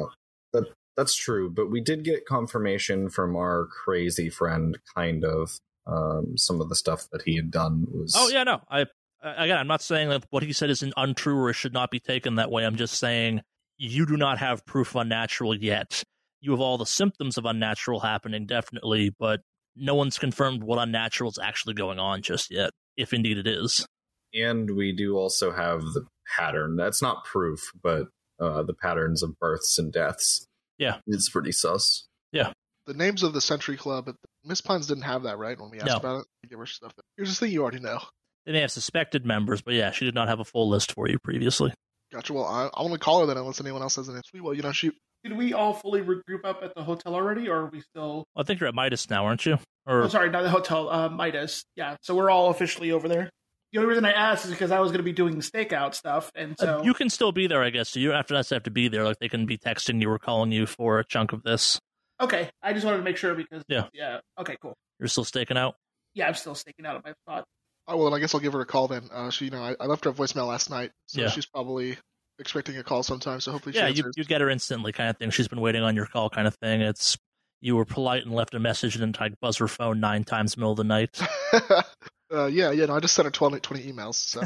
that's 0.99 1.15
true. 1.15 1.49
But 1.49 1.71
we 1.71 1.79
did 1.79 2.03
get 2.03 2.25
confirmation 2.25 3.09
from 3.09 3.38
our 3.38 3.67
crazy 3.67 4.29
friend, 4.29 4.77
kind 4.93 5.23
of. 5.23 5.59
Um, 5.88 6.38
some 6.38 6.62
of 6.62 6.67
the 6.69 6.75
stuff 6.75 7.07
that 7.12 7.21
he 7.23 7.38
had 7.38 7.49
done 7.49 7.88
was. 7.89 8.13
Oh 8.15 8.27
yeah, 8.27 8.43
no. 8.43 8.59
I 8.69 8.85
again, 9.23 9.57
I'm 9.57 9.67
not 9.67 9.81
saying 9.81 10.09
that 10.09 10.25
what 10.29 10.43
he 10.43 10.53
said 10.53 10.69
is 10.69 10.83
untrue 10.97 11.41
or 11.41 11.53
should 11.53 11.73
not 11.73 11.89
be 11.89 11.99
taken 11.99 12.35
that 12.35 12.51
way. 12.51 12.65
I'm 12.65 12.75
just 12.75 12.95
saying 12.95 13.41
you 13.77 14.05
do 14.05 14.17
not 14.17 14.39
have 14.39 14.65
proof 14.65 14.89
of 14.89 15.01
unnatural 15.01 15.55
yet. 15.55 16.03
You 16.41 16.51
have 16.51 16.59
all 16.59 16.77
the 16.77 16.85
symptoms 16.85 17.38
of 17.38 17.45
unnatural 17.45 18.01
happening, 18.01 18.45
definitely, 18.45 19.13
but 19.17 19.41
no 19.75 19.95
one's 19.95 20.17
confirmed 20.17 20.63
what 20.63 20.79
unnatural 20.79 21.31
is 21.31 21.39
actually 21.41 21.75
going 21.75 21.97
on 21.97 22.21
just 22.21 22.51
yet, 22.51 22.71
if 22.97 23.13
indeed 23.13 23.38
it 23.38 23.47
is. 23.47 23.85
And 24.33 24.75
we 24.75 24.91
do 24.91 25.17
also 25.17 25.51
have 25.51 25.81
the 25.81 26.05
pattern. 26.38 26.75
That's 26.75 27.01
not 27.01 27.25
proof, 27.25 27.71
but 27.81 28.07
uh, 28.39 28.63
the 28.63 28.73
patterns 28.73 29.23
of 29.23 29.39
births 29.39 29.79
and 29.79 29.91
deaths. 29.91 30.45
Yeah. 30.79 30.97
It's 31.05 31.29
pretty 31.29 31.51
sus. 31.51 32.07
Yeah. 32.31 32.53
The 32.87 32.93
names 32.95 33.21
of 33.21 33.33
the 33.33 33.41
Century 33.41 33.77
Club. 33.77 34.11
Miss 34.43 34.61
Pines 34.61 34.87
didn't 34.87 35.03
have 35.03 35.23
that 35.23 35.37
right 35.37 35.59
when 35.59 35.69
we 35.69 35.77
asked 35.79 35.87
No. 35.87 35.97
about 35.97 36.21
it. 36.21 36.49
Give 36.49 36.57
her 36.57 36.65
stuff. 36.65 36.93
Here's 37.17 37.29
the 37.29 37.35
thing 37.45 37.53
you 37.53 37.61
already 37.61 37.79
know. 37.79 37.99
They 38.47 38.53
may 38.53 38.61
have 38.61 38.71
suspected 38.71 39.25
members, 39.25 39.61
but 39.61 39.75
yeah, 39.75 39.91
she 39.91 40.05
did 40.05 40.15
not 40.15 40.27
have 40.27 40.39
a 40.39 40.45
full 40.45 40.67
list 40.69 40.93
for 40.93 41.07
you 41.07 41.19
previously. 41.23 41.71
Gotcha. 42.11 42.33
Well, 42.33 42.45
I, 42.45 42.69
I 42.73 42.81
want 42.81 42.93
to 42.93 42.99
call 42.99 43.19
her 43.19 43.27
then, 43.27 43.37
unless 43.37 43.61
anyone 43.61 43.83
else 43.83 43.97
has 43.97 44.09
any. 44.09 44.19
Sweet. 44.25 44.41
Well, 44.41 44.55
you 44.55 44.63
know, 44.63 44.71
she 44.71 44.91
Did 45.23 45.37
we 45.37 45.53
all 45.53 45.73
fully 45.73 46.01
regroup 46.01 46.45
up 46.45 46.61
at 46.63 46.73
the 46.73 46.81
hotel 46.83 47.13
already, 47.13 47.47
or 47.49 47.57
are 47.57 47.69
we 47.69 47.81
still? 47.81 48.23
I 48.35 48.41
think 48.43 48.59
you're 48.59 48.69
at 48.69 48.73
Midas 48.73 49.09
now, 49.09 49.25
aren't 49.25 49.45
you? 49.45 49.59
Or 49.85 50.03
Oh, 50.03 50.07
sorry, 50.07 50.31
not 50.31 50.41
the 50.43 50.49
hotel. 50.49 50.89
Uh, 50.89 51.09
Midas. 51.09 51.63
Yeah, 51.75 51.97
so 52.01 52.15
we're 52.15 52.31
all 52.31 52.49
officially 52.49 52.91
over 52.91 53.07
there. 53.07 53.29
The 53.71 53.77
only 53.79 53.89
reason 53.89 54.03
I 54.05 54.12
asked 54.13 54.45
is 54.45 54.51
because 54.51 54.71
I 54.71 54.79
was 54.79 54.89
going 54.89 54.97
to 54.99 55.03
be 55.03 55.13
doing 55.13 55.36
stakeout 55.38 55.93
stuff, 55.93 56.32
and 56.36 56.55
so 56.58 56.79
Uh, 56.79 56.84
you 56.84 56.93
can 56.93 57.10
still 57.10 57.32
be 57.32 57.45
there, 57.47 57.62
I 57.63 57.69
guess. 57.69 57.89
So 57.89 57.99
you 57.99 58.08
don't 58.10 58.17
have 58.17 58.25
to 58.27 58.55
have 58.55 58.63
to 58.63 58.71
be 58.71 58.88
there. 58.88 59.03
Like 59.03 59.19
they 59.19 59.29
can 59.29 59.45
be 59.45 59.58
texting 59.58 60.01
you 60.01 60.10
or 60.10 60.17
calling 60.17 60.51
you 60.51 60.65
for 60.65 60.99
a 60.99 61.05
chunk 61.05 61.34
of 61.34 61.43
this. 61.43 61.79
okay. 62.19 62.49
I 62.63 62.73
just 62.73 62.86
wanted 62.86 62.97
to 62.97 63.03
make 63.03 63.17
sure 63.17 63.36
because 63.36 63.63
Yeah. 63.67 63.88
yeah. 63.93 64.19
Okay, 64.39 64.58
cool. 64.62 64.73
You're 64.99 65.08
still 65.08 65.23
staking 65.23 65.58
out. 65.58 65.75
Yeah, 66.15 66.27
I'm 66.27 66.34
still 66.34 66.55
staking 66.55 66.86
out 66.86 66.95
at 66.95 67.03
my 67.05 67.13
spot. 67.23 67.45
Oh 67.88 67.95
well, 67.97 68.05
then 68.10 68.13
I 68.15 68.19
guess 68.19 68.34
I'll 68.36 68.41
give 68.41 68.53
her 68.53 68.62
a 68.62 68.65
call 68.65 68.88
then. 68.88 69.10
Uh, 69.13 69.29
she, 69.29 69.45
you 69.45 69.51
know, 69.51 69.62
I, 69.63 69.75
I 69.79 69.86
left 69.86 70.03
her 70.05 70.10
a 70.12 70.13
voicemail 70.13 70.47
last 70.47 70.69
night, 70.69 70.91
so 71.05 71.21
Yeah. 71.21 71.29
she's 71.29 71.45
probably 71.45 71.97
expecting 72.39 72.75
a 72.77 72.84
call 72.84 73.03
sometime. 73.03 73.39
So 73.39 73.51
hopefully, 73.51 73.73
she 73.73 73.79
yeah, 73.79 73.88
you, 73.88 74.03
you 74.15 74.23
get 74.23 74.41
her 74.41 74.49
instantly, 74.49 74.91
kind 74.91 75.10
of 75.10 75.17
thing. 75.17 75.29
She's 75.29 75.47
been 75.47 75.62
waiting 75.62 75.82
on 75.84 75.95
your 75.95 76.05
call, 76.08 76.29
kind 76.29 76.47
of 76.47 76.55
thing. 76.55 76.82
It's 76.82 77.17
you 77.62 77.75
were 77.75 77.86
polite 77.86 78.23
and 78.25 78.34
left 78.34 78.53
a 78.55 78.60
message 78.60 78.95
and 78.95 79.01
then 79.03 79.13
like 79.19 79.39
buzz 79.39 79.58
her 79.58 79.67
phone 79.67 79.99
nine 79.99 80.23
times 80.23 80.53
in 80.55 80.60
the 80.60 80.62
middle 80.62 80.71
of 80.71 80.77
the 80.77 80.84
night. 80.86 81.21
uh, 82.33 82.45
yeah, 82.45 82.71
yeah. 82.71 82.85
No, 82.85 82.95
I 82.95 82.99
just 82.99 83.13
sent 83.15 83.25
her 83.25 83.31
20, 83.31 83.59
20 83.59 83.91
emails. 83.91 84.15
So 84.15 84.41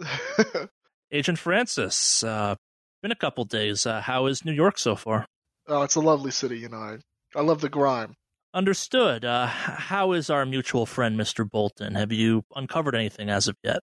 Agent 1.12 1.38
Francis, 1.38 2.22
uh, 2.22 2.54
been 3.02 3.12
a 3.12 3.16
couple 3.16 3.44
days. 3.44 3.86
Uh, 3.86 4.00
how 4.00 4.26
is 4.26 4.44
New 4.44 4.52
York 4.52 4.78
so 4.78 4.96
far? 4.96 5.26
oh, 5.68 5.82
it's 5.82 5.94
a 5.94 6.00
lovely 6.00 6.30
city. 6.30 6.58
You 6.58 6.68
know, 6.68 6.78
I 6.78 6.98
I 7.34 7.42
love 7.42 7.60
the 7.60 7.68
grime. 7.68 8.14
Understood. 8.52 9.24
Uh, 9.24 9.46
how 9.46 10.12
is 10.12 10.28
our 10.28 10.44
mutual 10.44 10.84
friend, 10.84 11.18
Mr. 11.18 11.48
Bolton? 11.48 11.94
Have 11.94 12.10
you 12.10 12.42
uncovered 12.56 12.96
anything 12.96 13.30
as 13.30 13.46
of 13.46 13.56
yet? 13.62 13.78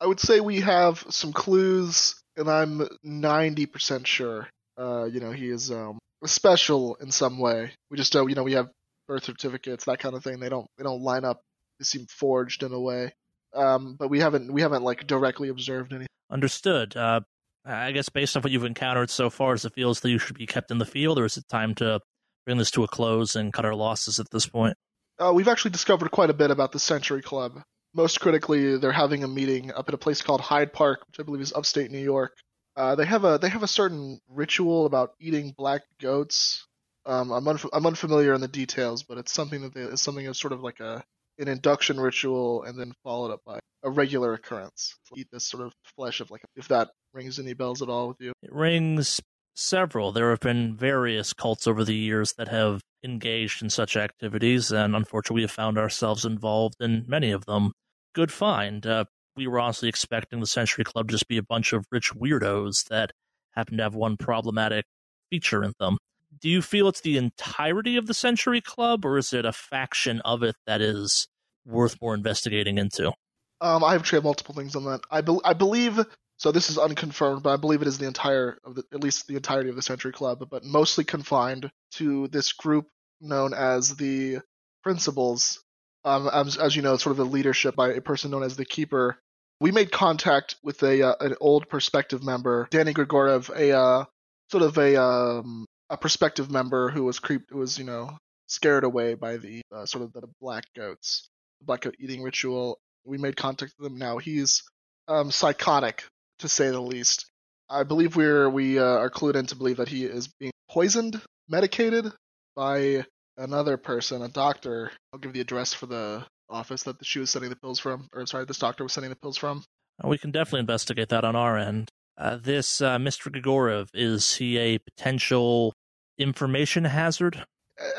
I 0.00 0.06
would 0.06 0.20
say 0.20 0.40
we 0.40 0.60
have 0.60 1.04
some 1.10 1.32
clues, 1.32 2.14
and 2.36 2.48
I'm 2.48 2.88
ninety 3.02 3.66
percent 3.66 4.06
sure. 4.06 4.48
Uh, 4.78 5.04
you 5.04 5.20
know, 5.20 5.32
he 5.32 5.48
is 5.48 5.70
um 5.70 5.98
special 6.24 6.94
in 6.96 7.10
some 7.10 7.38
way. 7.38 7.72
We 7.90 7.96
just 7.96 8.12
don't. 8.12 8.28
You 8.28 8.34
know, 8.36 8.44
we 8.44 8.52
have 8.52 8.70
birth 9.08 9.24
certificates, 9.24 9.84
that 9.86 9.98
kind 9.98 10.14
of 10.14 10.22
thing. 10.22 10.38
They 10.40 10.48
don't 10.48 10.66
they 10.78 10.84
don't 10.84 11.02
line 11.02 11.24
up. 11.24 11.40
They 11.82 11.98
seem 11.98 12.06
forged 12.06 12.62
in 12.62 12.72
a 12.72 12.80
way. 12.80 13.12
Um, 13.54 13.96
but 13.98 14.08
we 14.08 14.20
haven't 14.20 14.52
we 14.52 14.62
haven't 14.62 14.84
like 14.84 15.04
directly 15.08 15.48
observed 15.48 15.92
any. 15.92 16.06
Understood. 16.30 16.96
Uh, 16.96 17.22
I 17.64 17.90
guess 17.90 18.08
based 18.08 18.36
on 18.36 18.42
what 18.42 18.52
you've 18.52 18.64
encountered 18.64 19.10
so 19.10 19.30
far, 19.30 19.54
does 19.54 19.64
it 19.64 19.74
feels 19.74 19.98
that 20.00 20.10
you 20.10 20.18
should 20.18 20.38
be 20.38 20.46
kept 20.46 20.70
in 20.70 20.78
the 20.78 20.86
field, 20.86 21.18
or 21.18 21.24
is 21.24 21.36
it 21.36 21.48
time 21.48 21.74
to 21.76 22.00
bring 22.46 22.58
this 22.58 22.70
to 22.72 22.84
a 22.84 22.88
close 22.88 23.34
and 23.34 23.52
cut 23.52 23.64
our 23.64 23.74
losses 23.74 24.20
at 24.20 24.30
this 24.30 24.46
point? 24.46 24.76
Uh, 25.18 25.32
we've 25.34 25.48
actually 25.48 25.72
discovered 25.72 26.12
quite 26.12 26.30
a 26.30 26.34
bit 26.34 26.52
about 26.52 26.70
the 26.70 26.78
Century 26.78 27.20
Club. 27.20 27.60
Most 27.94 28.20
critically, 28.20 28.78
they're 28.78 28.92
having 28.92 29.24
a 29.24 29.28
meeting 29.28 29.72
up 29.72 29.88
at 29.88 29.94
a 29.94 29.98
place 29.98 30.22
called 30.22 30.40
Hyde 30.40 30.72
Park, 30.72 31.04
which 31.08 31.18
I 31.18 31.24
believe 31.24 31.42
is 31.42 31.52
upstate 31.52 31.90
New 31.90 31.98
York. 31.98 32.32
Uh, 32.76 32.94
they 32.94 33.04
have 33.04 33.24
a 33.24 33.38
they 33.42 33.48
have 33.48 33.64
a 33.64 33.68
certain 33.68 34.20
ritual 34.28 34.86
about 34.86 35.14
eating 35.20 35.52
black 35.56 35.82
goats. 36.00 36.66
Um, 37.04 37.32
I'm 37.32 37.44
unf- 37.44 37.68
I'm 37.72 37.86
unfamiliar 37.86 38.34
in 38.34 38.40
the 38.40 38.48
details, 38.48 39.02
but 39.02 39.18
it's 39.18 39.32
something 39.32 39.62
that 39.62 39.74
they, 39.74 39.82
it's 39.82 40.02
something 40.02 40.24
that's 40.24 40.40
sort 40.40 40.52
of 40.52 40.62
like 40.62 40.78
a 40.80 41.04
an 41.38 41.48
induction 41.48 41.98
ritual, 41.98 42.62
and 42.62 42.78
then 42.78 42.92
followed 43.02 43.32
up 43.32 43.40
by 43.44 43.58
a 43.82 43.90
regular 43.90 44.32
occurrence. 44.34 44.94
Eat 45.16 45.28
this 45.32 45.48
sort 45.48 45.66
of 45.66 45.72
flesh 45.96 46.20
of 46.20 46.30
like 46.30 46.42
if 46.56 46.68
that 46.68 46.90
rings 47.12 47.38
any 47.38 47.54
bells 47.54 47.82
at 47.82 47.88
all 47.88 48.08
with 48.08 48.16
you. 48.20 48.32
It 48.42 48.52
rings 48.52 49.20
several. 49.54 50.12
There 50.12 50.30
have 50.30 50.40
been 50.40 50.76
various 50.76 51.32
cults 51.32 51.66
over 51.66 51.84
the 51.84 51.94
years 51.94 52.34
that 52.34 52.48
have 52.48 52.80
engaged 53.04 53.62
in 53.62 53.70
such 53.70 53.96
activities, 53.96 54.70
and 54.70 54.94
unfortunately, 54.94 55.40
we 55.40 55.42
have 55.42 55.50
found 55.50 55.78
ourselves 55.78 56.24
involved 56.24 56.76
in 56.80 57.04
many 57.06 57.32
of 57.32 57.44
them. 57.46 57.72
Good 58.14 58.32
find. 58.32 58.86
Uh, 58.86 59.04
we 59.36 59.46
were 59.46 59.58
honestly 59.58 59.88
expecting 59.88 60.40
the 60.40 60.46
Century 60.46 60.84
Club 60.84 61.08
to 61.08 61.12
just 61.12 61.28
be 61.28 61.38
a 61.38 61.42
bunch 61.42 61.72
of 61.72 61.86
rich 61.90 62.12
weirdos 62.14 62.88
that 62.88 63.12
happen 63.52 63.78
to 63.78 63.82
have 63.82 63.94
one 63.94 64.16
problematic 64.16 64.84
feature 65.30 65.64
in 65.64 65.72
them. 65.78 65.98
Do 66.42 66.50
you 66.50 66.60
feel 66.60 66.88
it's 66.88 67.00
the 67.00 67.16
entirety 67.16 67.96
of 67.96 68.08
the 68.08 68.14
Century 68.14 68.60
Club, 68.60 69.04
or 69.04 69.16
is 69.16 69.32
it 69.32 69.44
a 69.44 69.52
faction 69.52 70.20
of 70.24 70.42
it 70.42 70.56
that 70.66 70.80
is 70.80 71.28
worth 71.64 71.96
more 72.02 72.14
investigating 72.14 72.78
into? 72.78 73.12
Um, 73.60 73.84
I 73.84 73.92
have 73.92 74.08
have 74.08 74.24
multiple 74.24 74.54
things 74.54 74.74
on 74.74 74.84
that. 74.86 75.02
I, 75.08 75.20
be- 75.20 75.38
I 75.44 75.52
believe 75.52 76.04
so. 76.36 76.50
This 76.50 76.68
is 76.68 76.78
unconfirmed, 76.78 77.44
but 77.44 77.52
I 77.52 77.56
believe 77.56 77.80
it 77.80 77.86
is 77.86 77.98
the 77.98 78.08
entire 78.08 78.58
of 78.64 78.74
the, 78.74 78.82
at 78.92 79.00
least 79.00 79.28
the 79.28 79.36
entirety 79.36 79.70
of 79.70 79.76
the 79.76 79.82
Century 79.82 80.10
Club, 80.10 80.44
but 80.50 80.64
mostly 80.64 81.04
confined 81.04 81.70
to 81.92 82.26
this 82.26 82.52
group 82.52 82.88
known 83.20 83.54
as 83.54 83.94
the 83.94 84.38
Principals. 84.82 85.62
Um, 86.04 86.28
as, 86.32 86.56
as 86.56 86.74
you 86.74 86.82
know, 86.82 86.96
sort 86.96 87.12
of 87.12 87.18
the 87.18 87.24
leadership 87.24 87.76
by 87.76 87.92
a 87.92 88.00
person 88.00 88.32
known 88.32 88.42
as 88.42 88.56
the 88.56 88.64
Keeper. 88.64 89.16
We 89.60 89.70
made 89.70 89.92
contact 89.92 90.56
with 90.64 90.82
a 90.82 91.02
uh, 91.02 91.14
an 91.20 91.36
old 91.40 91.68
perspective 91.68 92.24
member, 92.24 92.66
Danny 92.72 92.92
Grigoriev, 92.92 93.48
a 93.54 93.78
uh, 93.78 94.04
sort 94.50 94.64
of 94.64 94.76
a 94.76 95.00
um, 95.00 95.66
a 95.92 95.96
prospective 95.98 96.50
member 96.50 96.88
who 96.88 97.04
was 97.04 97.18
creeped, 97.18 97.52
was 97.52 97.78
you 97.78 97.84
know 97.84 98.16
scared 98.46 98.82
away 98.82 99.14
by 99.14 99.36
the 99.36 99.60
uh, 99.70 99.84
sort 99.84 100.02
of 100.02 100.12
the 100.14 100.26
black 100.40 100.64
goats, 100.74 101.28
the 101.60 101.66
black 101.66 101.82
goat 101.82 101.94
eating 102.00 102.22
ritual. 102.22 102.78
We 103.04 103.18
made 103.18 103.36
contact 103.36 103.74
with 103.78 103.92
him. 103.92 103.98
Now 103.98 104.16
he's 104.18 104.62
um, 105.06 105.30
psychotic 105.30 106.04
to 106.38 106.48
say 106.48 106.70
the 106.70 106.80
least. 106.80 107.26
I 107.68 107.82
believe 107.82 108.16
we're 108.16 108.48
we 108.48 108.78
uh, 108.78 108.84
are 108.84 109.10
clued 109.10 109.36
in 109.36 109.46
to 109.46 109.56
believe 109.56 109.76
that 109.76 109.88
he 109.88 110.04
is 110.04 110.28
being 110.40 110.52
poisoned, 110.70 111.20
medicated 111.48 112.10
by 112.56 113.04
another 113.36 113.76
person, 113.76 114.22
a 114.22 114.28
doctor. 114.28 114.90
I'll 115.12 115.20
give 115.20 115.34
the 115.34 115.40
address 115.40 115.74
for 115.74 115.86
the 115.86 116.24
office 116.48 116.84
that 116.84 117.04
she 117.04 117.18
was 117.18 117.30
sending 117.30 117.50
the 117.50 117.56
pills 117.56 117.78
from, 117.78 118.08
or 118.14 118.26
sorry, 118.26 118.46
this 118.46 118.58
doctor 118.58 118.82
was 118.82 118.94
sending 118.94 119.10
the 119.10 119.16
pills 119.16 119.36
from. 119.36 119.62
Uh, 120.02 120.08
we 120.08 120.18
can 120.18 120.30
definitely 120.30 120.60
investigate 120.60 121.10
that 121.10 121.24
on 121.24 121.36
our 121.36 121.58
end. 121.58 121.90
Uh, 122.16 122.36
this 122.36 122.80
uh, 122.80 122.98
Mr. 122.98 123.30
Grigoriev, 123.30 123.88
is 123.94 124.36
he 124.36 124.58
a 124.58 124.78
potential 124.78 125.72
information 126.18 126.84
hazard? 126.84 127.44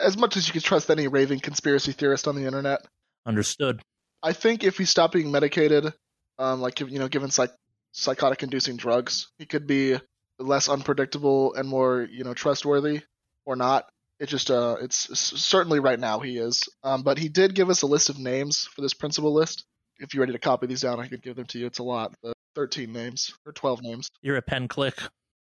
As 0.01 0.17
much 0.17 0.37
as 0.37 0.47
you 0.47 0.53
can 0.53 0.61
trust 0.61 0.89
any 0.89 1.07
raving 1.07 1.39
conspiracy 1.39 1.91
theorist 1.91 2.27
on 2.27 2.35
the 2.35 2.45
internet. 2.45 2.85
Understood. 3.25 3.81
I 4.21 4.33
think 4.33 4.63
if 4.63 4.77
he 4.77 4.85
stopped 4.85 5.13
being 5.13 5.31
medicated, 5.31 5.93
um, 6.39 6.61
like 6.61 6.79
you 6.79 6.99
know, 6.99 7.07
given 7.07 7.29
psych- 7.29 7.55
psychotic-inducing 7.91 8.77
drugs, 8.77 9.27
he 9.37 9.45
could 9.45 9.67
be 9.67 9.97
less 10.39 10.69
unpredictable 10.69 11.53
and 11.53 11.67
more 11.67 12.07
you 12.09 12.23
know 12.23 12.33
trustworthy, 12.33 13.01
or 13.45 13.55
not. 13.55 13.85
It 14.19 14.27
just 14.27 14.51
uh, 14.51 14.77
it's 14.81 15.19
certainly 15.19 15.79
right 15.79 15.99
now 15.99 16.19
he 16.19 16.37
is. 16.37 16.69
Um, 16.83 17.03
but 17.03 17.17
he 17.17 17.29
did 17.29 17.55
give 17.55 17.69
us 17.69 17.81
a 17.81 17.87
list 17.87 18.09
of 18.09 18.19
names 18.19 18.65
for 18.65 18.81
this 18.81 18.93
principal 18.93 19.33
list. 19.33 19.65
If 19.99 20.13
you're 20.13 20.21
ready 20.21 20.33
to 20.33 20.39
copy 20.39 20.67
these 20.67 20.81
down, 20.81 20.99
I 20.99 21.07
could 21.07 21.21
give 21.21 21.35
them 21.35 21.45
to 21.47 21.59
you. 21.59 21.65
It's 21.65 21.79
a 21.79 21.83
lot. 21.83 22.13
The 22.23 22.33
13 22.55 22.91
names 22.91 23.33
or 23.45 23.51
12 23.51 23.81
names. 23.81 24.09
You're 24.21 24.37
a 24.37 24.41
pen 24.41 24.67
click. 24.67 24.95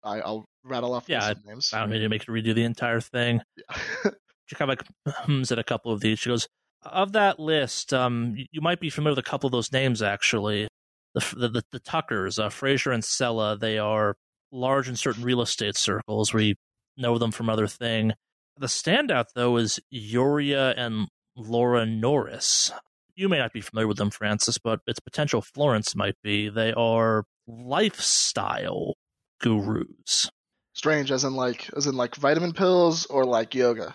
I, 0.04 0.18
will 0.18 0.44
rattle 0.64 0.94
off 0.94 1.08
yeah, 1.08 1.32
names. 1.44 1.72
I 1.72 1.80
don't 1.80 1.90
need 1.90 2.00
to 2.00 2.08
make 2.08 2.26
you 2.26 2.34
redo 2.34 2.54
the 2.54 2.64
entire 2.64 3.00
thing. 3.00 3.40
Yeah. 3.56 4.10
she 4.46 4.56
kind 4.56 4.70
of 4.70 4.78
like 4.78 5.14
hums 5.24 5.52
at 5.52 5.58
a 5.58 5.64
couple 5.64 5.92
of 5.92 6.00
these. 6.00 6.18
She 6.18 6.30
goes, 6.30 6.48
"Of 6.82 7.12
that 7.12 7.38
list, 7.38 7.92
um, 7.92 8.34
you, 8.50 8.60
might 8.60 8.80
be 8.80 8.90
familiar 8.90 9.12
with 9.12 9.26
a 9.26 9.30
couple 9.30 9.46
of 9.46 9.52
those 9.52 9.72
names. 9.72 10.02
Actually, 10.02 10.68
the 11.14 11.34
the, 11.36 11.48
the, 11.48 11.62
the 11.72 11.80
Tuckers, 11.80 12.38
uh, 12.38 12.48
Fraser 12.48 12.90
and 12.90 13.04
Sella. 13.04 13.56
They 13.56 13.78
are 13.78 14.16
large 14.50 14.88
in 14.88 14.96
certain 14.96 15.24
real 15.24 15.40
estate 15.40 15.76
circles. 15.76 16.34
We 16.34 16.56
know 16.96 17.18
them 17.18 17.30
from 17.30 17.48
other 17.48 17.66
thing. 17.66 18.12
The 18.58 18.66
standout 18.66 19.26
though 19.34 19.56
is 19.56 19.80
Uria 19.92 20.74
and 20.76 21.08
Laura 21.36 21.86
Norris. 21.86 22.70
You 23.14 23.28
may 23.28 23.38
not 23.38 23.52
be 23.52 23.60
familiar 23.60 23.88
with 23.88 23.98
them, 23.98 24.10
Francis, 24.10 24.58
but 24.58 24.80
its 24.86 25.00
potential 25.00 25.42
Florence 25.42 25.94
might 25.94 26.16
be. 26.22 26.48
They 26.48 26.72
are 26.72 27.24
lifestyle 27.46 28.94
gurus. 29.42 30.30
Strange, 30.74 31.12
as 31.12 31.24
in 31.24 31.34
like 31.34 31.68
as 31.76 31.86
in 31.86 31.94
like 31.94 32.14
vitamin 32.16 32.52
pills 32.52 33.04
or 33.06 33.24
like 33.24 33.54
yoga. 33.54 33.94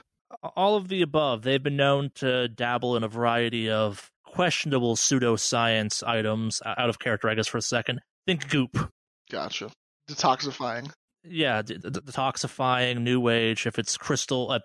All 0.55 0.75
of 0.75 0.89
the 0.89 1.01
above. 1.01 1.41
They've 1.41 1.63
been 1.63 1.77
known 1.77 2.11
to 2.15 2.47
dabble 2.49 2.95
in 2.95 3.03
a 3.03 3.07
variety 3.07 3.69
of 3.69 4.11
questionable 4.25 4.95
pseudoscience 4.95 6.05
items. 6.05 6.61
Out 6.65 6.89
of 6.89 6.99
character, 6.99 7.29
I 7.29 7.33
guess, 7.33 7.47
for 7.47 7.57
a 7.57 7.61
second. 7.61 8.01
Think 8.27 8.49
goop. 8.49 8.91
Gotcha. 9.31 9.71
Detoxifying. 10.09 10.91
Yeah, 11.23 11.61
d- 11.61 11.77
d- 11.77 11.89
detoxifying, 11.89 13.01
new 13.01 13.27
age. 13.29 13.65
If 13.65 13.79
it's 13.79 13.97
crystal, 13.97 14.51
uh, 14.51 14.59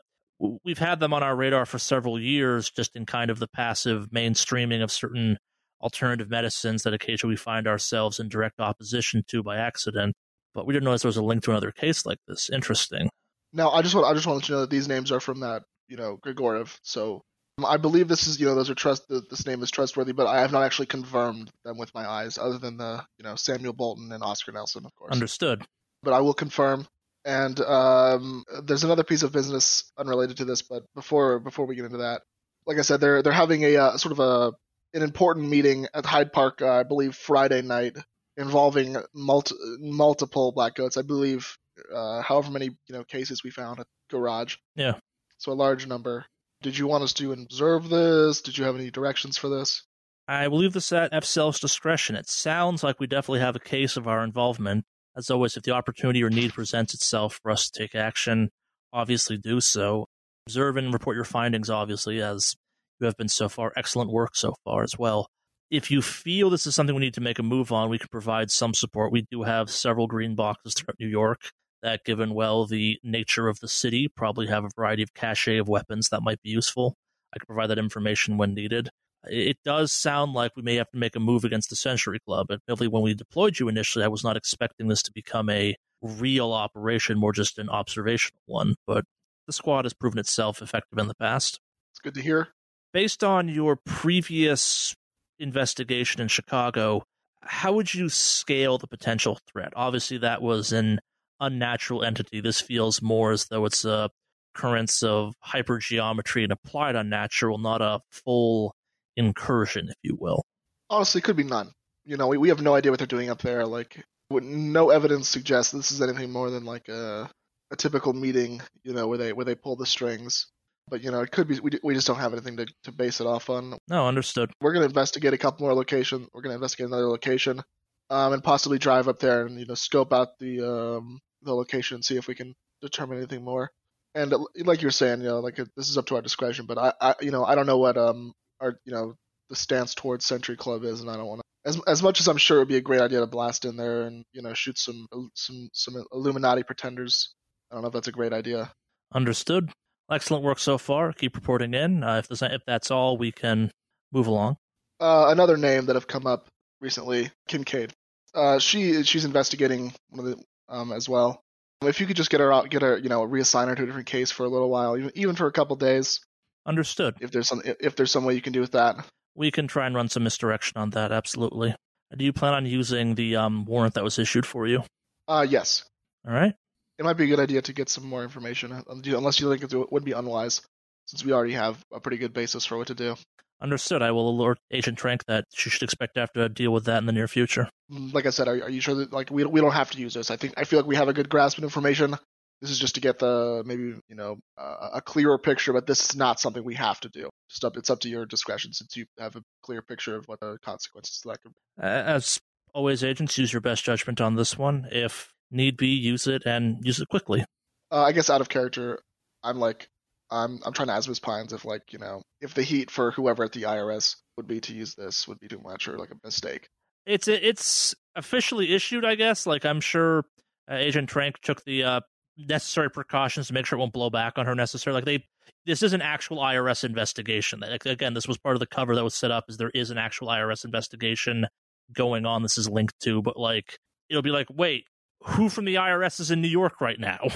we've 0.64 0.78
had 0.78 1.00
them 1.00 1.12
on 1.12 1.22
our 1.22 1.34
radar 1.34 1.66
for 1.66 1.78
several 1.78 2.20
years, 2.20 2.70
just 2.70 2.94
in 2.94 3.06
kind 3.06 3.30
of 3.30 3.38
the 3.38 3.48
passive 3.48 4.10
mainstreaming 4.10 4.82
of 4.82 4.92
certain 4.92 5.38
alternative 5.80 6.30
medicines 6.30 6.82
that 6.82 6.94
occasionally 6.94 7.32
we 7.32 7.36
find 7.36 7.66
ourselves 7.66 8.20
in 8.20 8.28
direct 8.28 8.60
opposition 8.60 9.22
to 9.28 9.42
by 9.42 9.56
accident. 9.56 10.14
But 10.54 10.66
we 10.66 10.72
didn't 10.74 10.84
notice 10.84 11.02
there 11.02 11.08
was 11.08 11.16
a 11.16 11.22
link 11.22 11.42
to 11.44 11.50
another 11.50 11.72
case 11.72 12.04
like 12.04 12.18
this. 12.28 12.50
Interesting. 12.50 13.08
Now, 13.52 13.70
I 13.70 13.82
just 13.82 13.94
want 13.94 14.06
I 14.06 14.14
just 14.14 14.26
want 14.26 14.36
to 14.36 14.40
let 14.42 14.48
you 14.48 14.54
know 14.54 14.60
that 14.62 14.70
these 14.70 14.88
names 14.88 15.12
are 15.12 15.20
from 15.20 15.40
that 15.40 15.62
you 15.88 15.96
know 15.96 16.18
Grigoriev. 16.24 16.76
So 16.82 17.22
um, 17.58 17.66
I 17.66 17.76
believe 17.76 18.08
this 18.08 18.26
is 18.26 18.40
you 18.40 18.46
know 18.46 18.54
those 18.54 18.70
are 18.70 18.74
trust 18.74 19.08
this 19.08 19.46
name 19.46 19.62
is 19.62 19.70
trustworthy, 19.70 20.12
but 20.12 20.26
I 20.26 20.40
have 20.40 20.52
not 20.52 20.64
actually 20.64 20.86
confirmed 20.86 21.50
them 21.64 21.78
with 21.78 21.94
my 21.94 22.08
eyes, 22.08 22.38
other 22.38 22.58
than 22.58 22.76
the 22.76 23.04
you 23.18 23.24
know 23.24 23.36
Samuel 23.36 23.74
Bolton 23.74 24.10
and 24.12 24.22
Oscar 24.22 24.52
Nelson, 24.52 24.84
of 24.86 24.94
course. 24.94 25.12
Understood. 25.12 25.62
But 26.02 26.14
I 26.14 26.20
will 26.20 26.34
confirm. 26.34 26.86
And 27.24 27.60
um, 27.60 28.42
there's 28.64 28.82
another 28.82 29.04
piece 29.04 29.22
of 29.22 29.30
business 29.30 29.92
unrelated 29.96 30.38
to 30.38 30.44
this, 30.44 30.62
but 30.62 30.82
before 30.94 31.38
before 31.38 31.66
we 31.66 31.76
get 31.76 31.84
into 31.84 31.98
that, 31.98 32.22
like 32.66 32.78
I 32.78 32.82
said, 32.82 33.00
they're 33.00 33.22
they're 33.22 33.32
having 33.32 33.62
a 33.64 33.76
uh, 33.76 33.96
sort 33.96 34.12
of 34.12 34.18
a 34.18 34.52
an 34.94 35.02
important 35.02 35.48
meeting 35.48 35.86
at 35.94 36.04
Hyde 36.04 36.32
Park, 36.32 36.62
uh, 36.62 36.70
I 36.70 36.82
believe 36.82 37.14
Friday 37.14 37.62
night, 37.62 37.96
involving 38.36 38.96
multi- 39.14 39.54
multiple 39.78 40.52
black 40.52 40.74
goats. 40.74 40.96
I 40.96 41.02
believe, 41.02 41.56
uh, 41.92 42.22
however 42.22 42.50
many 42.50 42.66
you 42.66 42.94
know 42.94 43.04
cases 43.04 43.42
we 43.42 43.50
found 43.50 43.80
at 43.80 43.86
garage. 44.10 44.56
Yeah. 44.76 44.94
So 45.38 45.52
a 45.52 45.54
large 45.54 45.86
number. 45.86 46.26
Did 46.62 46.78
you 46.78 46.86
want 46.86 47.02
us 47.02 47.12
to 47.14 47.32
observe 47.32 47.88
this? 47.88 48.40
Did 48.40 48.56
you 48.56 48.64
have 48.64 48.76
any 48.76 48.90
directions 48.90 49.36
for 49.36 49.48
this? 49.48 49.82
I 50.28 50.46
believe 50.46 50.72
this 50.72 50.92
at 50.92 51.12
FCL's 51.12 51.58
discretion. 51.58 52.14
It 52.14 52.28
sounds 52.28 52.84
like 52.84 53.00
we 53.00 53.08
definitely 53.08 53.40
have 53.40 53.56
a 53.56 53.60
case 53.60 53.96
of 53.96 54.06
our 54.06 54.22
involvement. 54.22 54.84
As 55.16 55.30
always, 55.30 55.56
if 55.56 55.64
the 55.64 55.72
opportunity 55.72 56.22
or 56.22 56.30
need 56.30 56.54
presents 56.54 56.94
itself 56.94 57.40
for 57.42 57.50
us 57.50 57.68
to 57.68 57.78
take 57.78 57.94
action, 57.94 58.50
obviously 58.92 59.36
do 59.36 59.60
so. 59.60 60.06
Observe 60.46 60.76
and 60.76 60.92
report 60.92 61.16
your 61.16 61.24
findings, 61.24 61.68
obviously, 61.68 62.22
as 62.22 62.54
you 63.00 63.06
have 63.06 63.16
been 63.16 63.28
so 63.28 63.48
far. 63.48 63.72
Excellent 63.76 64.10
work 64.10 64.36
so 64.36 64.54
far 64.64 64.84
as 64.84 64.96
well. 64.96 65.26
If 65.72 65.90
you 65.90 66.02
feel 66.02 66.50
this 66.50 66.66
is 66.66 66.74
something 66.74 66.94
we 66.94 67.00
need 67.00 67.14
to 67.14 67.22
make 67.22 67.38
a 67.38 67.42
move 67.42 67.72
on, 67.72 67.88
we 67.88 67.98
can 67.98 68.08
provide 68.12 68.50
some 68.50 68.74
support. 68.74 69.10
We 69.10 69.22
do 69.30 69.44
have 69.44 69.70
several 69.70 70.06
green 70.06 70.34
boxes 70.34 70.74
throughout 70.74 71.00
New 71.00 71.08
York 71.08 71.40
that, 71.82 72.04
given 72.04 72.34
well 72.34 72.66
the 72.66 72.98
nature 73.02 73.48
of 73.48 73.58
the 73.60 73.68
city, 73.68 74.06
probably 74.06 74.48
have 74.48 74.66
a 74.66 74.70
variety 74.76 75.02
of 75.02 75.14
cache 75.14 75.48
of 75.48 75.70
weapons 75.70 76.10
that 76.10 76.22
might 76.22 76.42
be 76.42 76.50
useful. 76.50 76.94
I 77.34 77.38
can 77.38 77.46
provide 77.46 77.68
that 77.68 77.78
information 77.78 78.36
when 78.36 78.52
needed. 78.52 78.90
It 79.24 79.56
does 79.64 79.94
sound 79.94 80.34
like 80.34 80.52
we 80.56 80.62
may 80.62 80.74
have 80.74 80.90
to 80.90 80.98
make 80.98 81.16
a 81.16 81.20
move 81.20 81.42
against 81.42 81.70
the 81.70 81.76
Century 81.76 82.18
Club. 82.20 82.48
Admittedly, 82.50 82.88
when 82.88 83.02
we 83.02 83.14
deployed 83.14 83.58
you 83.58 83.68
initially, 83.68 84.04
I 84.04 84.08
was 84.08 84.22
not 84.22 84.36
expecting 84.36 84.88
this 84.88 85.02
to 85.04 85.12
become 85.14 85.48
a 85.48 85.74
real 86.02 86.52
operation, 86.52 87.18
more 87.18 87.32
just 87.32 87.58
an 87.58 87.70
observational 87.70 88.42
one. 88.44 88.74
But 88.86 89.06
the 89.46 89.54
squad 89.54 89.86
has 89.86 89.94
proven 89.94 90.18
itself 90.18 90.60
effective 90.60 90.98
in 90.98 91.08
the 91.08 91.14
past. 91.14 91.60
It's 91.92 92.00
good 92.00 92.12
to 92.12 92.20
hear. 92.20 92.48
Based 92.92 93.24
on 93.24 93.48
your 93.48 93.76
previous 93.76 94.94
investigation 95.42 96.20
in 96.20 96.28
Chicago, 96.28 97.02
how 97.42 97.72
would 97.72 97.92
you 97.92 98.08
scale 98.08 98.78
the 98.78 98.86
potential 98.86 99.38
threat? 99.50 99.72
Obviously, 99.76 100.18
that 100.18 100.40
was 100.42 100.72
an 100.72 101.00
unnatural 101.40 102.04
entity. 102.04 102.40
This 102.40 102.60
feels 102.60 103.02
more 103.02 103.32
as 103.32 103.46
though 103.46 103.64
it's 103.66 103.84
a 103.84 104.10
occurrence 104.54 105.02
of 105.02 105.34
hypergeometry 105.44 106.44
and 106.44 106.52
applied 106.52 106.96
unnatural, 106.96 107.58
not 107.58 107.80
a 107.80 108.00
full 108.10 108.74
incursion, 109.16 109.88
if 109.88 109.96
you 110.02 110.16
will. 110.18 110.44
Honestly, 110.90 111.20
could 111.20 111.36
be 111.36 111.44
none. 111.44 111.72
You 112.04 112.16
know, 112.16 112.26
we, 112.28 112.38
we 112.38 112.48
have 112.48 112.60
no 112.60 112.74
idea 112.74 112.92
what 112.92 112.98
they're 112.98 113.06
doing 113.06 113.30
up 113.30 113.40
there. 113.40 113.66
Like, 113.66 114.04
no 114.30 114.90
evidence 114.90 115.28
suggests 115.28 115.72
this 115.72 115.92
is 115.92 116.02
anything 116.02 116.30
more 116.30 116.50
than 116.50 116.64
like 116.64 116.88
a 116.88 117.30
a 117.70 117.76
typical 117.76 118.12
meeting. 118.12 118.60
You 118.82 118.92
know, 118.92 119.06
where 119.06 119.18
they 119.18 119.32
where 119.32 119.44
they 119.44 119.54
pull 119.54 119.76
the 119.76 119.86
strings. 119.86 120.46
But 120.88 121.02
you 121.02 121.10
know, 121.10 121.20
it 121.20 121.30
could 121.30 121.48
be 121.48 121.60
we, 121.60 121.70
we 121.82 121.94
just 121.94 122.06
don't 122.06 122.18
have 122.18 122.32
anything 122.32 122.56
to, 122.58 122.66
to 122.84 122.92
base 122.92 123.20
it 123.20 123.26
off 123.26 123.50
on. 123.50 123.76
No, 123.88 124.06
understood. 124.06 124.52
We're 124.60 124.72
going 124.72 124.82
to 124.82 124.88
investigate 124.88 125.32
a 125.32 125.38
couple 125.38 125.64
more 125.64 125.74
locations. 125.74 126.28
We're 126.32 126.42
going 126.42 126.52
to 126.52 126.56
investigate 126.56 126.88
another 126.88 127.08
location, 127.08 127.62
um, 128.10 128.32
and 128.32 128.44
possibly 128.44 128.78
drive 128.78 129.08
up 129.08 129.18
there 129.18 129.46
and 129.46 129.58
you 129.58 129.66
know 129.66 129.74
scope 129.74 130.12
out 130.12 130.38
the 130.38 130.60
um, 130.60 131.20
the 131.42 131.54
location 131.54 131.96
and 131.96 132.04
see 132.04 132.16
if 132.16 132.26
we 132.26 132.34
can 132.34 132.54
determine 132.80 133.18
anything 133.18 133.44
more. 133.44 133.70
And 134.14 134.32
uh, 134.32 134.40
like 134.58 134.82
you're 134.82 134.90
saying, 134.90 135.20
you 135.20 135.28
know, 135.28 135.40
like 135.40 135.56
this 135.56 135.88
is 135.88 135.96
up 135.96 136.06
to 136.06 136.16
our 136.16 136.22
discretion. 136.22 136.66
But 136.66 136.78
I, 136.78 136.92
I 137.00 137.14
you 137.20 137.30
know, 137.30 137.44
I 137.44 137.54
don't 137.54 137.66
know 137.66 137.78
what 137.78 137.96
um 137.96 138.32
our 138.60 138.78
you 138.84 138.92
know 138.92 139.14
the 139.48 139.56
stance 139.56 139.94
towards 139.94 140.24
Century 140.24 140.56
Club 140.56 140.84
is, 140.84 141.00
and 141.00 141.10
I 141.10 141.16
don't 141.16 141.26
want 141.26 141.40
to. 141.40 141.42
As 141.64 141.80
as 141.86 142.02
much 142.02 142.20
as 142.20 142.28
I'm 142.28 142.36
sure 142.36 142.58
it 142.58 142.60
would 142.60 142.68
be 142.68 142.76
a 142.76 142.82
great 142.82 143.00
idea 143.00 143.20
to 143.20 143.26
blast 143.26 143.64
in 143.64 143.76
there 143.76 144.02
and 144.02 144.24
you 144.32 144.42
know 144.42 144.52
shoot 144.52 144.78
some 144.78 145.06
some 145.34 145.68
some 145.72 146.04
Illuminati 146.12 146.64
pretenders, 146.64 147.34
I 147.70 147.74
don't 147.74 147.82
know 147.82 147.88
if 147.88 147.94
that's 147.94 148.08
a 148.08 148.12
great 148.12 148.32
idea. 148.32 148.72
Understood. 149.14 149.70
Excellent 150.10 150.44
work 150.44 150.58
so 150.58 150.78
far. 150.78 151.12
Keep 151.12 151.36
reporting 151.36 151.74
in. 151.74 152.02
Uh, 152.04 152.18
if 152.18 152.28
there's 152.28 152.42
if 152.42 152.62
that's 152.66 152.90
all, 152.90 153.16
we 153.16 153.32
can 153.32 153.70
move 154.12 154.26
along. 154.26 154.56
Uh, 155.00 155.26
another 155.28 155.56
name 155.56 155.86
that 155.86 155.96
have 155.96 156.06
come 156.06 156.26
up 156.26 156.46
recently, 156.80 157.30
Kincaid. 157.48 157.92
Uh, 158.34 158.58
she 158.58 159.02
she's 159.04 159.24
investigating 159.24 159.92
one 160.10 160.26
of 160.26 160.36
the 160.36 160.44
um, 160.68 160.92
as 160.92 161.08
well. 161.08 161.40
If 161.82 162.00
you 162.00 162.06
could 162.06 162.16
just 162.16 162.30
get 162.30 162.40
her 162.40 162.52
out, 162.52 162.70
get 162.70 162.82
her, 162.82 162.96
you 162.96 163.08
know, 163.08 163.26
reassign 163.26 163.68
her 163.68 163.74
to 163.74 163.82
a 163.82 163.86
different 163.86 164.06
case 164.06 164.30
for 164.30 164.44
a 164.44 164.48
little 164.48 164.70
while, 164.70 164.96
even, 164.96 165.10
even 165.14 165.34
for 165.34 165.46
a 165.46 165.52
couple 165.52 165.74
days. 165.76 166.20
Understood. 166.64 167.16
If 167.20 167.32
there's 167.32 167.48
some 167.48 167.62
if 167.64 167.96
there's 167.96 168.12
some 168.12 168.24
way 168.24 168.34
you 168.34 168.42
can 168.42 168.52
do 168.52 168.60
with 168.60 168.72
that, 168.72 168.96
we 169.34 169.50
can 169.50 169.66
try 169.66 169.86
and 169.86 169.94
run 169.94 170.08
some 170.08 170.24
misdirection 170.24 170.78
on 170.78 170.90
that. 170.90 171.10
Absolutely. 171.10 171.74
Do 172.16 172.24
you 172.24 172.32
plan 172.32 172.54
on 172.54 172.66
using 172.66 173.14
the 173.14 173.36
um, 173.36 173.64
warrant 173.64 173.94
that 173.94 174.04
was 174.04 174.18
issued 174.18 174.44
for 174.44 174.66
you? 174.66 174.84
Uh, 175.26 175.46
yes. 175.48 175.84
All 176.26 176.32
right 176.32 176.54
it 177.02 177.04
might 177.04 177.16
be 177.16 177.24
a 177.24 177.26
good 177.26 177.40
idea 177.40 177.60
to 177.62 177.72
get 177.72 177.88
some 177.88 178.06
more 178.06 178.22
information, 178.22 178.72
uh, 178.72 178.82
unless 178.88 179.40
you 179.40 179.50
think 179.50 179.72
it 179.72 179.92
would 179.92 180.04
be 180.04 180.12
unwise, 180.12 180.62
since 181.06 181.24
we 181.24 181.32
already 181.32 181.54
have 181.54 181.84
a 181.92 181.98
pretty 181.98 182.16
good 182.16 182.32
basis 182.32 182.64
for 182.64 182.78
what 182.78 182.86
to 182.86 182.94
do. 182.94 183.16
Understood. 183.60 184.02
I 184.02 184.12
will 184.12 184.30
alert 184.30 184.58
Agent 184.70 184.98
Trank 184.98 185.24
that 185.26 185.44
she 185.52 185.68
should 185.68 185.82
expect 185.82 186.14
to 186.14 186.20
have 186.20 186.32
to 186.32 186.48
deal 186.48 186.72
with 186.72 186.84
that 186.84 186.98
in 186.98 187.06
the 187.06 187.12
near 187.12 187.28
future. 187.28 187.68
Like 187.90 188.26
I 188.26 188.30
said, 188.30 188.48
are, 188.48 188.54
are 188.54 188.70
you 188.70 188.80
sure 188.80 188.94
that 188.96 189.12
like 189.12 189.30
we 189.30 189.44
we 189.44 189.60
don't 189.60 189.72
have 189.72 189.90
to 189.92 189.98
use 189.98 190.14
this? 190.14 190.30
I 190.30 190.36
think 190.36 190.54
I 190.56 190.64
feel 190.64 190.78
like 190.80 190.86
we 190.86 190.96
have 190.96 191.08
a 191.08 191.12
good 191.12 191.28
grasp 191.28 191.58
of 191.58 191.64
information. 191.64 192.16
This 192.60 192.70
is 192.70 192.78
just 192.78 192.94
to 192.94 193.00
get 193.00 193.18
the 193.18 193.62
maybe 193.66 194.00
you 194.08 194.16
know 194.16 194.38
uh, 194.56 194.90
a 194.94 195.00
clearer 195.00 195.38
picture, 195.38 195.72
but 195.72 195.86
this 195.86 196.10
is 196.10 196.16
not 196.16 196.40
something 196.40 196.62
we 196.64 196.74
have 196.74 197.00
to 197.00 197.08
do. 197.08 197.30
Just 197.50 197.64
up, 197.64 197.76
it's 197.76 197.90
up 197.90 198.00
to 198.00 198.08
your 198.08 198.26
discretion 198.26 198.72
since 198.72 198.96
you 198.96 199.06
have 199.18 199.36
a 199.36 199.42
clear 199.62 199.82
picture 199.82 200.16
of 200.16 200.26
what 200.26 200.40
the 200.40 200.58
consequences 200.64 201.20
of 201.24 201.32
that 201.32 201.42
could. 201.42 201.52
Be. 201.52 201.84
As 201.84 202.40
always, 202.74 203.04
agents 203.04 203.38
use 203.38 203.52
your 203.52 203.60
best 203.60 203.84
judgment 203.84 204.20
on 204.20 204.34
this 204.36 204.56
one. 204.56 204.88
If 204.90 205.31
need 205.52 205.76
be, 205.76 205.88
use 205.88 206.26
it 206.26 206.42
and 206.46 206.78
use 206.82 207.00
it 207.00 207.08
quickly. 207.08 207.44
Uh, 207.90 208.02
I 208.02 208.12
guess 208.12 208.30
out 208.30 208.40
of 208.40 208.48
character, 208.48 209.00
I'm 209.42 209.58
like, 209.58 209.88
I'm 210.30 210.60
I'm 210.64 210.72
trying 210.72 210.88
to 210.88 210.94
ask 210.94 211.08
Ms. 211.08 211.20
Pines 211.20 211.52
if 211.52 211.64
like 211.64 211.92
you 211.92 211.98
know 211.98 212.22
if 212.40 212.54
the 212.54 212.62
heat 212.62 212.90
for 212.90 213.10
whoever 213.10 213.44
at 213.44 213.52
the 213.52 213.62
IRS 213.62 214.16
would 214.36 214.46
be 214.46 214.60
to 214.60 214.74
use 214.74 214.94
this 214.94 215.28
would 215.28 215.38
be 215.38 215.48
too 215.48 215.60
much 215.62 215.88
or 215.88 215.98
like 215.98 216.10
a 216.10 216.16
mistake. 216.24 216.68
It's 217.04 217.28
it's 217.28 217.94
officially 218.16 218.74
issued, 218.74 219.04
I 219.04 219.14
guess. 219.14 219.46
Like 219.46 219.66
I'm 219.66 219.80
sure 219.80 220.24
uh, 220.70 220.76
Agent 220.76 221.08
Trank 221.08 221.38
took 221.40 221.64
the 221.64 221.84
uh, 221.84 222.00
necessary 222.36 222.90
precautions 222.90 223.48
to 223.48 223.54
make 223.54 223.66
sure 223.66 223.78
it 223.78 223.80
won't 223.80 223.92
blow 223.92 224.10
back 224.10 224.38
on 224.38 224.46
her 224.46 224.54
necessarily. 224.54 224.98
Like 224.98 225.04
they, 225.04 225.24
this 225.66 225.82
is 225.82 225.92
an 225.92 226.02
actual 226.02 226.38
IRS 226.38 226.84
investigation. 226.84 227.60
Like, 227.60 227.84
again, 227.86 228.14
this 228.14 228.28
was 228.28 228.38
part 228.38 228.56
of 228.56 228.60
the 228.60 228.66
cover 228.66 228.94
that 228.94 229.04
was 229.04 229.14
set 229.14 229.30
up. 229.30 229.44
Is 229.48 229.56
there 229.56 229.70
is 229.74 229.90
an 229.90 229.98
actual 229.98 230.28
IRS 230.28 230.64
investigation 230.64 231.46
going 231.92 232.26
on? 232.26 232.42
This 232.42 232.58
is 232.58 232.68
linked 232.68 232.98
to, 233.00 233.22
but 233.22 233.36
like 233.36 233.78
it'll 234.08 234.22
be 234.22 234.30
like, 234.30 234.48
wait, 234.50 234.84
who 235.24 235.48
from 235.48 235.64
the 235.64 235.76
IRS 235.76 236.20
is 236.20 236.30
in 236.30 236.40
New 236.40 236.48
York 236.48 236.80
right 236.80 236.98
now? 236.98 237.28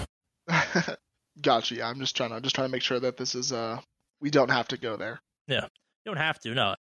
gotcha. 1.40 1.74
Yeah, 1.76 1.88
I'm 1.88 1.98
just 1.98 2.16
trying 2.16 2.30
to 2.30 2.36
I'm 2.36 2.42
just 2.42 2.54
trying 2.54 2.68
to 2.68 2.72
make 2.72 2.82
sure 2.82 3.00
that 3.00 3.16
this 3.16 3.34
is 3.34 3.52
uh 3.52 3.80
we 4.20 4.30
don't 4.30 4.50
have 4.50 4.68
to 4.68 4.76
go 4.76 4.96
there. 4.96 5.20
Yeah, 5.46 5.64
you 5.64 6.12
don't 6.12 6.16
have 6.16 6.38
to. 6.40 6.54
No. 6.54 6.74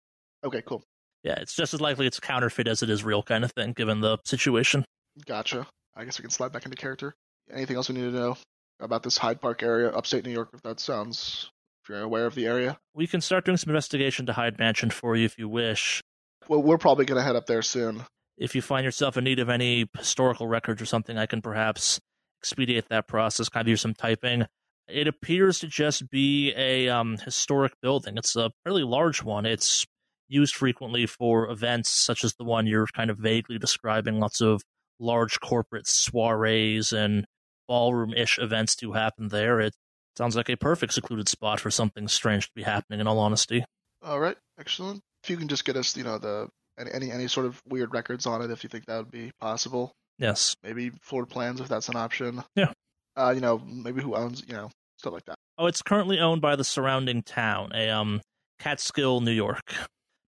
Okay, 0.43 0.61
cool. 0.61 0.83
Yeah, 1.23 1.35
it's 1.39 1.55
just 1.55 1.73
as 1.73 1.81
likely 1.81 2.05
it's 2.05 2.19
counterfeit 2.19 2.67
as 2.67 2.83
it 2.83 2.89
is 2.89 3.03
real, 3.03 3.23
kind 3.23 3.43
of 3.43 3.51
thing, 3.51 3.73
given 3.73 4.01
the 4.01 4.17
situation. 4.25 4.85
Gotcha. 5.25 5.67
I 5.95 6.05
guess 6.05 6.19
we 6.19 6.23
can 6.23 6.31
slide 6.31 6.51
back 6.51 6.65
into 6.65 6.77
character. 6.77 7.15
Anything 7.51 7.77
else 7.77 7.89
we 7.89 7.95
need 7.95 8.01
to 8.01 8.11
know 8.11 8.37
about 8.79 9.01
this 9.01 9.17
Hyde 9.17 9.41
Park 9.41 9.63
area, 9.63 9.89
upstate 9.89 10.25
New 10.25 10.31
York? 10.31 10.49
If 10.53 10.61
that 10.63 10.79
sounds, 10.79 11.49
if 11.83 11.89
you're 11.89 12.01
aware 12.01 12.25
of 12.25 12.35
the 12.35 12.45
area, 12.45 12.77
we 12.93 13.07
can 13.07 13.21
start 13.21 13.45
doing 13.45 13.57
some 13.57 13.71
investigation 13.71 14.25
to 14.27 14.33
Hyde 14.33 14.59
Mansion 14.59 14.91
for 14.91 15.15
you 15.15 15.25
if 15.25 15.37
you 15.39 15.49
wish. 15.49 16.01
Well, 16.47 16.61
we're 16.61 16.77
probably 16.77 17.05
going 17.05 17.17
to 17.17 17.23
head 17.23 17.35
up 17.35 17.47
there 17.47 17.63
soon 17.63 18.03
if 18.37 18.55
you 18.55 18.61
find 18.61 18.83
yourself 18.83 19.17
in 19.17 19.23
need 19.23 19.39
of 19.39 19.49
any 19.49 19.89
historical 19.97 20.47
records 20.47 20.81
or 20.81 20.85
something, 20.85 21.17
I 21.17 21.25
can 21.25 21.41
perhaps 21.41 21.99
expedite 22.41 22.89
that 22.89 23.07
process, 23.07 23.49
kind 23.49 23.67
of 23.67 23.71
do 23.71 23.77
some 23.77 23.93
typing. 23.93 24.45
It 24.87 25.07
appears 25.07 25.59
to 25.59 25.67
just 25.67 26.09
be 26.09 26.53
a 26.55 26.89
um, 26.89 27.17
historic 27.17 27.73
building. 27.81 28.17
It's 28.17 28.35
a 28.35 28.51
fairly 28.63 28.83
large 28.83 29.23
one. 29.23 29.45
It's 29.45 29.85
used 30.27 30.55
frequently 30.55 31.05
for 31.05 31.49
events 31.49 31.89
such 31.89 32.23
as 32.23 32.35
the 32.35 32.43
one 32.43 32.67
you're 32.67 32.87
kind 32.87 33.09
of 33.09 33.17
vaguely 33.17 33.57
describing. 33.57 34.19
Lots 34.19 34.41
of 34.41 34.61
large 34.99 35.39
corporate 35.39 35.87
soirees 35.87 36.93
and 36.93 37.25
ballroom 37.67 38.13
ish 38.13 38.37
events 38.39 38.75
do 38.75 38.91
happen 38.93 39.29
there. 39.29 39.59
It 39.59 39.73
sounds 40.17 40.35
like 40.35 40.49
a 40.49 40.57
perfect 40.57 40.93
secluded 40.93 41.27
spot 41.27 41.59
for 41.59 41.71
something 41.71 42.07
strange 42.07 42.47
to 42.47 42.51
be 42.55 42.63
happening, 42.63 42.99
in 42.99 43.07
all 43.07 43.19
honesty. 43.19 43.65
All 44.03 44.19
right, 44.19 44.37
excellent. 44.59 45.01
If 45.23 45.29
you 45.31 45.37
can 45.37 45.47
just 45.47 45.65
get 45.65 45.75
us, 45.75 45.97
you 45.97 46.03
know, 46.03 46.19
the 46.19 46.47
any, 46.77 46.91
any 46.91 47.11
any 47.11 47.27
sort 47.27 47.45
of 47.45 47.61
weird 47.67 47.93
records 47.93 48.25
on 48.25 48.41
it 48.41 48.51
if 48.51 48.63
you 48.63 48.69
think 48.69 48.85
that 48.85 48.97
would 48.97 49.11
be 49.11 49.31
possible. 49.39 49.91
Yes. 50.17 50.55
Maybe 50.63 50.91
floor 51.01 51.25
plans 51.25 51.59
if 51.59 51.67
that's 51.67 51.89
an 51.89 51.95
option. 51.95 52.43
Yeah. 52.55 52.71
Uh, 53.17 53.31
you 53.33 53.41
know, 53.41 53.61
maybe 53.65 54.01
who 54.01 54.15
owns, 54.15 54.43
you 54.47 54.53
know, 54.53 54.69
stuff 54.97 55.13
like 55.13 55.25
that. 55.25 55.35
Oh, 55.57 55.67
it's 55.67 55.81
currently 55.81 56.19
owned 56.19 56.41
by 56.41 56.55
the 56.55 56.63
surrounding 56.63 57.23
town, 57.23 57.71
a 57.73 57.89
um 57.89 58.21
Catskill, 58.59 59.21
New 59.21 59.31
York. 59.31 59.73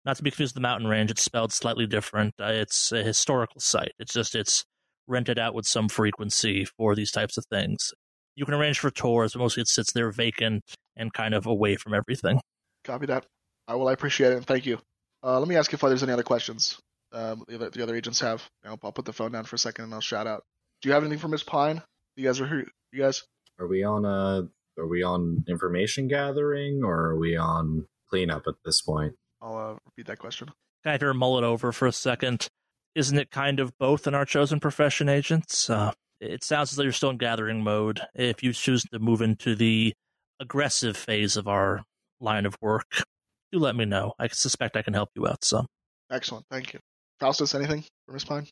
Not 0.06 0.18
to 0.18 0.24
be 0.24 0.32
confused 0.32 0.52
with 0.52 0.62
the 0.62 0.68
mountain 0.68 0.88
range, 0.88 1.12
it's 1.12 1.22
spelled 1.22 1.52
slightly 1.52 1.86
different. 1.86 2.34
Uh, 2.40 2.52
it's 2.54 2.92
a 2.92 3.04
historical 3.04 3.60
site. 3.60 3.92
It's 4.00 4.14
just 4.14 4.36
it's 4.36 4.64
rented 5.08 5.40
out 5.40 5.54
with 5.54 5.66
some 5.66 5.90
frequency 5.90 6.66
for 6.78 6.96
these 6.96 7.12
types 7.12 7.38
of 7.38 7.46
things. 7.52 7.94
You 8.36 8.46
can 8.46 8.54
arrange 8.54 8.80
for 8.80 8.92
tours, 8.92 9.34
but 9.34 9.40
mostly 9.40 9.62
it 9.62 9.68
sits 9.68 9.92
there 9.92 10.12
vacant 10.12 10.64
and 10.96 11.12
kind 11.12 11.34
of 11.34 11.46
away 11.46 11.76
from 11.76 11.94
everything. 11.94 12.40
Copy 12.84 13.06
that. 13.08 13.26
I 13.68 13.76
will. 13.76 13.88
I 13.90 13.94
appreciate 13.94 14.32
it 14.32 14.38
and 14.38 14.46
thank 14.46 14.66
you. 14.66 14.80
Uh, 15.28 15.40
let 15.40 15.50
me 15.50 15.58
ask 15.58 15.74
if 15.74 15.82
there's 15.82 16.04
any 16.04 16.14
other 16.14 16.24
questions 16.24 16.80
um, 17.12 17.44
the, 17.50 17.56
other, 17.56 17.70
the 17.70 17.84
other 17.84 17.96
agents 17.96 18.22
have. 18.22 18.48
I'll, 18.64 18.80
I'll, 18.82 18.94
put 18.94 19.04
the 19.04 19.12
phone 19.12 19.34
down 19.34 19.44
for 19.44 19.58
a 19.58 19.60
second 19.60 19.86
and 19.86 19.94
I'll 19.94 20.00
shout 20.00 20.26
out. 20.26 20.44
Do 20.82 20.88
you 20.88 20.94
have 20.94 21.04
anything 21.04 21.20
for 21.20 21.28
Miss 21.28 21.44
Pine? 21.44 21.82
You 22.16 22.26
guys 22.26 22.40
are 22.40 22.48
here. 22.48 22.66
You 22.94 23.04
guys? 23.04 23.24
Are 23.60 23.68
we 23.68 23.84
on 23.84 24.06
a? 24.06 24.48
Are 24.80 24.88
we 24.88 25.04
on 25.04 25.44
information 25.50 26.08
gathering 26.08 26.82
or 26.84 27.08
are 27.08 27.18
we 27.18 27.36
on 27.36 27.86
cleanup 28.10 28.44
at 28.48 28.54
this 28.64 28.82
point? 28.82 29.16
I'll 29.42 29.58
uh, 29.58 29.76
repeat 29.86 30.08
that 30.08 30.20
question. 30.20 30.50
Kind 30.86 31.04
of 31.04 31.16
mull 31.16 31.38
it 31.38 31.44
over 31.44 31.74
for 31.74 31.88
a 31.88 31.92
second. 31.92 32.48
Isn't 32.96 33.18
it 33.18 33.30
kind 33.30 33.60
of 33.60 33.78
both 33.78 34.08
in 34.08 34.16
our 34.16 34.26
chosen 34.26 34.60
profession, 34.60 35.10
agents? 35.10 35.70
Uh, 35.70 35.92
it 36.22 36.44
sounds 36.44 36.72
as 36.72 36.78
though 36.78 36.84
you're 36.84 36.92
still 36.92 37.10
in 37.10 37.18
gathering 37.18 37.64
mode. 37.64 38.00
If 38.16 38.44
you 38.44 38.54
choose 38.54 38.84
to 38.84 39.00
move 39.00 39.22
into 39.22 39.56
the 39.56 39.94
aggressive 40.40 40.96
phase 40.96 41.36
of 41.36 41.48
our 41.48 41.84
line 42.20 42.46
of 42.46 42.56
work, 42.62 43.04
do 43.52 43.60
let 43.60 43.76
me 43.76 43.86
know. 43.86 44.14
I 44.20 44.28
suspect 44.28 44.76
I 44.78 44.82
can 44.82 44.94
help 44.94 45.10
you 45.16 45.28
out 45.28 45.44
some. 45.44 45.68
Excellent. 46.12 46.46
Thank 46.50 46.74
you. 46.74 46.80
Faustus, 47.20 47.56
anything 47.56 47.84
for 48.06 48.14
Miss 48.14 48.24
Pine? 48.24 48.48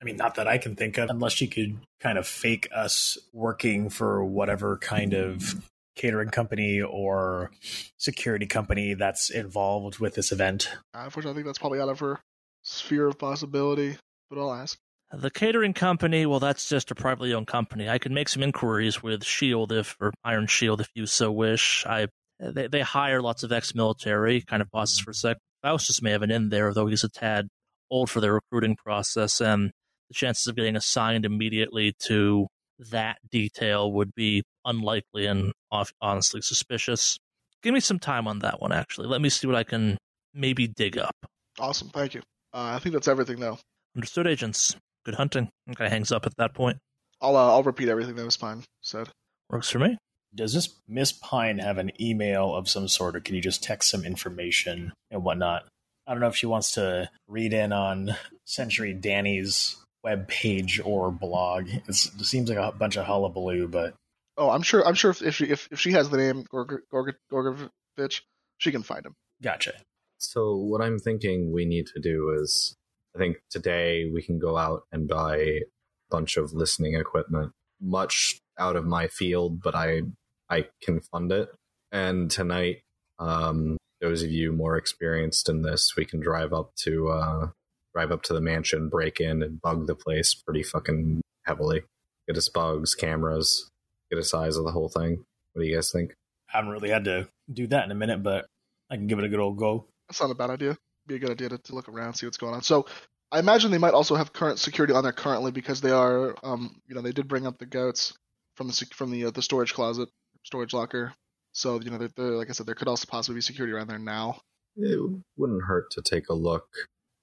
I 0.00 0.04
mean, 0.04 0.16
not 0.16 0.34
that 0.34 0.46
I 0.46 0.58
can 0.58 0.76
think 0.76 0.98
of, 0.98 1.08
unless 1.08 1.32
she 1.32 1.46
could 1.46 1.78
kind 2.00 2.18
of 2.18 2.26
fake 2.26 2.68
us 2.74 3.16
working 3.32 3.88
for 3.88 4.24
whatever 4.24 4.76
kind 4.76 5.14
of 5.14 5.68
catering 5.96 6.28
company 6.28 6.80
or 6.80 7.50
security 7.98 8.46
company 8.46 8.94
that's 8.94 9.30
involved 9.30 9.98
with 10.00 10.14
this 10.14 10.32
event. 10.32 10.68
Uh, 10.94 11.02
unfortunately, 11.04 11.30
I 11.30 11.34
think 11.36 11.46
that's 11.46 11.58
probably 11.58 11.80
out 11.80 11.88
of 11.88 12.00
her 12.00 12.20
sphere 12.62 13.06
of 13.06 13.18
possibility, 13.18 13.96
but 14.28 14.38
I'll 14.38 14.52
ask. 14.52 14.76
The 15.12 15.30
catering 15.30 15.74
company, 15.74 16.26
well, 16.26 16.40
that's 16.40 16.68
just 16.68 16.90
a 16.90 16.94
privately 16.94 17.32
owned 17.32 17.46
company. 17.46 17.88
I 17.88 17.98
can 17.98 18.12
make 18.12 18.28
some 18.28 18.42
inquiries 18.42 19.02
with 19.02 19.24
Shield 19.24 19.70
if, 19.70 19.96
or 20.00 20.12
Iron 20.24 20.48
Shield 20.48 20.80
if 20.80 20.88
you 20.94 21.06
so 21.06 21.30
wish. 21.30 21.86
I 21.86 22.08
they, 22.52 22.66
they 22.66 22.80
hire 22.80 23.22
lots 23.22 23.42
of 23.42 23.52
ex-military 23.52 24.40
kind 24.42 24.62
of 24.62 24.70
bosses 24.70 25.00
for 25.00 25.10
a 25.10 25.14
sec. 25.14 25.38
Faustus 25.62 26.02
may 26.02 26.10
have 26.10 26.22
an 26.22 26.30
in 26.30 26.50
there, 26.50 26.72
though 26.74 26.86
he's 26.86 27.04
a 27.04 27.08
tad 27.08 27.48
old 27.90 28.10
for 28.10 28.20
their 28.20 28.34
recruiting 28.34 28.76
process, 28.76 29.40
and 29.40 29.70
the 30.08 30.14
chances 30.14 30.46
of 30.46 30.56
getting 30.56 30.76
assigned 30.76 31.24
immediately 31.24 31.94
to 32.06 32.46
that 32.90 33.18
detail 33.30 33.90
would 33.92 34.14
be 34.14 34.42
unlikely 34.64 35.26
and 35.26 35.52
honestly 36.00 36.40
suspicious. 36.42 37.18
Give 37.62 37.72
me 37.72 37.80
some 37.80 37.98
time 37.98 38.28
on 38.28 38.40
that 38.40 38.60
one, 38.60 38.72
actually. 38.72 39.06
Let 39.06 39.20
me 39.20 39.28
see 39.28 39.46
what 39.46 39.56
I 39.56 39.64
can 39.64 39.96
maybe 40.34 40.66
dig 40.66 40.98
up. 40.98 41.16
Awesome, 41.58 41.88
thank 41.88 42.14
you. 42.14 42.20
Uh, 42.52 42.72
I 42.74 42.78
think 42.78 42.92
that's 42.92 43.08
everything, 43.08 43.40
though. 43.40 43.58
Understood, 43.96 44.26
agents. 44.26 44.76
Good 45.04 45.14
hunting. 45.14 45.48
Okay, 45.70 45.88
hangs 45.88 46.12
up 46.12 46.26
at 46.26 46.36
that 46.36 46.54
point. 46.54 46.78
I'll 47.20 47.36
uh, 47.36 47.52
I'll 47.52 47.62
repeat 47.62 47.88
everything 47.88 48.16
that 48.16 48.24
was 48.24 48.36
fine 48.36 48.64
said. 48.82 49.08
Works 49.48 49.70
for 49.70 49.78
me 49.78 49.96
does 50.34 50.52
this 50.54 50.68
Miss 50.88 51.12
Pine 51.12 51.58
have 51.58 51.78
an 51.78 51.92
email 52.00 52.54
of 52.54 52.68
some 52.68 52.88
sort, 52.88 53.16
or 53.16 53.20
can 53.20 53.34
you 53.34 53.40
just 53.40 53.62
text 53.62 53.90
some 53.90 54.04
information 54.04 54.92
and 55.10 55.22
whatnot? 55.24 55.64
I 56.06 56.12
don't 56.12 56.20
know 56.20 56.28
if 56.28 56.36
she 56.36 56.46
wants 56.46 56.72
to 56.72 57.08
read 57.28 57.52
in 57.52 57.72
on 57.72 58.16
Century 58.44 58.92
Danny's 58.92 59.76
web 60.02 60.28
page 60.28 60.80
or 60.84 61.10
blog. 61.10 61.68
It's, 61.88 62.06
it 62.06 62.24
seems 62.26 62.50
like 62.50 62.58
a 62.58 62.76
bunch 62.76 62.96
of 62.96 63.06
hullabaloo, 63.06 63.68
but 63.68 63.94
Oh, 64.36 64.50
I'm 64.50 64.62
sure. 64.62 64.84
I'm 64.86 64.94
sure 64.94 65.12
if, 65.12 65.22
if 65.22 65.36
she 65.36 65.44
if, 65.46 65.68
if 65.70 65.78
she 65.78 65.92
has 65.92 66.10
the 66.10 66.16
name 66.16 66.44
Gorg- 66.50 66.82
Gorg- 66.90 67.14
Gorgovich, 67.32 68.22
she 68.58 68.72
can 68.72 68.82
find 68.82 69.06
him. 69.06 69.14
Gotcha. 69.42 69.74
So 70.18 70.56
what 70.56 70.80
I'm 70.80 70.98
thinking 70.98 71.52
we 71.52 71.64
need 71.64 71.86
to 71.94 72.00
do 72.00 72.36
is, 72.40 72.74
I 73.14 73.18
think 73.18 73.36
today 73.50 74.10
we 74.12 74.22
can 74.22 74.38
go 74.38 74.56
out 74.56 74.82
and 74.90 75.06
buy 75.08 75.36
a 75.36 75.62
bunch 76.10 76.36
of 76.36 76.52
listening 76.52 76.94
equipment, 76.94 77.52
much 77.80 78.40
out 78.58 78.74
of 78.76 78.84
my 78.84 79.06
field, 79.06 79.62
but 79.62 79.74
I 79.74 80.02
I 80.50 80.66
can 80.82 81.00
fund 81.00 81.32
it. 81.32 81.48
And 81.92 82.30
tonight, 82.30 82.82
um, 83.18 83.76
those 84.00 84.22
of 84.22 84.30
you 84.30 84.52
more 84.52 84.76
experienced 84.76 85.48
in 85.48 85.62
this, 85.62 85.94
we 85.96 86.04
can 86.04 86.20
drive 86.20 86.52
up 86.52 86.74
to 86.76 87.08
uh, 87.08 87.48
drive 87.94 88.12
up 88.12 88.22
to 88.24 88.34
the 88.34 88.40
mansion, 88.40 88.88
break 88.88 89.20
in, 89.20 89.42
and 89.42 89.60
bug 89.60 89.86
the 89.86 89.94
place 89.94 90.34
pretty 90.34 90.62
fucking 90.62 91.22
heavily. 91.44 91.82
Get 92.26 92.36
us 92.36 92.48
bugs, 92.48 92.94
cameras, 92.94 93.70
get 94.10 94.18
a 94.18 94.24
size 94.24 94.56
of 94.56 94.64
the 94.64 94.72
whole 94.72 94.88
thing. 94.88 95.24
What 95.52 95.62
do 95.62 95.68
you 95.68 95.74
guys 95.74 95.92
think? 95.92 96.14
I 96.52 96.58
haven't 96.58 96.72
really 96.72 96.90
had 96.90 97.04
to 97.04 97.28
do 97.52 97.66
that 97.68 97.84
in 97.84 97.90
a 97.90 97.94
minute, 97.94 98.22
but 98.22 98.46
I 98.90 98.96
can 98.96 99.06
give 99.06 99.18
it 99.18 99.24
a 99.24 99.28
good 99.28 99.40
old 99.40 99.58
go. 99.58 99.86
That's 100.08 100.20
not 100.20 100.30
a 100.30 100.34
bad 100.34 100.50
idea. 100.50 100.76
Be 101.06 101.16
a 101.16 101.18
good 101.18 101.30
idea 101.30 101.50
to, 101.50 101.58
to 101.58 101.74
look 101.74 101.88
around, 101.88 102.14
see 102.14 102.26
what's 102.26 102.38
going 102.38 102.54
on. 102.54 102.62
So, 102.62 102.86
I 103.32 103.40
imagine 103.40 103.72
they 103.72 103.78
might 103.78 103.94
also 103.94 104.14
have 104.14 104.32
current 104.32 104.60
security 104.60 104.94
on 104.94 105.02
there 105.02 105.12
currently 105.12 105.50
because 105.50 105.80
they 105.80 105.90
are, 105.90 106.36
um, 106.44 106.80
you 106.86 106.94
know, 106.94 107.00
they 107.00 107.10
did 107.10 107.26
bring 107.26 107.48
up 107.48 107.58
the 107.58 107.66
goats 107.66 108.16
from 108.54 108.68
the 108.68 108.86
from 108.94 109.10
the 109.10 109.26
uh, 109.26 109.30
the 109.30 109.42
storage 109.42 109.74
closet, 109.74 110.08
storage 110.44 110.72
locker. 110.72 111.12
So, 111.52 111.80
you 111.80 111.90
know, 111.90 111.98
they're, 111.98 112.10
they're, 112.16 112.26
like 112.32 112.48
I 112.48 112.52
said, 112.52 112.66
there 112.66 112.74
could 112.74 112.88
also 112.88 113.06
possibly 113.08 113.36
be 113.36 113.40
security 113.40 113.72
around 113.72 113.88
there 113.88 113.98
now. 113.98 114.40
It 114.76 114.98
wouldn't 115.36 115.64
hurt 115.64 115.90
to 115.92 116.02
take 116.02 116.28
a 116.28 116.34
look. 116.34 116.66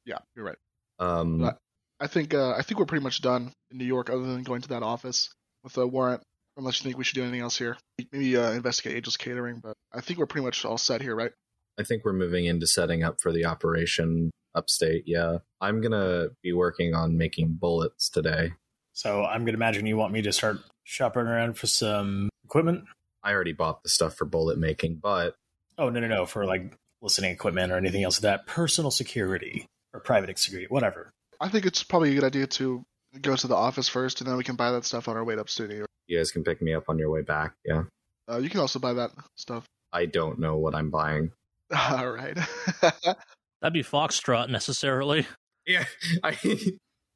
Yeah, 0.06 0.20
you're 0.36 0.46
right. 0.46 0.58
Um, 1.00 1.40
But 1.40 1.58
I 2.00 2.08
think 2.08 2.34
uh, 2.34 2.52
I 2.52 2.62
think 2.62 2.80
we're 2.80 2.86
pretty 2.86 3.04
much 3.04 3.22
done 3.22 3.52
in 3.70 3.78
New 3.78 3.86
York, 3.86 4.10
other 4.10 4.24
than 4.24 4.44
going 4.44 4.62
to 4.62 4.70
that 4.70 4.84
office 4.84 5.30
with 5.64 5.78
a 5.78 5.86
warrant. 5.86 6.22
Unless 6.58 6.80
you 6.80 6.84
think 6.84 6.98
we 6.98 7.06
should 7.06 7.16
do 7.16 7.24
anything 7.24 7.40
else 7.40 7.58
here, 7.58 7.78
maybe 8.12 8.36
uh, 8.36 8.52
investigate 8.52 8.98
Angel's 8.98 9.16
Catering. 9.16 9.60
But 9.64 9.76
I 9.94 10.02
think 10.02 10.20
we're 10.20 10.26
pretty 10.26 10.46
much 10.46 10.66
all 10.66 10.78
set 10.78 11.02
here, 11.02 11.16
right? 11.16 11.32
I 11.80 11.84
think 11.84 12.04
we're 12.04 12.14
moving 12.14 12.46
into 12.46 12.68
setting 12.68 13.04
up 13.04 13.22
for 13.22 13.32
the 13.32 13.46
operation 13.46 14.32
upstate. 14.54 15.04
Yeah. 15.08 15.38
I'm 15.62 15.80
going 15.80 15.94
to 15.94 16.32
be 16.44 16.52
working 16.52 16.94
on 16.94 17.18
making 17.18 17.58
bullets 17.60 18.10
today. 18.10 18.52
So 18.94 19.24
I'm 19.24 19.42
going 19.42 19.54
to 19.54 19.58
imagine 19.58 19.86
you 19.86 19.96
want 19.96 20.12
me 20.12 20.22
to 20.24 20.34
start 20.34 20.58
shopping 20.84 21.24
around 21.24 21.58
for 21.58 21.68
some 21.68 22.30
equipment. 22.44 22.84
I 23.24 23.34
already 23.34 23.54
bought 23.54 23.84
the 23.84 23.90
stuff 23.90 24.16
for 24.16 24.26
bullet 24.26 24.58
making, 24.58 24.96
but 24.96 25.36
Oh 25.78 25.90
no 25.90 26.00
no 26.00 26.08
no 26.08 26.26
for 26.26 26.46
like 26.46 26.74
listening 27.02 27.32
equipment 27.32 27.72
or 27.72 27.78
anything 27.78 28.04
else 28.04 28.18
like 28.18 28.24
that 28.24 28.46
personal 28.48 28.92
security 28.92 29.66
or 29.94 30.00
private 30.00 30.38
security 30.38 30.68
whatever. 30.70 31.12
I 31.40 31.50
think 31.50 31.66
it's 31.66 31.84
probably 31.84 32.12
a 32.12 32.16
good 32.16 32.24
idea 32.24 32.48
to 32.48 32.84
go 33.22 33.36
to 33.36 33.48
the 33.48 33.56
office 33.56 33.90
first, 33.90 34.22
and 34.22 34.30
then 34.30 34.38
we 34.38 34.44
can 34.44 34.56
buy 34.56 34.72
that 34.72 34.86
stuff 34.86 35.08
on 35.08 35.18
our 35.18 35.24
way 35.24 35.36
up 35.38 35.48
to 35.48 35.68
New 35.68 35.76
York. 35.78 35.90
you 36.08 36.18
guys 36.18 36.32
can 36.32 36.44
pick 36.44 36.62
me 36.62 36.74
up 36.74 36.84
on 36.88 36.98
your 37.00 37.10
way 37.10 37.22
back. 37.22 37.54
Yeah. 37.66 37.84
Uh, 38.30 38.38
you 38.38 38.50
can 38.50 38.60
also 38.60 38.80
buy 38.80 38.94
that 38.94 39.12
stuff. 39.36 39.66
I 39.92 40.06
don't 40.06 40.40
know 40.40 40.58
what 40.58 40.76
I'm 40.76 40.90
buying. 40.90 41.32
All 41.76 42.10
right. 42.12 42.38
That'd 42.82 43.74
be 43.74 43.84
Foxtrot 43.84 44.50
necessarily. 44.50 45.26
Yeah. 45.66 45.86
I 46.24 46.38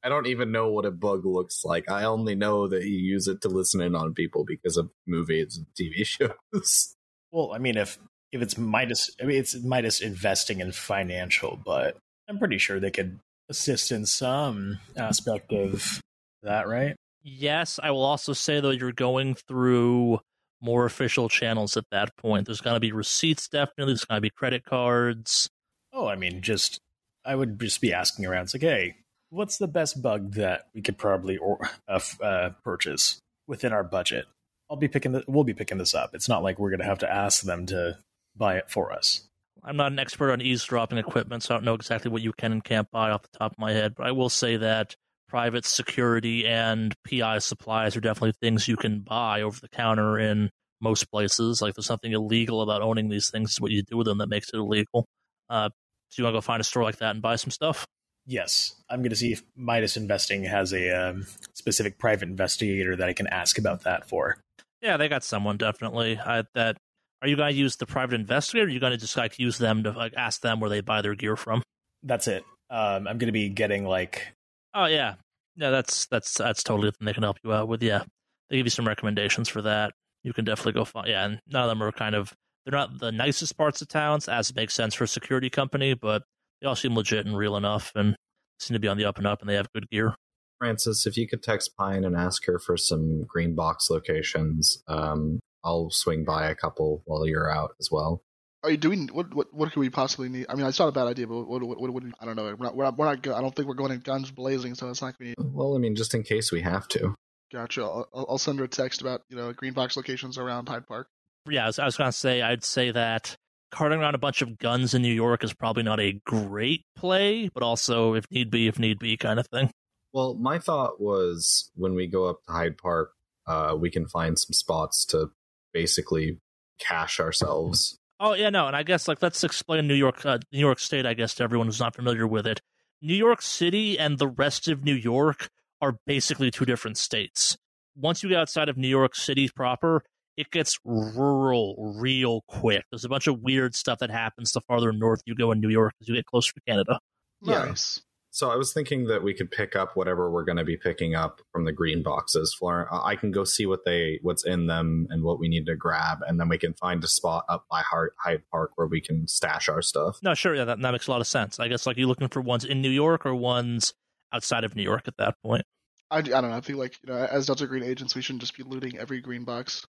I 0.05 0.09
don't 0.09 0.27
even 0.27 0.51
know 0.51 0.69
what 0.69 0.85
a 0.85 0.91
bug 0.91 1.25
looks 1.25 1.65
like. 1.65 1.89
I 1.89 2.03
only 2.03 2.35
know 2.35 2.67
that 2.67 2.83
you 2.83 2.95
use 2.95 3.27
it 3.27 3.41
to 3.41 3.49
listen 3.49 3.81
in 3.81 3.95
on 3.95 4.13
people 4.13 4.45
because 4.45 4.77
of 4.77 4.91
movies 5.07 5.57
and 5.57 5.65
TV 5.75 6.05
shows. 6.53 6.95
Well, 7.31 7.51
I 7.53 7.57
mean 7.57 7.75
if 7.75 7.97
if 8.31 8.41
it's 8.43 8.55
Midas 8.55 9.09
I 9.19 9.25
mean 9.25 9.37
it's 9.37 9.55
Midas 9.63 10.01
investing 10.01 10.59
in 10.59 10.71
financial, 10.73 11.59
but 11.65 11.97
I'm 12.29 12.37
pretty 12.37 12.59
sure 12.59 12.79
they 12.79 12.91
could 12.91 13.19
assist 13.49 13.91
in 13.91 14.05
some 14.05 14.77
aspect 14.95 15.51
of 15.51 16.01
that, 16.43 16.67
right? 16.67 16.95
Yes, 17.23 17.79
I 17.81 17.89
will 17.89 18.05
also 18.05 18.33
say 18.33 18.59
though 18.59 18.69
you're 18.69 18.91
going 18.91 19.33
through 19.33 20.19
more 20.61 20.85
official 20.85 21.29
channels 21.29 21.77
at 21.77 21.85
that 21.89 22.15
point. 22.15 22.45
There's 22.45 22.61
going 22.61 22.75
to 22.75 22.79
be 22.79 22.91
receipts 22.91 23.47
definitely. 23.47 23.93
There's 23.93 24.05
going 24.05 24.17
to 24.17 24.21
be 24.21 24.29
credit 24.29 24.65
cards. 24.65 25.49
Oh, 25.91 26.07
I 26.07 26.15
mean, 26.15 26.43
just 26.43 26.79
I 27.25 27.33
would 27.33 27.59
just 27.59 27.81
be 27.81 27.91
asking 27.91 28.27
around. 28.27 28.43
It's 28.43 28.53
like, 28.53 28.61
hey, 28.61 28.95
what's 29.35 29.57
the 29.57 29.67
best 29.67 30.01
bug 30.01 30.33
that 30.33 30.67
we 30.73 30.81
could 30.81 30.97
probably 30.97 31.37
or 31.37 31.69
uh, 31.87 31.99
uh, 32.21 32.49
purchase 32.63 33.19
within 33.47 33.73
our 33.73 33.83
budget? 33.83 34.25
I'll 34.69 34.77
be 34.77 34.87
picking. 34.87 35.11
The, 35.11 35.23
we'll 35.27 35.43
be 35.43 35.53
picking 35.53 35.77
this 35.77 35.93
up. 35.93 36.15
It's 36.15 36.27
not 36.27 36.41
like 36.41 36.57
we're 36.57 36.71
going 36.71 36.79
to 36.79 36.85
have 36.85 36.99
to 36.99 37.11
ask 37.11 37.43
them 37.43 37.67
to 37.67 37.99
buy 38.35 38.57
it 38.57 38.69
for 38.69 38.91
us. 38.91 39.27
I'm 39.63 39.77
not 39.77 39.91
an 39.91 39.99
expert 39.99 40.31
on 40.31 40.41
eavesdropping 40.41 40.97
equipment, 40.97 41.43
so 41.43 41.53
I 41.53 41.57
don't 41.57 41.65
know 41.65 41.73
exactly 41.73 42.11
what 42.11 42.21
you 42.21 42.33
can 42.33 42.51
and 42.51 42.63
can't 42.63 42.89
buy 42.91 43.11
off 43.11 43.23
the 43.23 43.37
top 43.37 43.51
of 43.51 43.59
my 43.59 43.73
head. 43.73 43.93
But 43.95 44.07
I 44.07 44.11
will 44.11 44.29
say 44.29 44.57
that 44.57 44.95
private 45.27 45.65
security 45.65 46.45
and 46.45 46.93
PI 47.09 47.39
supplies 47.39 47.95
are 47.95 48.01
definitely 48.01 48.33
things 48.41 48.67
you 48.67 48.77
can 48.77 49.01
buy 49.01 49.41
over 49.41 49.59
the 49.59 49.69
counter 49.69 50.19
in 50.19 50.49
most 50.81 51.09
places. 51.11 51.61
Like 51.61 51.73
there's 51.75 51.89
nothing 51.89 52.11
illegal 52.11 52.61
about 52.61 52.81
owning 52.81 53.09
these 53.09 53.29
things. 53.29 53.51
It's 53.51 53.61
what 53.61 53.71
you 53.71 53.83
do 53.83 53.97
with 53.97 54.05
them 54.05 54.19
that 54.19 54.29
makes 54.29 54.49
it 54.53 54.57
illegal. 54.57 55.05
Uh, 55.49 55.69
so 56.09 56.21
you 56.21 56.23
want 56.25 56.33
to 56.33 56.37
go 56.37 56.41
find 56.41 56.61
a 56.61 56.63
store 56.63 56.83
like 56.83 56.97
that 56.97 57.11
and 57.11 57.21
buy 57.21 57.35
some 57.35 57.51
stuff? 57.51 57.85
Yes, 58.25 58.75
I'm 58.89 59.01
going 59.01 59.11
to 59.11 59.15
see 59.15 59.33
if 59.33 59.43
Midas 59.55 59.97
Investing 59.97 60.43
has 60.45 60.73
a 60.73 60.89
um, 60.91 61.27
specific 61.53 61.97
private 61.97 62.27
investigator 62.27 62.95
that 62.95 63.07
I 63.07 63.13
can 63.13 63.27
ask 63.27 63.57
about 63.57 63.83
that 63.83 64.09
for. 64.09 64.37
Yeah, 64.81 64.97
they 64.97 65.07
got 65.07 65.23
someone 65.23 65.57
definitely. 65.57 66.17
I, 66.17 66.43
that 66.55 66.77
are 67.21 67.27
you 67.27 67.35
going 67.35 67.53
to 67.53 67.57
use 67.57 67.75
the 67.75 67.85
private 67.85 68.19
investigator? 68.19 68.65
Or 68.65 68.67
are 68.67 68.71
you 68.71 68.79
going 68.79 68.91
to 68.91 68.97
just 68.97 69.15
like 69.15 69.37
use 69.39 69.57
them 69.57 69.83
to 69.83 69.91
like 69.91 70.13
ask 70.15 70.41
them 70.41 70.59
where 70.59 70.69
they 70.69 70.81
buy 70.81 71.01
their 71.01 71.15
gear 71.15 71.35
from? 71.35 71.61
That's 72.03 72.27
it. 72.27 72.43
Um, 72.69 73.07
I'm 73.07 73.17
going 73.17 73.27
to 73.27 73.31
be 73.31 73.49
getting 73.49 73.85
like 73.85 74.33
Oh 74.75 74.85
yeah, 74.85 75.15
yeah. 75.55 75.69
That's 75.69 76.05
that's 76.07 76.33
that's 76.37 76.61
totally 76.61 76.89
something 76.89 77.05
they 77.05 77.13
can 77.13 77.23
help 77.23 77.37
you 77.43 77.53
out 77.53 77.69
with. 77.69 77.81
Yeah, 77.81 78.03
they 78.49 78.57
give 78.57 78.65
you 78.65 78.71
some 78.71 78.87
recommendations 78.87 79.47
for 79.47 79.61
that. 79.61 79.93
You 80.21 80.33
can 80.33 80.43
definitely 80.43 80.73
go 80.73 80.83
find. 80.83 81.07
Yeah, 81.07 81.25
and 81.25 81.39
none 81.47 81.63
of 81.63 81.69
them 81.69 81.81
are 81.81 81.93
kind 81.93 82.13
of 82.13 82.33
they're 82.65 82.77
not 82.77 82.99
the 82.99 83.11
nicest 83.11 83.57
parts 83.57 83.81
of 83.81 83.87
towns, 83.87 84.27
as 84.27 84.49
it 84.49 84.55
makes 84.55 84.73
sense 84.73 84.93
for 84.93 85.05
a 85.05 85.07
security 85.07 85.49
company, 85.49 85.93
but 85.93 86.23
they 86.61 86.67
all 86.67 86.75
seem 86.75 86.95
legit 86.95 87.25
and 87.25 87.37
real 87.37 87.57
enough, 87.57 87.91
and 87.95 88.15
seem 88.59 88.75
to 88.75 88.79
be 88.79 88.87
on 88.87 88.97
the 88.97 89.05
up 89.05 89.17
and 89.17 89.27
up, 89.27 89.41
and 89.41 89.49
they 89.49 89.55
have 89.55 89.71
good 89.73 89.89
gear. 89.89 90.15
Francis, 90.59 91.05
if 91.05 91.17
you 91.17 91.27
could 91.27 91.43
text 91.43 91.75
Pine 91.77 92.05
and 92.05 92.15
ask 92.15 92.45
her 92.45 92.59
for 92.59 92.77
some 92.77 93.23
green 93.27 93.55
box 93.55 93.89
locations, 93.89 94.81
um, 94.87 95.39
I'll 95.63 95.89
swing 95.89 96.23
by 96.23 96.47
a 96.47 96.55
couple 96.55 97.01
while 97.05 97.27
you're 97.27 97.51
out 97.51 97.71
as 97.79 97.89
well. 97.91 98.23
Are 98.63 98.71
you 98.71 98.77
doing 98.77 99.09
what? 99.11 99.33
What? 99.33 99.53
What 99.53 99.71
could 99.71 99.79
we 99.79 99.91
possibly 99.91 100.27
need? 100.27 100.47
I 100.49 100.55
mean, 100.55 100.65
it's 100.65 100.79
not 100.79 100.87
a 100.87 100.91
bad 100.91 101.05
idea, 101.05 101.27
but 101.27 101.43
what? 101.43 101.61
What? 101.61 101.79
what, 101.79 101.93
what 101.93 102.03
I 102.19 102.25
don't 102.25 102.35
know. 102.35 102.45
We're 102.45 102.65
not. 102.65 102.75
We're 102.75 102.85
not. 102.85 102.97
We're 102.97 103.05
not 103.05 103.21
go- 103.21 103.35
I 103.35 103.41
don't 103.41 103.55
think 103.55 103.67
we're 103.67 103.75
going 103.75 103.91
in 103.91 103.99
guns 103.99 104.31
blazing, 104.31 104.73
so 104.73 104.89
it's 104.89 105.01
not 105.01 105.17
going 105.19 105.35
to 105.35 105.43
be. 105.43 105.49
Well, 105.53 105.75
I 105.75 105.77
mean, 105.77 105.95
just 105.95 106.15
in 106.15 106.23
case 106.23 106.51
we 106.51 106.61
have 106.61 106.87
to. 106.89 107.13
Gotcha. 107.53 107.83
I'll, 107.83 108.09
I'll 108.11 108.25
I'll 108.29 108.37
send 108.39 108.57
her 108.57 108.65
a 108.65 108.67
text 108.67 109.01
about 109.01 109.21
you 109.29 109.37
know 109.37 109.53
green 109.53 109.73
box 109.73 109.95
locations 109.95 110.39
around 110.39 110.67
Hyde 110.67 110.87
Park. 110.87 111.07
Yeah, 111.47 111.65
I 111.65 111.67
was, 111.67 111.77
I 111.77 111.85
was 111.85 111.95
going 111.95 112.07
to 112.07 112.17
say 112.17 112.41
I'd 112.41 112.63
say 112.63 112.89
that 112.89 113.35
carting 113.75 113.99
around 113.99 114.15
a 114.15 114.19
bunch 114.19 114.41
of 114.41 114.57
guns 114.57 114.93
in 114.93 115.01
New 115.01 115.13
York 115.13 115.43
is 115.43 115.53
probably 115.53 115.83
not 115.83 115.99
a 115.99 116.13
great 116.25 116.85
play, 116.95 117.49
but 117.53 117.61
also 117.61 118.13
if 118.13 118.25
need 118.31 118.49
be, 118.49 118.67
if 118.67 118.79
need 118.79 118.99
be, 118.99 119.17
kind 119.17 119.37
of 119.37 119.47
thing. 119.47 119.69
Well, 120.13 120.35
my 120.35 120.59
thought 120.59 121.01
was 121.01 121.69
when 121.75 121.93
we 121.93 122.07
go 122.07 122.29
up 122.29 122.37
to 122.47 122.53
Hyde 122.53 122.77
Park, 122.77 123.11
uh, 123.45 123.75
we 123.77 123.91
can 123.91 124.07
find 124.07 124.39
some 124.39 124.53
spots 124.53 125.05
to 125.07 125.27
basically 125.73 126.39
cache 126.79 127.19
ourselves. 127.19 127.99
Oh 128.17 128.33
yeah, 128.33 128.49
no, 128.49 128.67
and 128.67 128.77
I 128.77 128.83
guess 128.83 129.09
like 129.09 129.21
let's 129.21 129.43
explain 129.43 129.87
New 129.87 129.93
York, 129.93 130.25
uh, 130.25 130.39
New 130.53 130.59
York 130.59 130.79
State. 130.79 131.05
I 131.05 131.13
guess 131.13 131.35
to 131.35 131.43
everyone 131.43 131.67
who's 131.67 131.81
not 131.81 131.95
familiar 131.95 132.25
with 132.25 132.47
it, 132.47 132.61
New 133.01 133.13
York 133.13 133.41
City 133.41 133.99
and 133.99 134.17
the 134.17 134.27
rest 134.27 134.69
of 134.69 134.85
New 134.85 134.95
York 134.95 135.49
are 135.81 135.97
basically 136.07 136.49
two 136.49 136.63
different 136.63 136.97
states. 136.97 137.57
Once 137.97 138.23
you 138.23 138.29
get 138.29 138.39
outside 138.39 138.69
of 138.69 138.77
New 138.77 138.87
York 138.87 139.15
City 139.15 139.49
proper, 139.53 140.01
it 140.37 140.51
gets 140.51 140.79
rural 140.83 141.95
real 141.99 142.43
quick. 142.47 142.83
There's 142.91 143.05
a 143.05 143.09
bunch 143.09 143.27
of 143.27 143.41
weird 143.41 143.75
stuff 143.75 143.99
that 143.99 144.09
happens 144.09 144.51
the 144.51 144.61
farther 144.61 144.91
north 144.91 145.21
you 145.25 145.35
go 145.35 145.51
in 145.51 145.59
New 145.59 145.69
York 145.69 145.93
as 146.01 146.07
you 146.07 146.15
get 146.15 146.25
closer 146.25 146.53
to 146.53 146.61
Canada. 146.67 146.99
Yeah. 147.41 147.65
Nice. 147.65 148.01
So 148.31 148.51
I 148.51 148.57
was 148.57 148.73
thinking 148.73 149.05
that 149.05 149.23
we 149.23 149.33
could 149.33 149.49
pick 149.49 149.77
up 149.77 149.95
whatever 149.95 150.29
we're 150.29 150.43
going 150.43 150.57
to 150.57 150.65
be 150.65 150.75
picking 150.75 151.15
up 151.15 151.39
from 151.53 151.63
the 151.63 151.71
green 151.71 152.03
boxes. 152.03 152.53
Florence, 152.59 152.89
uh, 152.91 153.01
I 153.01 153.15
can 153.15 153.31
go 153.31 153.45
see 153.45 153.65
what 153.65 153.85
they 153.85 154.19
what's 154.23 154.45
in 154.45 154.67
them 154.67 155.07
and 155.09 155.23
what 155.23 155.39
we 155.39 155.47
need 155.47 155.65
to 155.67 155.75
grab, 155.77 156.17
and 156.27 156.37
then 156.37 156.49
we 156.49 156.57
can 156.57 156.73
find 156.73 157.01
a 157.01 157.07
spot 157.07 157.45
up 157.47 157.63
by 157.71 157.81
Hyde 157.81 158.41
Park 158.51 158.71
where 158.75 158.87
we 158.87 158.99
can 158.99 159.25
stash 159.29 159.69
our 159.69 159.81
stuff. 159.81 160.19
No, 160.21 160.33
sure, 160.33 160.53
yeah, 160.53 160.65
that, 160.65 160.81
that 160.81 160.91
makes 160.91 161.07
a 161.07 161.11
lot 161.11 161.21
of 161.21 161.27
sense. 161.27 161.61
I 161.61 161.69
guess 161.69 161.85
like 161.85 161.95
you're 161.95 162.09
looking 162.09 162.27
for 162.27 162.41
ones 162.41 162.65
in 162.65 162.81
New 162.81 162.89
York 162.89 163.25
or 163.25 163.33
ones 163.33 163.93
outside 164.33 164.65
of 164.65 164.75
New 164.75 164.83
York 164.83 165.07
at 165.07 165.15
that 165.15 165.35
point. 165.41 165.63
I, 166.11 166.17
I 166.17 166.21
don't 166.21 166.49
know. 166.49 166.57
I 166.57 166.59
feel 166.61 166.77
like 166.77 166.99
you 167.07 167.13
know, 167.13 167.17
as 167.17 167.45
Delta 167.45 167.67
Green 167.67 167.83
agents, 167.83 168.15
we 168.15 168.21
shouldn't 168.21 168.41
just 168.41 168.57
be 168.57 168.63
looting 168.63 168.97
every 168.97 169.21
green 169.21 169.45
box 169.45 169.87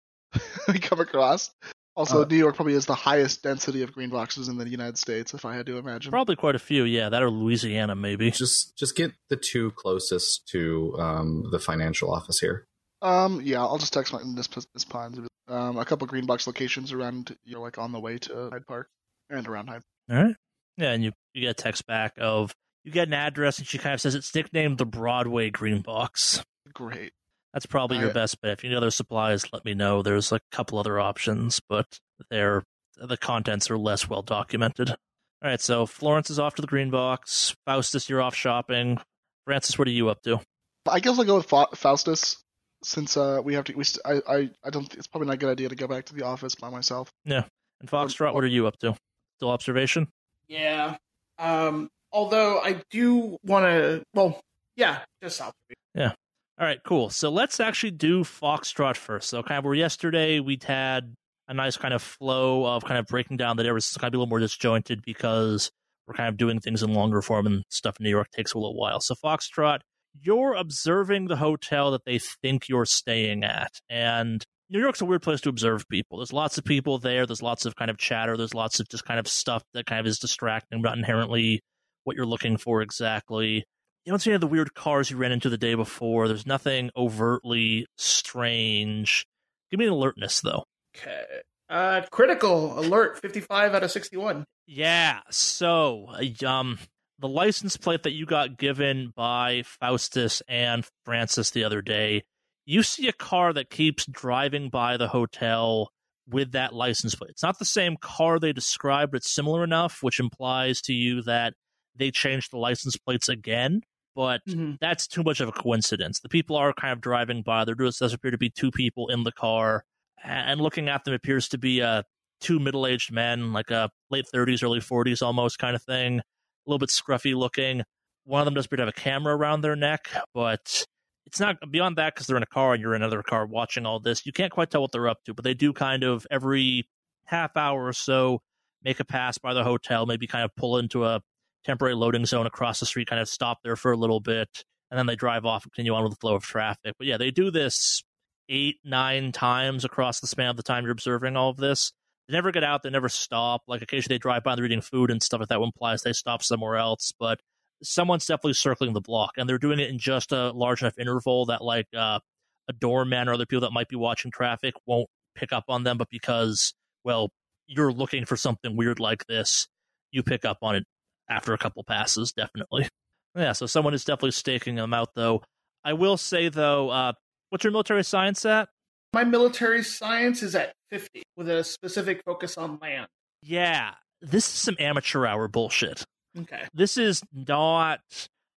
we 0.68 0.78
come 0.78 1.01
across. 1.01 1.51
Also, 1.97 2.22
Uh, 2.22 2.26
New 2.26 2.37
York 2.37 2.55
probably 2.57 2.74
has 2.74 2.87
the 2.87 2.95
highest 2.95 3.43
density 3.43 3.83
of 3.83 3.93
green 3.93 4.11
boxes 4.11 4.49
in 4.49 4.57
the 4.59 4.68
United 4.68 4.97
States, 4.97 5.35
if 5.35 5.45
I 5.45 5.55
had 5.57 5.66
to 5.66 5.76
imagine. 5.76 6.11
Probably 6.11 6.37
quite 6.37 6.55
a 6.55 6.59
few, 6.61 6.85
yeah. 6.85 7.09
That 7.09 7.22
or 7.22 7.31
Louisiana, 7.31 7.95
maybe. 7.97 8.31
Just 8.31 8.76
just 8.76 8.97
get 8.97 9.12
the 9.28 9.37
two 9.37 9.72
closest 9.72 10.47
to 10.49 10.95
um, 10.99 11.45
the 11.51 11.59
financial 11.59 12.12
office 12.12 12.39
here. 12.39 12.64
Um, 13.03 13.41
yeah, 13.43 13.61
I'll 13.61 13.78
just 13.78 13.93
text 13.93 14.12
my 14.12 14.20
this 14.35 14.47
this 14.74 14.85
Pines. 14.85 15.18
Um, 15.49 15.78
a 15.78 15.85
couple 15.85 16.07
green 16.07 16.26
box 16.26 16.47
locations 16.47 16.93
around, 16.93 17.37
you 17.45 17.55
know, 17.55 17.61
like 17.61 17.76
on 17.76 17.91
the 17.93 17.99
way 17.99 18.18
to 18.18 18.51
Hyde 18.51 18.66
Park 18.66 18.89
and 19.28 19.47
around 19.49 19.66
Hyde. 19.68 19.83
All 20.11 20.16
right. 20.16 20.37
Yeah, 20.76 20.93
and 20.93 21.03
you, 21.03 21.12
you 21.35 21.43
get 21.43 21.51
a 21.51 21.55
text 21.55 21.87
back 21.87 22.14
of 22.18 22.53
you 22.85 22.93
get 22.93 23.09
an 23.09 23.14
address 23.14 23.59
and 23.59 23.66
she 23.66 23.76
kind 23.78 23.95
of 23.95 24.01
says 24.01 24.14
it's 24.14 24.33
nicknamed 24.35 24.78
the 24.78 24.87
Broadway 24.87 25.51
Green 25.51 25.83
Box. 25.83 26.43
Great. 26.72 27.12
That's 27.53 27.66
probably 27.66 27.98
your 27.98 28.11
I- 28.11 28.14
best 28.14 28.40
bet. 28.40 28.53
If 28.53 28.64
you 28.64 28.70
need 28.70 28.76
other 28.76 28.90
supplies, 28.90 29.53
let 29.53 29.64
me 29.64 29.74
know. 29.74 30.03
There's 30.03 30.32
a 30.32 30.40
couple 30.53 30.78
other 30.78 31.01
options, 31.01 31.61
but 31.68 31.86
they're 32.30 32.62
the 32.96 33.16
contents 33.16 33.70
are 33.70 33.78
less 33.78 34.09
well 34.09 34.22
documented. 34.22 34.90
All 34.90 34.96
right, 35.42 35.61
so 35.61 35.86
Florence 35.86 36.28
is 36.28 36.38
off 36.38 36.55
to 36.57 36.62
the 36.62 36.68
green 36.68 36.90
box. 36.90 37.55
Faustus, 37.66 38.11
you're 38.11 38.20
off 38.20 38.34
shopping. 38.34 38.98
Francis, 39.46 39.78
what 39.78 39.88
are 39.88 39.92
you 39.92 40.11
up 40.11 40.20
to? 40.22 40.38
I 40.86 41.01
guess 41.01 41.18
I'll 41.18 41.24
go 41.24 41.36
with 41.36 41.46
Fa- 41.48 41.68
Faustus 41.74 42.36
since 42.84 43.16
uh, 43.16 43.40
we 43.42 43.55
have 43.55 43.64
to. 43.64 43.72
We 43.74 43.84
st- 43.84 44.05
I, 44.05 44.32
I 44.34 44.51
I 44.64 44.70
don't. 44.70 44.92
It's 44.94 45.07
probably 45.07 45.28
not 45.28 45.34
a 45.34 45.38
good 45.38 45.51
idea 45.51 45.68
to 45.70 45.74
go 45.76 45.86
back 45.88 46.05
to 46.07 46.14
the 46.14 46.24
office 46.24 46.55
by 46.55 46.68
myself. 46.70 47.11
Yeah. 47.24 47.44
And 47.80 47.88
Foxtrot, 47.90 48.34
what 48.34 48.44
are 48.44 48.48
you 48.48 48.66
up 48.66 48.78
to? 48.80 48.94
Still 49.38 49.51
observation? 49.51 50.09
Yeah. 50.46 50.96
Um, 51.38 51.88
although 52.12 52.61
I 52.61 52.82
do 52.90 53.38
want 53.42 53.64
to. 53.64 54.03
Well, 54.12 54.40
yeah, 54.76 54.98
just 55.22 55.40
observation. 55.40 55.76
Yeah. 55.94 56.12
All 56.61 56.67
right, 56.67 56.81
cool. 56.85 57.09
So 57.09 57.31
let's 57.31 57.59
actually 57.59 57.93
do 57.93 58.23
Foxtrot 58.23 58.99
first. 58.99 59.31
So 59.31 59.43
kind 59.43 59.59
of 59.59 59.65
where 59.65 59.73
yesterday 59.73 60.41
we'd 60.41 60.65
had 60.65 61.15
a 61.49 61.55
nice 61.55 61.79
kind 61.79 61.95
of 61.95 62.03
flow 62.03 62.67
of 62.67 62.85
kind 62.85 62.99
of 62.99 63.07
breaking 63.07 63.39
down 63.39 63.57
that 63.57 63.65
it 63.65 63.73
was 63.73 63.97
kind 63.99 64.13
of 64.13 64.19
a 64.19 64.19
little 64.19 64.29
more 64.29 64.41
disjointed 64.41 65.01
because 65.03 65.71
we're 66.07 66.13
kind 66.13 66.29
of 66.29 66.37
doing 66.37 66.61
things 66.61 66.83
in 66.83 66.93
longer 66.93 67.23
form 67.23 67.47
and 67.47 67.63
stuff 67.71 67.97
in 67.99 68.05
New 68.05 68.11
York 68.11 68.29
takes 68.37 68.53
a 68.53 68.59
little 68.59 68.77
while. 68.77 69.01
So 69.01 69.15
Foxtrot, 69.15 69.79
you're 70.21 70.53
observing 70.53 71.29
the 71.29 71.37
hotel 71.37 71.93
that 71.93 72.05
they 72.05 72.19
think 72.19 72.69
you're 72.69 72.85
staying 72.85 73.43
at. 73.43 73.73
And 73.89 74.45
New 74.69 74.81
York's 74.81 75.01
a 75.01 75.07
weird 75.07 75.23
place 75.23 75.41
to 75.41 75.49
observe 75.49 75.89
people. 75.89 76.19
There's 76.19 76.33
lots 76.33 76.59
of 76.59 76.65
people 76.65 76.99
there. 76.99 77.25
There's 77.25 77.43
lots 77.43 77.65
of 77.65 77.75
kind 77.75 77.91
of 77.91 77.97
chatter. 77.97 78.37
There's 78.37 78.55
lots 78.55 78.81
of 78.81 78.89
just 78.91 79.07
kind 79.07 79.19
of 79.19 79.27
stuff 79.27 79.63
that 79.73 79.87
kind 79.87 80.01
of 80.01 80.07
is 80.07 80.19
distracting, 80.19 80.83
not 80.83 80.99
inherently 80.99 81.63
what 82.05 82.17
you're 82.17 82.27
looking 82.27 82.59
for 82.59 82.83
exactly. 82.83 83.65
You 84.05 84.12
don't 84.12 84.18
see 84.18 84.30
any 84.30 84.36
of 84.36 84.40
the 84.40 84.46
weird 84.46 84.74
cars 84.74 85.11
you 85.11 85.16
ran 85.16 85.32
into 85.32 85.51
the 85.51 85.59
day 85.59 85.74
before. 85.74 86.26
There's 86.26 86.46
nothing 86.46 86.90
overtly 86.96 87.86
strange. 87.98 89.26
Give 89.70 89.78
me 89.78 89.86
an 89.86 89.92
alertness, 89.92 90.40
though. 90.40 90.64
Okay. 90.96 91.24
Uh, 91.68 92.03
critical 92.11 92.78
alert, 92.80 93.20
fifty-five 93.20 93.74
out 93.74 93.84
of 93.84 93.90
sixty-one. 93.90 94.44
Yeah. 94.66 95.20
So, 95.30 96.07
uh, 96.09 96.46
um, 96.46 96.78
the 97.18 97.28
license 97.28 97.76
plate 97.76 98.03
that 98.05 98.12
you 98.12 98.26
got 98.26 98.57
given 98.57 99.12
by 99.14 99.62
Faustus 99.64 100.42
and 100.48 100.86
Francis 101.05 101.51
the 101.51 101.64
other 101.64 101.82
day, 101.82 102.22
you 102.64 102.82
see 102.82 103.07
a 103.07 103.12
car 103.12 103.53
that 103.53 103.70
keeps 103.70 104.07
driving 104.07 104.70
by 104.70 104.96
the 104.96 105.09
hotel 105.09 105.90
with 106.26 106.53
that 106.53 106.72
license 106.72 107.14
plate. 107.14 107.30
It's 107.30 107.42
not 107.42 107.59
the 107.59 107.64
same 107.64 107.96
car 108.01 108.38
they 108.38 108.53
described, 108.53 109.12
but 109.12 109.18
it's 109.18 109.30
similar 109.30 109.62
enough, 109.62 109.98
which 110.01 110.18
implies 110.18 110.80
to 110.82 110.92
you 110.92 111.22
that 111.22 111.55
they 111.94 112.11
changed 112.11 112.51
the 112.51 112.59
license 112.59 112.96
plates 112.96 113.28
again. 113.28 113.82
But 114.15 114.41
Mm-hmm. 114.49 114.73
that's 114.81 115.07
too 115.07 115.23
much 115.23 115.41
of 115.41 115.49
a 115.49 115.53
coincidence. 115.53 116.21
The 116.21 116.29
people 116.29 116.57
are 116.57 116.73
kind 116.73 116.93
of 116.93 117.01
driving 117.01 117.43
by. 117.43 117.65
There 117.65 117.75
does, 117.75 118.01
appear 118.01 118.31
to 118.33 118.39
be 118.39 118.51
two 118.51 118.71
people 118.71 119.09
in 119.09 119.23
the 119.23 119.33
car, 119.33 119.85
and 120.25 120.61
looking 120.61 120.89
at 120.89 121.05
them 121.05 121.15
appears 121.15 121.49
to 121.51 121.59
be 121.59 121.81
uh, 121.81 122.03
two 122.41 122.59
middle-aged 122.59 123.13
men, 123.13 123.53
like 123.53 123.71
a 123.71 123.91
late 124.11 124.27
30s, 124.35 124.63
early 124.65 124.81
40s 124.81 125.23
almost 125.23 125.59
kind 125.59 125.77
of 125.77 125.83
thing, 125.83 126.19
a 126.19 126.23
little 126.67 126.79
bit 126.79 126.89
scruffy 126.89 127.35
looking. 127.35 127.83
One 128.25 128.41
of 128.41 128.45
them 128.45 128.55
does 128.55 128.67
appear 128.67 128.79
to 128.79 128.83
have 128.83 128.89
a 128.89 128.93
camera 128.93 129.37
around 129.37 129.61
their 129.63 129.77
neck, 129.77 130.09
but 130.35 130.85
it's 131.27 131.41
not 131.41 131.57
beyond 131.71 131.97
that 131.97 132.15
because 132.15 132.27
they're 132.27 132.37
in 132.37 132.43
a 132.43 132.47
car 132.47 132.73
and 132.75 132.83
you're 132.83 132.95
in 132.95 133.03
another 133.03 133.23
car 133.23 133.47
watching 133.47 133.87
all 133.87 134.01
this. 134.01 134.27
You 134.27 134.33
can't 134.33 134.53
quite 134.53 134.71
tell 134.71 134.83
what 134.83 134.93
they're 134.93 135.09
up 135.09 135.23
to, 135.25 135.35
but 135.35 135.45
they 135.45 135.55
do 135.55 135.73
kind 135.73 136.03
of 136.03 136.27
every 136.31 136.89
half 137.25 137.57
hour 137.57 137.87
or 137.87 137.93
so 137.93 138.41
make 138.83 138.99
a 139.01 139.05
pass 139.05 139.39
by 139.39 139.55
the 139.55 139.63
hotel, 139.63 140.07
maybe 140.07 140.27
kind 140.27 140.45
of 140.45 140.55
pull 140.57 140.79
into 140.79 141.05
a 141.05 141.21
temporary 141.65 141.95
loading 141.95 142.27
zone 142.27 142.47
across 142.47 142.81
the 142.81 142.87
street, 142.87 143.09
kind 143.09 143.21
of 143.21 143.29
stop 143.29 143.59
there 143.63 143.77
for 143.77 143.93
a 143.93 143.97
little 143.97 144.21
bit, 144.21 144.65
and 144.91 144.99
then 144.99 145.07
they 145.07 145.17
drive 145.17 145.45
off 145.45 145.65
and 145.65 145.73
continue 145.73 145.95
on 145.95 146.03
with 146.03 146.13
the 146.13 146.21
flow 146.21 146.35
of 146.35 146.43
traffic. 146.43 146.95
But 146.99 147.07
yeah, 147.07 147.17
they 147.17 147.31
do 147.31 147.51
this 147.51 148.03
eight, 148.49 148.77
nine 148.85 149.33
times 149.33 149.85
across 149.85 150.21
the 150.21 150.27
span 150.27 150.49
of 150.49 150.57
the 150.57 150.63
time 150.63 150.85
you're 150.85 150.93
observing 150.93 151.37
all 151.37 151.51
of 151.51 151.57
this. 151.57 151.93
They 152.29 152.35
never 152.35 152.53
get 152.53 152.65
out, 152.65 152.83
they 152.83 152.91
never 152.91 153.09
stop. 153.09 153.63
Like 153.67 153.83
occasionally 153.83 154.15
they 154.15 154.19
drive 154.19 154.45
by, 154.45 154.55
they're 154.55 154.65
eating 154.65 154.81
food 154.81 155.11
and 155.11 155.23
stuff 155.23 155.41
like 155.41 155.49
that, 155.49 155.61
which 155.61 155.69
implies 155.69 156.03
they 156.03 156.13
stop 156.13 156.43
somewhere 156.43 156.77
else. 156.77 157.13
But 157.19 157.41
someone's 157.83 158.27
definitely 158.27 158.55
circling 158.55 158.93
the 158.93 159.01
block, 159.01 159.33
and 159.37 159.49
they're 159.49 159.59
doing 159.59 159.79
it 159.81 159.91
in 159.91 159.99
just 159.99 160.33
a 160.33 160.51
large 160.51 160.83
enough 160.83 160.99
interval 160.99 161.47
that 161.47 161.63
like 161.63 161.87
uh, 161.97 162.21
a 162.69 162.73
doorman 162.73 163.29
or 163.29 163.35
other 163.35 163.47
people 163.47 163.63
that 163.63 163.73
might 163.73 163.89
be 163.89 163.97
watching 163.97 164.31
traffic 164.31 164.75
won't 164.87 165.09
pick 165.35 165.53
up 165.53 165.65
on 165.69 165.85
them, 165.85 165.99
but 165.99 166.09
because 166.11 166.75
well, 167.05 167.31
you're 167.67 167.93
looking 167.93 168.25
for 168.25 168.37
something 168.37 168.77
weird 168.77 169.01
like 169.01 169.27
this, 169.27 169.69
you 170.11 170.23
pick 170.23 170.45
up 170.45 170.59
on 170.63 170.77
it 170.77 170.85
after 171.31 171.55
a 171.55 171.59
couple 171.59 171.83
passes, 171.85 172.33
definitely. 172.33 172.89
Yeah, 173.35 173.53
so 173.53 173.64
someone 173.66 173.95
is 173.95 174.05
definitely 174.05 174.33
staking 174.33 174.74
them 174.74 174.93
out, 174.93 175.14
though. 175.14 175.43
I 175.85 175.95
will 175.95 176.16
say, 176.16 176.51
though, 176.51 176.91
uh, 176.91 177.12
what's 177.49 177.64
your 177.64 177.70
military 177.70 178.05
science 178.05 178.45
at? 178.45 178.68
My 179.14 179.24
military 179.24 179.83
science 179.83 180.43
is 180.43 180.55
at 180.55 180.74
fifty, 180.91 181.22
with 181.37 181.49
a 181.49 181.64
specific 181.64 182.22
focus 182.24 182.59
on 182.59 182.78
land. 182.83 183.07
Yeah, 183.43 183.95
this 184.20 184.47
is 184.47 184.53
some 184.53 184.76
amateur 184.78 185.26
hour 185.26 185.49
bullshit. 185.49 186.05
Okay. 186.39 186.62
This 186.74 186.99
is 186.99 187.22
not 187.33 188.01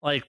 like 0.03 0.25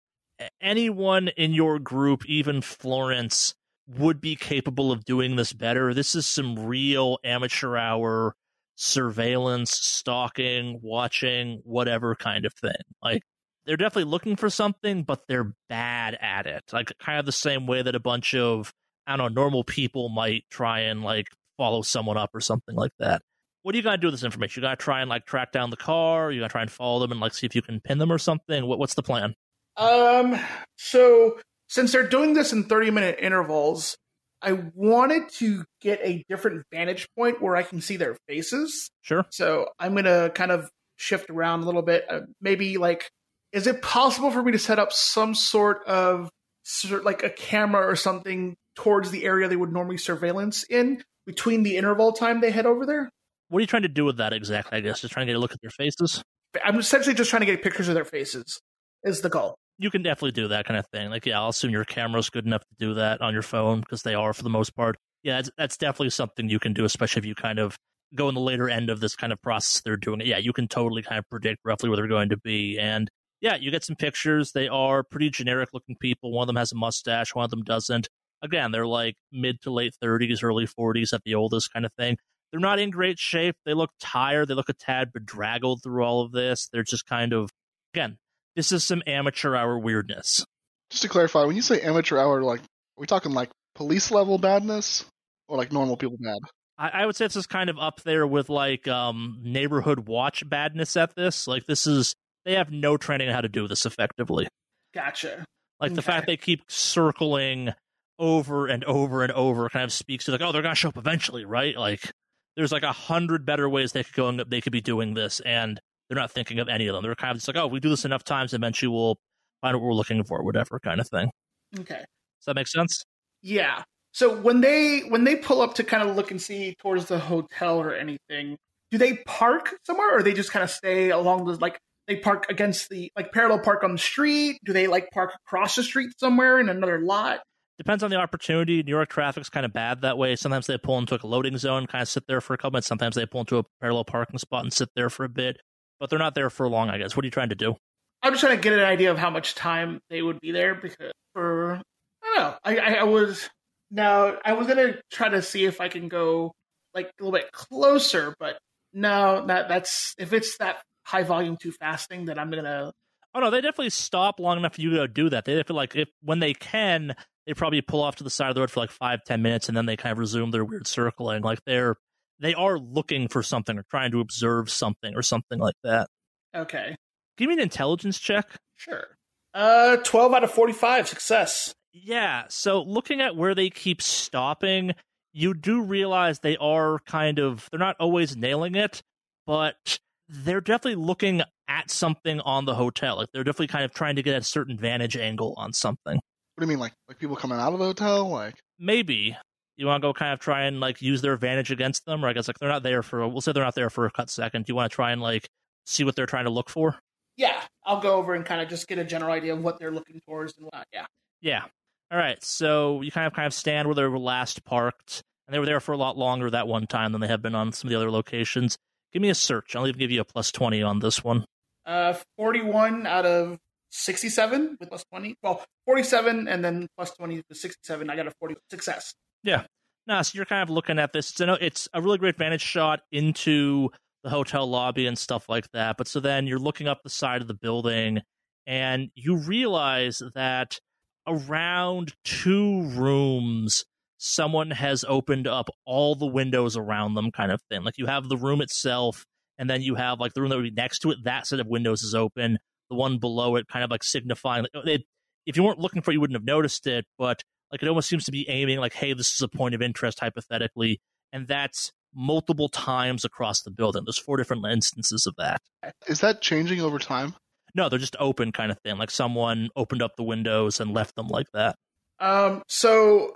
anyone 0.62 1.30
in 1.30 1.54
your 1.54 1.80
group, 1.80 2.26
even 2.26 2.62
Florence, 2.62 3.54
would 3.98 4.22
be 4.22 4.36
capable 4.36 4.92
of 4.92 5.04
doing 5.04 5.36
this 5.36 5.52
better. 5.52 5.94
This 5.94 6.16
is 6.16 6.26
some 6.26 6.68
real 6.68 7.18
amateur 7.24 7.76
hour 7.76 8.34
surveillance, 8.76 9.72
stalking, 9.72 10.80
watching, 10.82 11.62
whatever 11.64 12.16
kind 12.16 12.46
of 12.46 12.54
thing. 12.54 12.72
Like 13.02 13.22
they're 13.66 13.78
definitely 13.78 14.12
looking 14.12 14.36
for 14.36 14.50
something, 14.50 15.04
but 15.04 15.22
they're 15.28 15.54
bad 15.70 16.18
at 16.20 16.46
it. 16.48 16.64
Like 16.72 16.92
kind 17.00 17.20
of 17.20 17.26
the 17.26 17.32
same 17.32 17.68
way 17.68 17.82
that 17.82 17.96
a 17.96 18.00
bunch 18.00 18.36
of 18.36 18.74
I 19.06 19.16
don't 19.16 19.34
know 19.34 19.42
normal 19.42 19.64
people 19.64 20.10
might 20.10 20.44
try 20.50 20.82
and 20.82 21.04
like 21.04 21.28
follow 21.58 21.82
someone 21.82 22.18
up 22.18 22.32
or 22.34 22.42
something 22.42 22.76
like 22.76 22.94
that. 23.00 23.22
What 23.62 23.72
do 23.72 23.78
you 23.78 23.84
gotta 23.84 23.98
do 23.98 24.08
with 24.08 24.16
this 24.16 24.24
information? 24.24 24.62
You 24.62 24.68
gotta 24.68 24.76
try 24.76 25.02
and 25.02 25.10
like 25.10 25.26
track 25.26 25.52
down 25.52 25.70
the 25.70 25.78
car. 25.78 26.32
You 26.32 26.42
gotta 26.42 26.52
try 26.52 26.62
and 26.62 26.72
follow 26.72 27.00
them 27.00 27.12
and 27.12 27.22
like 27.22 27.34
see 27.34 27.46
if 27.46 27.56
you 27.56 27.62
can 27.62 27.80
pin 27.80 27.98
them 27.98 28.12
or 28.12 28.18
something. 28.18 28.66
What, 28.66 28.80
what's 28.80 28.96
the 28.96 29.04
plan? 29.04 29.36
Um. 29.78 30.38
So 30.78 31.40
since 31.68 31.92
they're 31.92 32.08
doing 32.08 32.34
this 32.34 32.54
in 32.54 32.66
thirty-minute 32.66 33.18
intervals, 33.20 33.98
I 34.44 34.60
wanted 34.76 35.30
to 35.38 35.64
get 35.82 36.00
a 36.04 36.24
different 36.30 36.64
vantage 36.72 37.08
point 37.18 37.42
where 37.42 37.56
I 37.56 37.64
can 37.64 37.82
see 37.82 37.98
their 37.98 38.18
faces. 38.28 38.90
Sure. 39.02 39.26
So 39.32 39.70
I'm 39.80 39.96
gonna 39.96 40.30
kind 40.30 40.52
of 40.52 40.70
shift 40.98 41.30
around 41.30 41.64
a 41.64 41.66
little 41.66 41.82
bit. 41.82 42.06
Uh, 42.10 42.22
maybe 42.42 42.78
like, 42.78 43.10
is 43.52 43.68
it 43.68 43.82
possible 43.82 44.32
for 44.32 44.44
me 44.44 44.52
to 44.52 44.60
set 44.60 44.80
up 44.80 44.92
some 44.92 45.34
sort 45.34 45.86
of 45.88 46.30
sort 46.64 47.04
like 47.04 47.24
a 47.24 47.30
camera 47.30 47.88
or 47.88 47.96
something 47.96 48.56
towards 48.76 49.12
the 49.12 49.26
area 49.26 49.48
they 49.48 49.56
would 49.56 49.72
normally 49.72 49.98
surveillance 49.98 50.64
in 50.70 51.04
between 51.26 51.64
the 51.64 51.78
interval 51.78 52.12
time 52.12 52.42
they 52.42 52.52
head 52.52 52.66
over 52.66 52.86
there? 52.86 53.10
What 53.50 53.60
are 53.60 53.62
you 53.62 53.68
trying 53.68 53.84
to 53.84 53.90
do 53.90 54.06
with 54.06 54.18
that 54.18 54.34
exactly? 54.34 54.78
I 54.78 54.82
guess 54.82 55.02
just 55.02 55.14
trying 55.14 55.28
to 55.28 55.32
get 55.32 55.38
a 55.38 55.40
look 55.40 55.54
at 55.54 55.62
their 55.62 55.72
faces. 55.72 56.24
I'm 56.64 56.80
essentially 56.80 57.16
just 57.16 57.30
trying 57.30 57.42
to 57.42 57.46
get 57.46 57.64
pictures 57.64 57.88
of 57.88 57.96
their 57.96 58.06
faces. 58.06 58.60
Is 59.04 59.22
the 59.22 59.30
goal? 59.30 59.56
You 59.78 59.90
can 59.90 60.04
definitely 60.04 60.32
do 60.32 60.50
that 60.50 60.66
kind 60.66 60.78
of 60.78 60.86
thing. 60.88 61.10
Like, 61.10 61.26
yeah, 61.26 61.40
I'll 61.40 61.50
assume 61.50 61.72
your 61.72 61.86
camera's 61.86 62.30
good 62.30 62.46
enough 62.46 62.62
to 62.62 62.76
do 62.78 62.94
that 62.96 63.22
on 63.22 63.34
your 63.34 63.42
phone 63.42 63.80
because 63.80 64.04
they 64.04 64.14
are 64.14 64.34
for 64.34 64.44
the 64.44 64.50
most 64.50 64.76
part. 64.76 64.98
Yeah, 65.24 65.38
that's, 65.38 65.50
that's 65.58 65.78
definitely 65.78 66.12
something 66.12 66.50
you 66.50 66.60
can 66.60 66.74
do, 66.74 66.86
especially 66.86 67.22
if 67.22 67.26
you 67.26 67.36
kind 67.36 67.60
of 67.60 67.76
go 68.16 68.30
in 68.30 68.36
the 68.36 68.42
later 68.42 68.70
end 68.70 68.90
of 68.90 69.00
this 69.00 69.16
kind 69.16 69.34
of 69.34 69.42
process 69.42 69.82
they're 69.82 69.98
doing 69.98 70.22
it. 70.22 70.28
Yeah, 70.28 70.38
you 70.38 70.54
can 70.54 70.68
totally 70.68 71.02
kind 71.02 71.18
of 71.18 71.28
predict 71.30 71.60
roughly 71.66 71.90
where 71.90 71.98
they're 71.98 72.08
going 72.08 72.30
to 72.30 72.38
be. 72.38 72.78
And 72.80 73.10
yeah, 73.42 73.56
you 73.56 73.72
get 73.72 73.84
some 73.84 73.96
pictures. 73.96 74.52
They 74.52 74.68
are 74.68 75.04
pretty 75.04 75.30
generic 75.30 75.70
looking 75.74 75.96
people. 76.00 76.32
One 76.32 76.44
of 76.44 76.48
them 76.48 76.56
has 76.56 76.72
a 76.72 76.76
mustache, 76.76 77.34
one 77.34 77.46
of 77.46 77.52
them 77.52 77.64
doesn't. 77.64 78.08
Again, 78.42 78.72
they're 78.72 78.88
like 78.88 79.16
mid 79.32 79.62
to 79.62 79.72
late 79.72 79.96
30s, 80.04 80.44
early 80.44 80.68
40s 80.68 81.14
at 81.14 81.22
the 81.24 81.36
oldest 81.36 81.72
kind 81.74 81.86
of 81.86 81.94
thing. 81.94 82.18
They're 82.52 82.60
not 82.60 82.78
in 82.78 82.92
great 82.92 83.18
shape. 83.18 83.56
They 83.66 83.74
look 83.74 83.90
tired. 84.00 84.48
They 84.48 84.54
look 84.54 84.70
a 84.70 84.74
tad 84.74 85.12
bedraggled 85.12 85.82
through 85.82 86.04
all 86.04 86.22
of 86.22 86.34
this. 86.34 86.70
They're 86.72 86.84
just 86.84 87.06
kind 87.08 87.34
of, 87.34 87.50
again, 87.96 88.18
this 88.56 88.72
is 88.72 88.84
some 88.84 89.02
amateur 89.08 89.56
hour 89.56 89.78
weirdness. 89.78 90.46
Just 90.90 91.04
to 91.04 91.10
clarify, 91.10 91.46
when 91.46 91.56
you 91.56 91.62
say 91.62 91.82
amateur 91.82 92.18
hour, 92.18 92.42
like 92.42 92.60
are 92.60 93.00
we 93.00 93.08
talking 93.08 93.32
like 93.32 93.50
police 93.76 94.12
level 94.12 94.38
badness 94.38 95.06
or 95.48 95.58
like 95.58 95.72
normal 95.72 95.98
people 95.98 96.18
bad? 96.20 96.40
I, 96.78 97.02
I 97.02 97.06
would 97.06 97.16
say 97.16 97.26
this 97.26 97.36
is 97.36 97.48
kind 97.48 97.70
of 97.70 97.78
up 97.80 98.02
there 98.04 98.26
with 98.28 98.50
like 98.50 98.88
um, 98.88 99.40
neighborhood 99.42 100.08
watch 100.08 100.48
badness 100.48 100.96
at 100.98 101.16
this. 101.16 101.48
Like 101.48 101.66
this 101.66 101.88
is 101.88 102.16
they 102.46 102.56
have 102.56 102.72
no 102.72 102.98
training 102.98 103.30
on 103.30 103.34
how 103.34 103.42
to 103.42 103.50
do 103.50 103.68
this 103.68 103.86
effectively. 103.86 104.48
Gotcha. 104.94 105.46
Like 105.80 105.96
the 105.96 106.02
fact 106.02 106.28
they 106.28 106.38
keep 106.38 106.62
circling 106.70 107.74
over 108.20 108.68
and 108.68 108.84
over 108.86 109.24
and 109.24 109.32
over 109.34 109.68
kind 109.70 109.84
of 109.84 109.92
speaks 109.92 110.26
to 110.26 110.32
like, 110.32 110.42
oh, 110.42 110.52
they're 110.52 110.62
gonna 110.62 110.76
show 110.76 110.90
up 110.90 110.98
eventually, 110.98 111.46
right? 111.46 111.76
Like 111.78 112.12
there's 112.56 112.72
like 112.72 112.84
a 112.84 112.92
hundred 112.92 113.46
better 113.46 113.68
ways 113.68 113.92
they 113.92 114.04
could 114.04 114.14
go 114.14 114.30
and 114.30 114.40
they 114.48 114.62
could 114.62 114.72
be 114.72 114.82
doing 114.82 115.14
this, 115.14 115.40
and 115.42 115.80
they're 116.14 116.22
not 116.22 116.32
thinking 116.32 116.60
of 116.60 116.70
any 116.70 116.88
of 116.88 116.94
them. 116.94 117.04
They're 117.04 117.16
kind 117.16 117.32
of 117.32 117.38
just 117.38 117.48
like, 117.48 117.58
oh, 117.58 117.68
we 117.68 117.80
do 117.80 117.90
this 117.90 118.06
enough 118.06 118.24
times, 118.24 118.54
eventually 118.54 118.90
we'll 118.90 119.18
find 119.62 119.76
what 119.76 119.84
we're 119.84 119.94
looking 119.94 120.24
for, 120.24 120.44
whatever 120.44 120.80
kind 120.80 121.00
of 121.00 121.08
thing. 121.10 121.32
Okay. 121.80 121.96
Does 121.96 122.46
that 122.46 122.56
make 122.56 122.68
sense? 122.68 123.04
Yeah. 123.42 123.84
So 124.12 124.36
when 124.36 124.62
they 124.62 125.00
when 125.00 125.24
they 125.24 125.36
pull 125.36 125.62
up 125.62 125.74
to 125.76 125.84
kind 125.84 126.08
of 126.08 126.16
look 126.16 126.30
and 126.30 126.40
see 126.40 126.76
towards 126.76 127.06
the 127.06 127.18
hotel 127.18 127.80
or 127.80 127.96
anything, 127.96 128.58
do 128.92 129.00
they 129.00 129.18
park 129.26 129.74
somewhere 129.86 130.16
or 130.16 130.22
they 130.22 130.34
just 130.34 130.52
kind 130.52 130.64
of 130.64 130.70
stay 130.70 131.10
along 131.10 131.46
the 131.46 131.54
like 131.54 131.80
they 132.08 132.18
park 132.18 132.46
against 132.50 132.90
the 132.90 133.12
like 133.16 133.32
parallel 133.32 133.60
park 133.60 133.84
on 133.84 133.94
the 133.94 133.98
street? 133.98 134.60
Do 134.64 134.72
they 134.72 134.86
like 134.86 135.10
park 135.12 135.34
across 135.48 135.76
the 135.76 135.84
street 135.84 136.12
somewhere 136.20 136.60
in 136.60 136.70
another 136.70 137.00
lot? 137.00 137.40
depends 137.78 138.04
on 138.04 138.10
the 138.10 138.18
opportunity. 138.18 138.84
New 138.84 138.92
York 138.92 139.10
traffic's 139.10 139.50
kind 139.50 139.66
of 139.66 139.74
bad 139.74 140.02
that 140.02 140.18
way. 140.18 140.36
Sometimes 140.36 140.68
they 140.68 140.78
pull 140.78 140.98
into 140.98 141.14
like 141.14 141.24
a 141.24 141.28
loading 141.28 141.58
zone, 141.58 141.88
kind 141.88 142.02
of 142.02 142.08
sit 142.08 142.28
there 142.28 142.42
for 142.42 142.54
a 142.54 142.58
couple 142.58 142.72
minutes. 142.72 142.88
Sometimes 142.88 143.16
they 143.16 143.26
pull 143.26 143.42
into 143.42 143.58
a 143.58 143.64
parallel 143.82 144.06
parking 144.06 144.38
spot 144.38 144.64
and 144.64 144.72
sit 144.72 144.90
there 144.96 145.10
for 145.10 145.24
a 145.26 145.30
bit, 145.30 145.58
but 146.00 146.10
they're 146.10 146.20
not 146.20 146.36
there 146.36 146.50
for 146.50 146.68
long. 146.68 146.90
I 146.90 146.98
guess. 146.98 147.16
What 147.16 147.24
are 147.24 147.28
you 147.28 147.32
trying 147.32 147.50
to 147.50 147.56
do? 147.56 147.76
I'm 148.22 148.34
just 148.34 148.42
trying 148.42 148.58
to 148.58 148.62
get 148.62 148.74
an 148.74 148.80
idea 148.80 149.12
of 149.12 149.18
how 149.18 149.30
much 149.30 149.56
time 149.56 150.00
they 150.10 150.22
would 150.22 150.40
be 150.40 150.52
there 150.52 150.76
because 150.76 151.12
for 151.34 151.82
I 152.24 152.26
don't 152.26 152.38
know. 152.38 152.56
I, 152.64 152.78
I, 152.78 152.94
I 153.00 153.04
was 153.04 153.50
now 153.92 154.38
I 154.46 154.54
was 154.54 154.68
gonna 154.68 154.96
try 155.12 155.30
to 155.30 155.42
see 155.42 155.66
if 155.66 155.82
I 155.82 155.90
can 155.90 156.08
go 156.08 156.54
like 156.94 157.08
a 157.08 157.24
little 157.24 157.38
bit 157.38 157.52
closer, 157.52 158.34
but 158.40 158.58
no, 158.94 159.46
that 159.48 159.68
that's 159.68 160.16
if 160.18 160.34
it's 160.34 160.58
that 160.58 160.78
high 161.06 161.24
volume 161.24 161.58
too 161.58 161.72
fasting, 161.72 162.26
then 162.26 162.40
I'm 162.40 162.50
gonna 162.50 162.92
Oh 163.36 163.40
no, 163.40 163.50
they 163.50 163.62
definitely 163.62 163.90
stop 163.90 164.40
long 164.40 164.58
enough 164.58 164.76
for 164.76 164.82
you 164.82 164.92
to 164.92 165.08
do 165.08 165.30
that. 165.30 165.46
They 165.46 165.62
feel 165.64 165.76
like 165.76 165.96
if 165.96 166.10
when 166.22 166.40
they 166.40 166.54
can, 166.54 167.16
they 167.48 167.54
probably 167.54 167.82
pull 167.82 168.02
off 168.02 168.18
to 168.18 168.24
the 168.24 168.30
side 168.30 168.50
of 168.50 168.56
the 168.56 168.62
road 168.62 168.70
for 168.70 168.80
like 168.80 168.92
five, 168.92 169.24
ten 169.26 169.42
minutes, 169.42 169.68
and 169.68 169.76
then 169.76 169.86
they 169.86 169.98
kind 169.98 170.12
of 170.12 170.20
resume 170.20 170.52
their 170.52 170.64
weird 170.64 170.88
circling. 170.88 171.42
Like 171.42 171.60
they're 171.66 171.96
they 172.40 172.54
are 172.54 172.78
looking 172.78 173.28
for 173.28 173.44
something 173.44 173.78
or 173.78 173.84
trying 173.90 174.12
to 174.12 174.20
observe 174.20 174.70
something 174.70 175.16
or 175.16 175.22
something 175.22 175.60
like 175.60 175.76
that. 175.84 176.08
okay. 176.56 176.96
Give 177.38 177.48
me 177.48 177.54
an 177.56 177.60
intelligence 177.62 178.20
check. 178.20 178.48
Sure. 178.76 179.08
Uh, 179.56 179.98
twelve 179.98 180.34
out 180.34 180.44
of 180.44 180.52
forty-five 180.52 181.08
success. 181.08 181.74
Yeah. 181.94 182.44
So 182.50 182.82
looking 182.84 183.22
at 183.22 183.36
where 183.36 183.56
they 183.56 183.70
keep 183.70 184.02
stopping, 184.02 184.94
you 185.32 185.54
do 185.54 185.82
realize 185.82 186.40
they 186.40 186.58
are 186.58 187.00
kind 187.08 187.40
of 187.40 187.68
they're 187.72 187.80
not 187.80 187.96
always 188.00 188.38
nailing 188.38 188.76
it, 188.76 189.02
but 189.48 190.00
they're 190.30 190.62
definitely 190.62 191.04
looking 191.04 191.42
at 191.68 191.90
something 191.90 192.40
on 192.42 192.66
the 192.66 192.76
hotel. 192.76 193.18
Like 193.18 193.30
they're 193.34 193.44
definitely 193.44 193.68
kind 193.68 193.86
of 193.86 193.94
trying 193.94 194.16
to 194.16 194.24
get 194.24 194.36
a 194.36 194.44
certain 194.44 194.78
vantage 194.78 195.18
angle 195.18 195.54
on 195.58 195.74
something. 195.74 196.16
What 196.16 196.60
do 196.60 196.66
you 196.66 196.68
mean, 196.68 196.80
like 196.80 196.94
like 197.08 197.18
people 197.18 197.36
coming 197.36 197.58
out 197.58 197.74
of 197.74 197.80
the 197.80 197.86
hotel? 197.86 198.30
Like 198.30 198.56
Maybe 198.78 199.36
you 199.76 199.86
want 199.88 200.02
to 200.02 200.08
go 200.08 200.14
kind 200.14 200.34
of 200.34 200.40
try 200.40 200.64
and 200.64 200.80
like 200.80 201.02
use 201.02 201.22
their 201.22 201.34
advantage 201.34 201.72
against 201.72 202.06
them, 202.06 202.24
or 202.24 202.28
I 202.28 202.34
guess 202.34 202.48
like 202.48 202.60
they're 202.60 202.70
not 202.70 202.84
there 202.84 203.04
for. 203.04 203.28
We'll 203.28 203.42
say 203.42 203.52
they're 203.52 203.64
not 203.64 203.76
there 203.76 203.90
for 203.90 204.06
a 204.06 204.12
cut 204.12 204.30
second. 204.30 204.66
Do 204.66 204.72
you 204.72 204.76
want 204.76 204.92
to 204.92 204.96
try 204.96 205.12
and 205.12 205.22
like 205.22 205.50
see 205.86 206.04
what 206.04 206.16
they're 206.16 206.26
trying 206.26 206.46
to 206.46 206.52
look 206.52 206.70
for? 206.70 206.98
Yeah, 207.36 207.60
I'll 207.84 208.00
go 208.00 208.16
over 208.16 208.36
and 208.36 208.46
kind 208.46 208.62
of 208.62 208.70
just 208.70 208.88
get 208.88 209.00
a 209.00 209.04
general 209.04 209.32
idea 209.32 209.54
of 209.54 209.64
what 209.64 209.80
they're 209.80 209.92
looking 209.92 210.22
towards 210.26 210.56
and 210.56 210.66
whatnot. 210.66 210.86
Yeah. 210.94 211.06
Yeah. 211.42 211.64
All 212.12 212.18
right. 212.18 212.44
So 212.44 213.02
you 213.02 213.12
kind 213.12 213.26
of 213.26 213.34
kind 213.34 213.48
of 213.48 213.54
stand 213.54 213.88
where 213.88 213.96
they 213.96 214.04
were 214.04 214.20
last 214.20 214.64
parked, 214.66 215.24
and 215.48 215.54
they 215.54 215.60
were 215.60 215.66
there 215.66 215.80
for 215.80 215.94
a 215.94 215.98
lot 215.98 216.16
longer 216.18 216.52
that 216.52 216.68
one 216.68 216.86
time 216.86 217.12
than 217.12 217.22
they 217.22 217.28
have 217.28 217.42
been 217.42 217.56
on 217.56 217.72
some 217.72 217.88
of 217.88 217.90
the 217.90 217.98
other 217.98 218.12
locations. 218.12 218.78
Give 219.12 219.22
me 219.22 219.30
a 219.30 219.36
search. 219.36 219.76
I'll 219.76 219.88
even 219.88 220.00
give 220.00 220.12
you 220.12 220.22
a 220.22 220.26
plus 220.26 220.52
twenty 220.52 220.84
on 220.84 221.00
this 221.00 221.24
one. 221.24 221.46
Uh, 221.86 222.14
forty-one 222.38 223.06
out 223.08 223.26
of 223.26 223.58
sixty-seven 223.90 224.78
with 224.80 224.90
plus 224.90 225.04
twenty. 225.12 225.36
Well, 225.42 225.64
forty-seven 225.86 226.48
and 226.48 226.64
then 226.64 226.88
plus 226.96 227.12
twenty 227.16 227.42
to 227.50 227.56
sixty-seven. 227.56 228.10
I 228.10 228.16
got 228.16 228.28
a 228.28 228.32
forty 228.40 228.56
success. 228.70 229.14
Yeah. 229.44 229.66
No, 230.08 230.22
so 230.22 230.36
you're 230.36 230.46
kind 230.46 230.64
of 230.64 230.70
looking 230.70 231.00
at 231.00 231.14
this. 231.14 231.28
So 231.30 231.46
no, 231.46 231.58
it's 231.60 231.88
a 231.94 232.02
really 232.02 232.18
great 232.18 232.38
vantage 232.38 232.62
shot 232.62 233.02
into 233.12 233.90
the 234.24 234.30
hotel 234.30 234.68
lobby 234.68 235.06
and 235.06 235.18
stuff 235.18 235.48
like 235.50 235.70
that. 235.72 235.98
But 235.98 236.08
so 236.08 236.20
then 236.20 236.48
you're 236.48 236.60
looking 236.60 236.88
up 236.88 237.02
the 237.04 237.10
side 237.10 237.42
of 237.42 237.48
the 237.48 237.54
building 237.54 238.22
and 238.66 239.10
you 239.16 239.38
realize 239.38 240.22
that 240.34 240.80
around 241.28 242.14
two 242.24 242.84
rooms, 242.92 243.86
someone 244.18 244.72
has 244.72 245.04
opened 245.08 245.48
up 245.48 245.70
all 245.86 246.16
the 246.16 246.26
windows 246.26 246.78
around 246.78 247.16
them, 247.16 247.32
kind 247.32 247.52
of 247.52 247.62
thing. 247.70 247.84
Like 247.84 247.98
you 247.98 248.06
have 248.06 248.30
the 248.30 248.38
room 248.38 248.62
itself, 248.62 249.26
and 249.58 249.70
then 249.70 249.82
you 249.82 249.96
have 249.96 250.20
like 250.20 250.34
the 250.34 250.42
room 250.42 250.50
that 250.50 250.56
would 250.58 250.64
be 250.64 250.72
next 250.72 251.00
to 251.00 251.12
it. 251.12 251.18
That 251.24 251.48
set 251.48 251.60
of 251.60 251.68
windows 251.68 252.02
is 252.02 252.16
open. 252.16 252.58
The 252.90 252.96
one 252.96 253.20
below 253.20 253.56
it, 253.56 253.68
kind 253.68 253.84
of 253.84 253.92
like 253.92 254.04
signifying, 254.04 254.66
it, 254.74 255.04
if 255.46 255.58
you 255.58 255.64
weren't 255.64 255.80
looking 255.80 256.02
for 256.02 256.12
it, 256.12 256.16
you 256.16 256.22
wouldn't 256.22 256.38
have 256.38 256.46
noticed 256.46 256.88
it. 256.88 257.06
But 257.18 257.44
like 257.74 257.82
it 257.82 257.90
almost 257.90 258.08
seems 258.08 258.26
to 258.26 258.32
be 258.32 258.48
aiming, 258.50 258.78
like, 258.78 258.94
hey, 258.94 259.14
this 259.14 259.34
is 259.34 259.42
a 259.42 259.48
point 259.48 259.74
of 259.74 259.82
interest, 259.82 260.20
hypothetically, 260.20 261.02
and 261.34 261.48
that's 261.48 261.92
multiple 262.14 262.70
times 262.70 263.26
across 263.26 263.64
the 263.64 263.72
building. 263.72 264.04
There's 264.06 264.20
four 264.20 264.38
different 264.38 264.64
instances 264.68 265.26
of 265.26 265.34
that. 265.40 265.60
is 266.08 266.20
that 266.20 266.40
changing 266.40 266.82
over 266.82 267.00
time? 267.00 267.34
No, 267.74 267.90
they're 267.90 267.98
just 267.98 268.16
open 268.20 268.52
kind 268.52 268.72
of 268.72 268.78
thing. 268.82 269.00
Like 269.00 269.10
someone 269.10 269.70
opened 269.76 270.04
up 270.04 270.16
the 270.18 270.24
windows 270.24 270.80
and 270.80 270.94
left 270.94 271.16
them 271.16 271.28
like 271.30 271.48
that. 271.56 271.76
Um, 272.20 272.62
so 272.68 273.34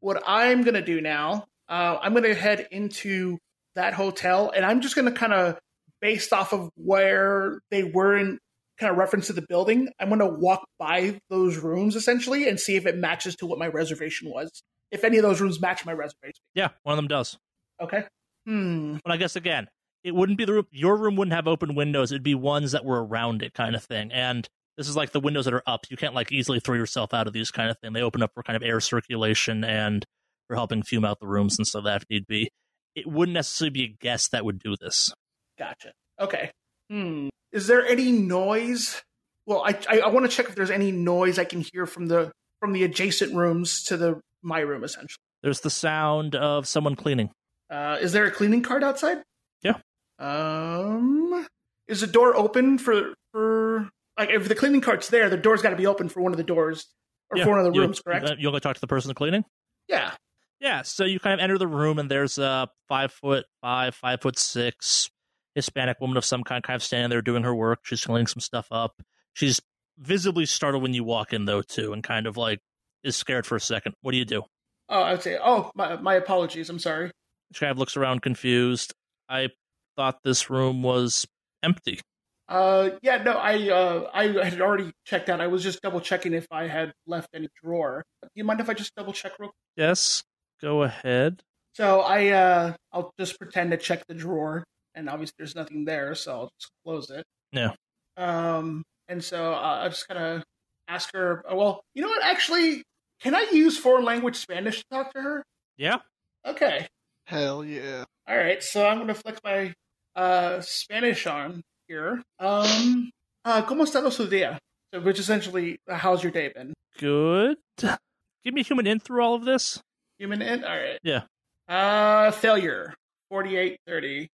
what 0.00 0.20
I'm 0.26 0.64
gonna 0.64 0.84
do 0.84 1.00
now, 1.00 1.46
uh, 1.68 1.98
I'm 2.02 2.12
gonna 2.12 2.34
head 2.34 2.66
into 2.72 3.38
that 3.76 3.94
hotel, 3.94 4.50
and 4.50 4.66
I'm 4.66 4.80
just 4.80 4.96
gonna 4.96 5.12
kind 5.12 5.32
of, 5.32 5.60
based 6.00 6.32
off 6.32 6.52
of 6.52 6.70
where 6.74 7.60
they 7.70 7.84
were 7.84 8.16
in 8.16 8.40
kind 8.78 8.90
of 8.90 8.98
reference 8.98 9.26
to 9.28 9.32
the 9.32 9.44
building, 9.48 9.88
I'm 9.98 10.08
gonna 10.08 10.26
walk 10.26 10.66
by 10.78 11.18
those 11.30 11.58
rooms 11.58 11.96
essentially 11.96 12.48
and 12.48 12.58
see 12.60 12.76
if 12.76 12.86
it 12.86 12.96
matches 12.96 13.36
to 13.36 13.46
what 13.46 13.58
my 13.58 13.68
reservation 13.68 14.30
was. 14.30 14.62
If 14.90 15.04
any 15.04 15.18
of 15.18 15.22
those 15.22 15.40
rooms 15.40 15.60
match 15.60 15.84
my 15.84 15.92
reservation. 15.92 16.40
Yeah, 16.54 16.68
one 16.82 16.92
of 16.92 16.96
them 16.96 17.08
does. 17.08 17.36
Okay. 17.80 18.04
Hmm. 18.46 18.96
But 19.04 19.12
I 19.12 19.16
guess 19.16 19.36
again, 19.36 19.68
it 20.04 20.14
wouldn't 20.14 20.38
be 20.38 20.44
the 20.44 20.52
room. 20.52 20.66
Your 20.70 20.96
room 20.96 21.16
wouldn't 21.16 21.34
have 21.34 21.48
open 21.48 21.74
windows. 21.74 22.12
It'd 22.12 22.22
be 22.22 22.34
ones 22.34 22.72
that 22.72 22.84
were 22.84 23.04
around 23.04 23.42
it, 23.42 23.54
kind 23.54 23.74
of 23.74 23.84
thing. 23.84 24.12
And 24.12 24.48
this 24.76 24.88
is 24.88 24.96
like 24.96 25.12
the 25.12 25.20
windows 25.20 25.46
that 25.46 25.54
are 25.54 25.62
up. 25.66 25.86
You 25.90 25.96
can't 25.96 26.14
like 26.14 26.30
easily 26.30 26.60
throw 26.60 26.76
yourself 26.76 27.12
out 27.12 27.26
of 27.26 27.32
these 27.32 27.50
kind 27.50 27.70
of 27.70 27.78
thing. 27.78 27.92
They 27.92 28.02
open 28.02 28.22
up 28.22 28.32
for 28.34 28.42
kind 28.42 28.56
of 28.56 28.62
air 28.62 28.80
circulation 28.80 29.64
and 29.64 30.04
for 30.46 30.54
helping 30.54 30.82
fume 30.82 31.04
out 31.04 31.18
the 31.18 31.26
rooms 31.26 31.58
and 31.58 31.66
stuff 31.66 31.84
that 31.84 32.02
if 32.02 32.10
need 32.10 32.26
be. 32.26 32.50
It 32.94 33.06
wouldn't 33.06 33.34
necessarily 33.34 33.70
be 33.70 33.84
a 33.84 33.96
guest 34.00 34.30
that 34.32 34.44
would 34.44 34.58
do 34.58 34.76
this. 34.80 35.12
Gotcha. 35.58 35.92
Okay. 36.20 36.50
Hmm. 36.90 37.28
Is 37.52 37.66
there 37.66 37.84
any 37.86 38.12
noise? 38.12 39.02
Well, 39.46 39.62
I 39.64 39.78
I, 39.88 40.00
I 40.00 40.08
want 40.08 40.28
to 40.30 40.34
check 40.34 40.48
if 40.48 40.54
there's 40.54 40.70
any 40.70 40.92
noise 40.92 41.38
I 41.38 41.44
can 41.44 41.60
hear 41.72 41.86
from 41.86 42.06
the 42.06 42.30
from 42.60 42.72
the 42.72 42.84
adjacent 42.84 43.34
rooms 43.34 43.82
to 43.84 43.96
the 43.96 44.20
my 44.42 44.60
room 44.60 44.84
essentially. 44.84 45.18
There's 45.42 45.60
the 45.60 45.70
sound 45.70 46.34
of 46.34 46.66
someone 46.66 46.96
cleaning. 46.96 47.30
Uh, 47.70 47.98
is 48.00 48.12
there 48.12 48.24
a 48.24 48.30
cleaning 48.30 48.62
cart 48.62 48.82
outside? 48.84 49.18
Yeah. 49.62 49.74
Um, 50.18 51.46
is 51.88 52.00
the 52.00 52.06
door 52.06 52.36
open 52.36 52.78
for 52.78 53.14
for 53.32 53.88
like 54.18 54.30
if 54.30 54.48
the 54.48 54.54
cleaning 54.54 54.80
cart's 54.80 55.08
there, 55.08 55.28
the 55.30 55.36
door's 55.36 55.62
got 55.62 55.70
to 55.70 55.76
be 55.76 55.86
open 55.86 56.08
for 56.08 56.20
one 56.22 56.32
of 56.32 56.38
the 56.38 56.44
doors 56.44 56.86
or 57.30 57.38
Yeah, 57.38 57.44
for 57.44 57.50
one 57.50 57.58
of 57.60 57.66
the 57.66 57.72
you- 57.72 57.80
rooms, 57.82 58.00
correct? 58.00 58.30
You'll 58.38 58.52
go 58.52 58.58
talk 58.58 58.74
to 58.74 58.80
the 58.80 58.86
person 58.86 59.12
cleaning. 59.14 59.44
yeah. 59.88 60.12
Yeah, 60.58 60.80
so 60.82 61.04
you 61.04 61.20
kind 61.20 61.34
of 61.34 61.40
enter 61.44 61.58
the 61.58 61.66
room, 61.66 61.98
and 61.98 62.10
there's 62.10 62.38
a 62.38 62.66
five 62.88 63.12
foot 63.12 63.44
five, 63.60 63.94
five 63.94 64.22
foot 64.22 64.38
six 64.38 65.10
Hispanic 65.56 66.00
woman 66.00 66.16
of 66.16 66.24
some 66.24 66.44
kind, 66.44 66.62
kind 66.62 66.76
of 66.76 66.82
standing 66.84 67.10
there 67.10 67.22
doing 67.22 67.42
her 67.42 67.54
work. 67.54 67.80
She's 67.82 68.04
cleaning 68.04 68.28
some 68.28 68.40
stuff 68.40 68.68
up. 68.70 69.02
She's 69.32 69.60
visibly 69.98 70.46
startled 70.46 70.82
when 70.82 70.94
you 70.94 71.02
walk 71.02 71.32
in, 71.32 71.46
though, 71.46 71.62
too, 71.62 71.92
and 71.92 72.04
kind 72.04 72.28
of 72.28 72.36
like 72.36 72.60
is 73.02 73.16
scared 73.16 73.46
for 73.46 73.56
a 73.56 73.60
second. 73.60 73.94
What 74.02 74.12
do 74.12 74.18
you 74.18 74.24
do? 74.24 74.42
Oh, 74.88 75.02
I 75.02 75.12
would 75.12 75.22
say. 75.22 75.36
Oh, 75.42 75.72
my 75.74 75.96
my 75.96 76.14
apologies. 76.14 76.70
I'm 76.70 76.78
sorry. 76.78 77.10
She 77.52 77.60
kind 77.60 77.72
of 77.72 77.78
looks 77.78 77.96
around 77.96 78.22
confused. 78.22 78.94
I 79.28 79.48
thought 79.96 80.22
this 80.22 80.48
room 80.50 80.82
was 80.82 81.26
empty. 81.62 82.00
Uh, 82.48 82.90
yeah, 83.02 83.22
no, 83.22 83.32
I 83.32 83.70
uh 83.70 84.08
I 84.12 84.44
had 84.44 84.60
already 84.60 84.92
checked 85.04 85.28
out. 85.28 85.40
I 85.40 85.48
was 85.48 85.64
just 85.64 85.82
double 85.82 86.00
checking 86.00 86.32
if 86.32 86.46
I 86.52 86.68
had 86.68 86.92
left 87.06 87.28
any 87.34 87.48
drawer. 87.60 88.04
Do 88.22 88.28
you 88.34 88.44
mind 88.44 88.60
if 88.60 88.68
I 88.70 88.74
just 88.74 88.94
double 88.94 89.12
check 89.12 89.32
real? 89.40 89.48
Quick? 89.48 89.56
Yes, 89.76 90.22
go 90.62 90.82
ahead. 90.84 91.42
So 91.74 92.02
I 92.02 92.28
uh 92.28 92.74
I'll 92.92 93.12
just 93.18 93.38
pretend 93.40 93.72
to 93.72 93.76
check 93.76 94.06
the 94.06 94.14
drawer, 94.14 94.64
and 94.96 95.08
obviously 95.08 95.34
there's 95.38 95.54
nothing 95.54 95.84
there, 95.84 96.14
so 96.16 96.32
I'll 96.32 96.50
just 96.60 96.72
close 96.84 97.10
it. 97.10 97.24
Yeah. 97.52 97.70
Um, 98.16 98.82
and 99.08 99.22
so 99.22 99.52
uh, 99.54 99.82
I 99.84 99.88
just 99.88 100.08
kind 100.08 100.18
of 100.20 100.42
ask 100.88 101.12
her. 101.14 101.44
uh, 101.48 101.54
Well, 101.54 101.82
you 101.94 102.02
know 102.02 102.08
what? 102.08 102.24
Actually, 102.24 102.82
can 103.20 103.34
I 103.36 103.46
use 103.52 103.78
foreign 103.78 104.04
language 104.04 104.36
Spanish 104.36 104.78
to 104.78 104.84
talk 104.90 105.12
to 105.14 105.20
her? 105.22 105.44
Yeah. 105.76 105.98
Okay. 106.44 106.88
Hell 107.26 107.64
yeah. 107.64 108.04
All 108.28 108.36
right. 108.36 108.62
So 108.62 108.86
I'm 108.86 108.98
gonna 108.98 109.14
flex 109.14 109.38
my 109.44 109.72
uh 110.16 110.60
Spanish 110.62 111.26
on 111.26 111.62
here. 111.88 112.22
Um, 112.40 113.10
uh, 113.44 113.62
¿Cómo 113.62 113.82
está 113.82 114.10
su 114.10 114.26
día? 114.26 114.58
So, 114.92 115.00
which 115.00 115.18
essentially, 115.20 115.78
uh, 115.90 115.94
how's 115.96 116.22
your 116.22 116.32
day 116.32 116.48
been? 116.54 116.72
Good. 116.98 117.56
Give 117.78 118.54
me 118.54 118.60
a 118.62 118.64
HUMINT 118.64 119.02
through 119.02 119.22
all 119.22 119.34
of 119.34 119.44
this. 119.44 119.80
HUMINT. 120.20 120.64
All 120.64 120.76
right. 120.76 120.98
Yeah. 121.02 121.22
Uh, 121.68 122.30
failure. 122.30 122.94
Forty-eight 123.28 123.78
thirty. 123.86 124.28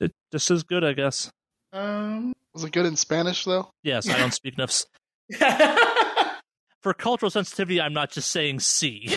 Yeah. 0.00 0.06
It, 0.06 0.12
this 0.32 0.50
is 0.50 0.62
good, 0.62 0.84
I 0.84 0.92
guess. 0.92 1.30
Um. 1.72 2.32
Was 2.54 2.62
it 2.64 2.72
good 2.72 2.86
in 2.86 2.94
Spanish 2.96 3.44
though? 3.44 3.68
Yes, 3.82 4.08
I 4.08 4.16
don't 4.16 4.32
speak 4.32 4.54
enough. 4.54 4.70
s- 4.70 4.86
For 6.82 6.94
cultural 6.94 7.30
sensitivity, 7.30 7.80
I'm 7.80 7.92
not 7.94 8.10
just 8.12 8.30
saying 8.30 8.60
C. 8.60 9.16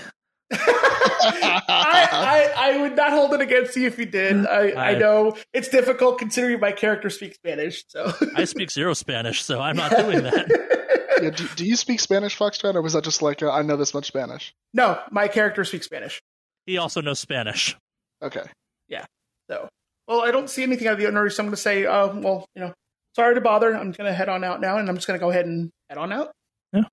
I, 0.52 1.64
I 1.70 2.54
I 2.56 2.82
would 2.82 2.96
not 2.96 3.12
hold 3.12 3.34
it 3.34 3.42
against 3.42 3.76
you 3.76 3.88
if 3.88 3.98
you 4.00 4.06
did. 4.06 4.46
I, 4.48 4.70
I 4.72 4.90
I- 4.92 4.98
know 4.98 5.36
it's 5.54 5.68
difficult 5.68 6.20
considering 6.20 6.60
my 6.60 6.72
character 6.72 7.10
speaks 7.10 7.36
Spanish. 7.36 7.84
So 7.90 8.14
I 8.36 8.46
speak 8.46 8.72
zero 8.72 8.94
Spanish, 8.94 9.44
so 9.44 9.60
I'm 9.62 9.76
not 9.76 9.92
doing 9.92 10.24
that. 10.24 11.18
yeah, 11.22 11.30
do, 11.32 11.48
do 11.56 11.66
you 11.66 11.76
speak 11.76 12.00
Spanish, 12.00 12.38
Foxtrot, 12.38 12.76
or 12.76 12.82
was 12.82 12.94
that 12.94 13.04
just 13.04 13.22
like 13.22 13.44
uh, 13.44 13.52
I 13.52 13.62
know 13.62 13.78
this 13.78 13.94
much 13.94 14.06
Spanish? 14.08 14.54
no, 14.74 15.00
my 15.12 15.28
character 15.28 15.64
speaks 15.64 15.86
Spanish. 15.86 16.22
He 16.66 16.78
also 16.78 17.02
knows 17.02 17.20
Spanish. 17.20 17.76
Okay. 18.22 18.44
Yeah. 18.88 19.06
So 19.50 19.68
well, 20.08 20.22
I 20.22 20.32
don't 20.32 20.50
see 20.50 20.64
anything 20.64 20.88
out 20.88 20.94
of 20.94 21.00
the 21.00 21.06
ordinary, 21.06 21.32
so 21.32 21.44
I'm 21.44 21.48
going 21.48 21.56
to 21.56 21.62
say, 21.62 21.86
uh, 21.86 22.08
well, 22.14 22.46
you 22.56 22.62
know, 22.62 22.74
sorry 23.16 23.36
to 23.36 23.42
bother. 23.42 23.76
I'm 23.76 23.92
going 23.92 24.10
to 24.10 24.14
head 24.14 24.30
on 24.30 24.44
out 24.44 24.62
now, 24.62 24.78
and 24.78 24.88
I'm 24.88 24.96
just 24.96 25.08
going 25.08 25.20
to 25.20 25.24
go 25.24 25.30
ahead 25.30 25.46
and 25.46 25.70
head 25.90 25.98
on 25.98 26.14
out. 26.14 26.32
Yeah. 26.74 26.84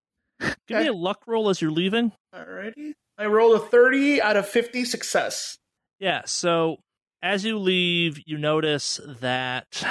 Give 0.67 0.79
me 0.79 0.87
a 0.89 0.93
luck 0.93 1.23
roll 1.27 1.49
as 1.49 1.61
you're 1.61 1.71
leaving. 1.71 2.13
Alrighty. 2.35 2.95
I 3.17 3.27
rolled 3.27 3.57
a 3.57 3.65
30 3.65 4.21
out 4.21 4.37
of 4.37 4.49
50 4.49 4.85
success. 4.85 5.57
Yeah, 6.01 6.23
so 6.27 6.79
as 7.23 7.45
you 7.45 7.59
leave, 7.59 8.21
you 8.27 8.37
notice 8.37 9.01
that 9.21 9.85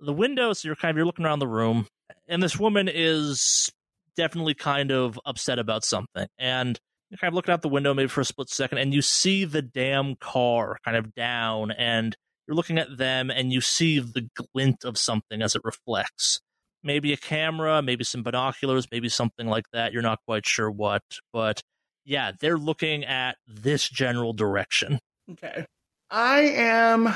the 0.00 0.12
windows, 0.12 0.64
you're 0.64 0.74
kind 0.74 0.90
of 0.90 0.96
you're 0.96 1.06
looking 1.06 1.26
around 1.26 1.40
the 1.40 1.46
room, 1.46 1.86
and 2.26 2.42
this 2.42 2.58
woman 2.58 2.88
is 2.92 3.70
definitely 4.16 4.54
kind 4.54 4.90
of 4.90 5.20
upset 5.26 5.58
about 5.58 5.84
something. 5.84 6.26
And 6.38 6.78
you're 7.10 7.18
kind 7.18 7.30
of 7.30 7.34
looking 7.34 7.52
out 7.52 7.60
the 7.60 7.68
window 7.68 7.92
maybe 7.92 8.08
for 8.08 8.22
a 8.22 8.24
split 8.24 8.48
second, 8.48 8.78
and 8.78 8.94
you 8.94 9.02
see 9.02 9.44
the 9.44 9.62
damn 9.62 10.16
car 10.16 10.78
kind 10.84 10.96
of 10.96 11.14
down, 11.14 11.70
and 11.70 12.16
you're 12.46 12.56
looking 12.56 12.78
at 12.78 12.96
them, 12.96 13.30
and 13.30 13.52
you 13.52 13.60
see 13.60 13.98
the 13.98 14.28
glint 14.52 14.84
of 14.84 14.98
something 14.98 15.42
as 15.42 15.54
it 15.54 15.62
reflects. 15.64 16.40
Maybe 16.82 17.12
a 17.12 17.16
camera, 17.16 17.80
maybe 17.82 18.02
some 18.04 18.22
binoculars, 18.22 18.88
maybe 18.90 19.08
something 19.08 19.46
like 19.46 19.66
that. 19.72 19.92
You're 19.92 20.02
not 20.02 20.18
quite 20.26 20.44
sure 20.46 20.70
what, 20.70 21.02
but 21.32 21.60
yeah, 22.04 22.32
they're 22.40 22.58
looking 22.58 23.04
at 23.04 23.36
this 23.46 23.88
general 23.88 24.32
direction. 24.32 24.98
Okay. 25.30 25.64
I 26.10 26.40
am 26.40 27.14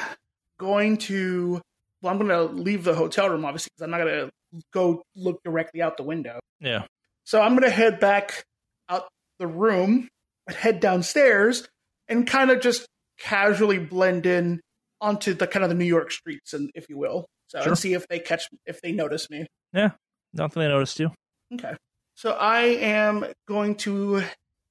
going 0.58 0.98
to. 0.98 1.60
Well, 2.02 2.12
I'm 2.12 2.18
going 2.18 2.30
to 2.30 2.44
leave 2.54 2.84
the 2.84 2.94
hotel 2.94 3.28
room, 3.28 3.44
obviously, 3.44 3.70
because 3.74 3.84
I'm 3.84 3.90
not 3.90 3.98
going 3.98 4.30
to 4.30 4.62
go 4.72 5.02
look 5.16 5.42
directly 5.42 5.82
out 5.82 5.96
the 5.96 6.02
window. 6.02 6.38
Yeah. 6.60 6.84
So 7.24 7.40
I'm 7.40 7.56
going 7.56 7.68
to 7.68 7.74
head 7.74 7.98
back 7.98 8.44
out 8.88 9.08
the 9.38 9.46
room, 9.48 10.06
head 10.48 10.78
downstairs, 10.78 11.66
and 12.06 12.26
kind 12.26 12.50
of 12.50 12.60
just 12.60 12.86
casually 13.18 13.78
blend 13.78 14.26
in 14.26 14.60
onto 15.00 15.34
the 15.34 15.46
kind 15.46 15.62
of 15.64 15.68
the 15.68 15.74
New 15.74 15.84
York 15.84 16.10
streets, 16.10 16.52
and 16.52 16.70
if 16.74 16.88
you 16.88 16.96
will. 16.98 17.26
So 17.48 17.60
Sure. 17.60 17.68
and 17.68 17.78
see 17.78 17.92
if 17.94 18.06
they 18.08 18.18
catch, 18.18 18.48
if 18.66 18.80
they 18.80 18.92
notice 18.92 19.30
me. 19.30 19.46
Yeah, 19.72 19.90
nothing 20.32 20.62
they 20.62 20.68
noticed 20.68 20.98
you. 20.98 21.12
Okay. 21.54 21.74
So 22.14 22.32
I 22.32 22.60
am 22.62 23.24
going 23.46 23.74
to, 23.76 24.22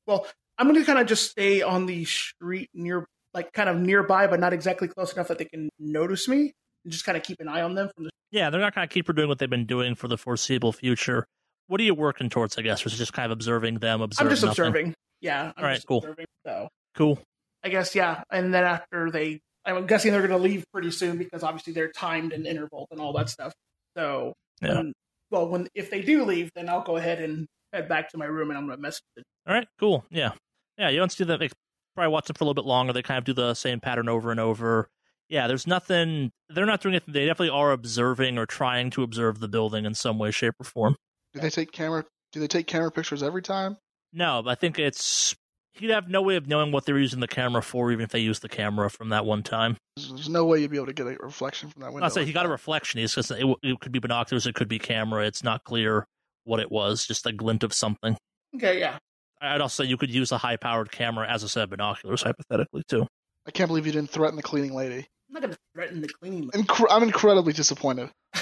well, 0.07 0.27
I'm 0.57 0.67
going 0.67 0.79
to 0.79 0.85
kind 0.85 0.99
of 0.99 1.07
just 1.07 1.31
stay 1.31 1.61
on 1.61 1.85
the 1.85 2.03
street 2.05 2.69
near, 2.73 3.05
like 3.33 3.53
kind 3.53 3.69
of 3.69 3.77
nearby, 3.77 4.27
but 4.27 4.39
not 4.39 4.51
exactly 4.51 4.87
close 4.87 5.13
enough 5.13 5.27
that 5.29 5.37
they 5.37 5.45
can 5.45 5.69
notice 5.79 6.27
me, 6.27 6.51
and 6.83 6.91
just 6.91 7.05
kind 7.05 7.17
of 7.17 7.23
keep 7.23 7.39
an 7.39 7.47
eye 7.47 7.61
on 7.61 7.75
them 7.75 7.89
from 7.95 8.05
the. 8.05 8.09
Yeah, 8.31 8.49
they're 8.49 8.59
not 8.59 8.73
going 8.75 8.87
to 8.87 8.93
keep 8.93 9.05
doing 9.15 9.27
what 9.29 9.37
they've 9.39 9.49
been 9.49 9.65
doing 9.67 9.95
for 9.95 10.07
the 10.07 10.17
foreseeable 10.17 10.73
future. 10.73 11.25
What 11.67 11.79
are 11.79 11.83
you 11.83 11.93
working 11.95 12.29
towards, 12.29 12.57
I 12.57 12.61
guess? 12.63 12.85
Or 12.85 12.89
just 12.89 13.13
kind 13.13 13.31
of 13.31 13.31
observing 13.37 13.79
them, 13.79 14.01
observe 14.01 14.25
I'm 14.25 14.29
just 14.31 14.43
nothing? 14.43 14.51
observing. 14.65 14.93
Yeah. 15.21 15.43
I'm 15.45 15.53
All 15.57 15.63
right, 15.63 15.75
just 15.75 15.87
cool. 15.87 15.99
Observing, 15.99 16.25
so 16.45 16.67
Cool. 16.95 17.19
I 17.63 17.69
guess 17.69 17.95
yeah, 17.95 18.23
and 18.29 18.53
then 18.53 18.63
after 18.63 19.09
they, 19.11 19.39
I'm 19.65 19.87
guessing 19.87 20.11
they're 20.11 20.25
going 20.27 20.31
to 20.31 20.37
leave 20.37 20.63
pretty 20.71 20.91
soon 20.91 21.17
because 21.17 21.43
obviously 21.43 21.73
they're 21.73 21.91
timed 21.91 22.33
and 22.33 22.45
interval 22.45 22.87
and 22.91 22.99
all 22.99 23.13
that 23.13 23.29
stuff. 23.29 23.53
So, 23.97 24.33
Yeah. 24.61 24.75
when- 24.75 24.93
well, 25.31 25.47
when 25.49 25.67
if 25.73 25.89
they 25.89 26.01
do 26.01 26.23
leave, 26.23 26.51
then 26.55 26.69
I'll 26.69 26.83
go 26.83 26.97
ahead 26.97 27.19
and 27.21 27.47
head 27.73 27.89
back 27.89 28.09
to 28.11 28.17
my 28.17 28.25
room 28.25 28.49
and 28.51 28.57
I'm 28.57 28.67
going 28.67 28.77
to 28.77 28.81
message. 28.81 29.01
It. 29.17 29.23
All 29.47 29.53
right, 29.53 29.67
cool. 29.79 30.05
Yeah. 30.09 30.33
Yeah, 30.77 30.89
you 30.89 30.99
don't 30.99 31.11
see 31.11 31.23
that. 31.23 31.39
They 31.39 31.49
probably 31.95 32.11
watch 32.11 32.27
them 32.27 32.35
for 32.35 32.43
a 32.43 32.47
little 32.47 32.61
bit 32.61 32.67
longer. 32.67 32.93
They 32.93 33.01
kind 33.01 33.17
of 33.17 33.23
do 33.23 33.33
the 33.33 33.53
same 33.53 33.79
pattern 33.79 34.07
over 34.07 34.29
and 34.31 34.39
over. 34.39 34.87
Yeah, 35.29 35.47
there's 35.47 35.65
nothing. 35.65 36.31
They're 36.49 36.67
not 36.67 36.81
doing 36.81 36.93
it. 36.95 37.03
They 37.07 37.25
definitely 37.25 37.49
are 37.49 37.71
observing 37.71 38.37
or 38.37 38.45
trying 38.45 38.91
to 38.91 39.01
observe 39.03 39.39
the 39.39 39.47
building 39.47 39.85
in 39.85 39.95
some 39.95 40.19
way, 40.19 40.29
shape, 40.29 40.53
or 40.59 40.65
form. 40.65 40.95
Do 41.33 41.39
they 41.39 41.49
take 41.49 41.71
camera? 41.71 42.05
Do 42.31 42.39
they 42.39 42.47
take 42.47 42.67
camera 42.67 42.91
pictures 42.91 43.23
every 43.23 43.41
time? 43.41 43.77
No, 44.13 44.43
but 44.43 44.51
I 44.51 44.55
think 44.55 44.77
it's. 44.77 45.35
You'd 45.79 45.91
have 45.91 46.09
no 46.09 46.21
way 46.21 46.37
of 46.37 46.47
knowing 46.47 46.71
what 46.71 46.85
they're 46.85 46.97
using 46.97 47.19
the 47.19 47.27
camera 47.27 47.61
for, 47.61 47.91
even 47.91 48.03
if 48.03 48.11
they 48.11 48.19
use 48.19 48.39
the 48.39 48.47
camera 48.49 48.89
from 48.89 49.09
that 49.09 49.25
one 49.25 49.43
time. 49.43 49.75
There's, 49.97 50.09
there's 50.09 50.29
no 50.29 50.45
way 50.45 50.59
you'd 50.59 50.71
be 50.71 50.77
able 50.77 50.87
to 50.87 50.93
get 50.93 51.05
a 51.05 51.17
reflection 51.19 51.69
from 51.69 51.81
that 51.81 51.91
window. 51.91 52.05
I'll 52.05 52.09
say 52.11 52.23
he 52.23 52.31
got 52.31 52.45
a 52.45 52.49
reflection. 52.49 52.99
He's 53.01 53.13
just, 53.13 53.29
it, 53.31 53.45
it 53.61 53.79
could 53.81 53.91
be 53.91 53.99
binoculars, 53.99 54.47
it 54.47 54.55
could 54.55 54.69
be 54.69 54.79
camera. 54.79 55.25
It's 55.25 55.43
not 55.43 55.63
clear 55.65 56.05
what 56.45 56.59
it 56.59 56.71
was, 56.71 57.05
just 57.05 57.25
a 57.25 57.33
glint 57.33 57.63
of 57.63 57.73
something. 57.73 58.15
Okay, 58.55 58.79
yeah. 58.79 58.97
I'd 59.41 59.59
also 59.59 59.83
say 59.83 59.89
you 59.89 59.97
could 59.97 60.09
use 60.09 60.31
a 60.31 60.37
high 60.37 60.55
powered 60.55 60.91
camera 60.91 61.27
as 61.29 61.43
a 61.43 61.49
set 61.49 61.63
of 61.65 61.69
binoculars, 61.71 62.23
hypothetically, 62.23 62.83
too. 62.87 63.05
I 63.45 63.51
can't 63.51 63.67
believe 63.67 63.85
you 63.85 63.91
didn't 63.91 64.09
threaten 64.09 64.37
the 64.37 64.43
cleaning 64.43 64.73
lady. 64.73 65.05
I'm 65.27 65.33
not 65.33 65.41
going 65.41 65.53
to 65.53 65.59
threaten 65.73 66.01
the 66.01 66.07
cleaning 66.07 66.43
lady. 66.43 66.63
Incre- 66.63 66.87
I'm 66.89 67.03
incredibly 67.03 67.53
disappointed. 67.53 68.09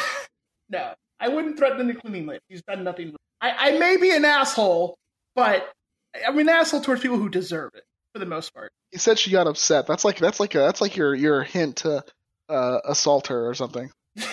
No, 0.70 0.94
I 1.20 1.28
wouldn't 1.28 1.58
threaten 1.58 1.86
the 1.88 1.94
cleaning 1.94 2.26
lady. 2.26 2.40
She's 2.50 2.64
done 2.64 2.84
nothing. 2.84 3.16
I, 3.42 3.70
I 3.70 3.78
may 3.78 3.98
be 3.98 4.16
an 4.16 4.26
asshole, 4.26 4.96
but 5.36 5.72
I'm 6.28 6.38
an 6.38 6.50
asshole 6.50 6.82
towards 6.82 7.02
people 7.02 7.18
who 7.18 7.30
deserve 7.30 7.72
it 7.76 7.84
for 8.14 8.20
the 8.20 8.26
most 8.26 8.54
part. 8.54 8.72
He 8.92 8.98
said 8.98 9.18
she 9.18 9.32
got 9.32 9.48
upset. 9.48 9.88
That's 9.88 10.06
like 10.06 10.18
that's 10.18 10.40
like 10.40 10.56
a, 10.56 10.60
that's 10.60 10.82
like 10.82 10.96
your 10.96 11.16
your 11.16 11.44
hint 11.44 11.78
to 11.78 12.04
uh, 12.50 12.80
assault 12.86 13.28
her 13.28 13.48
or 13.48 13.54
something. 13.54 13.90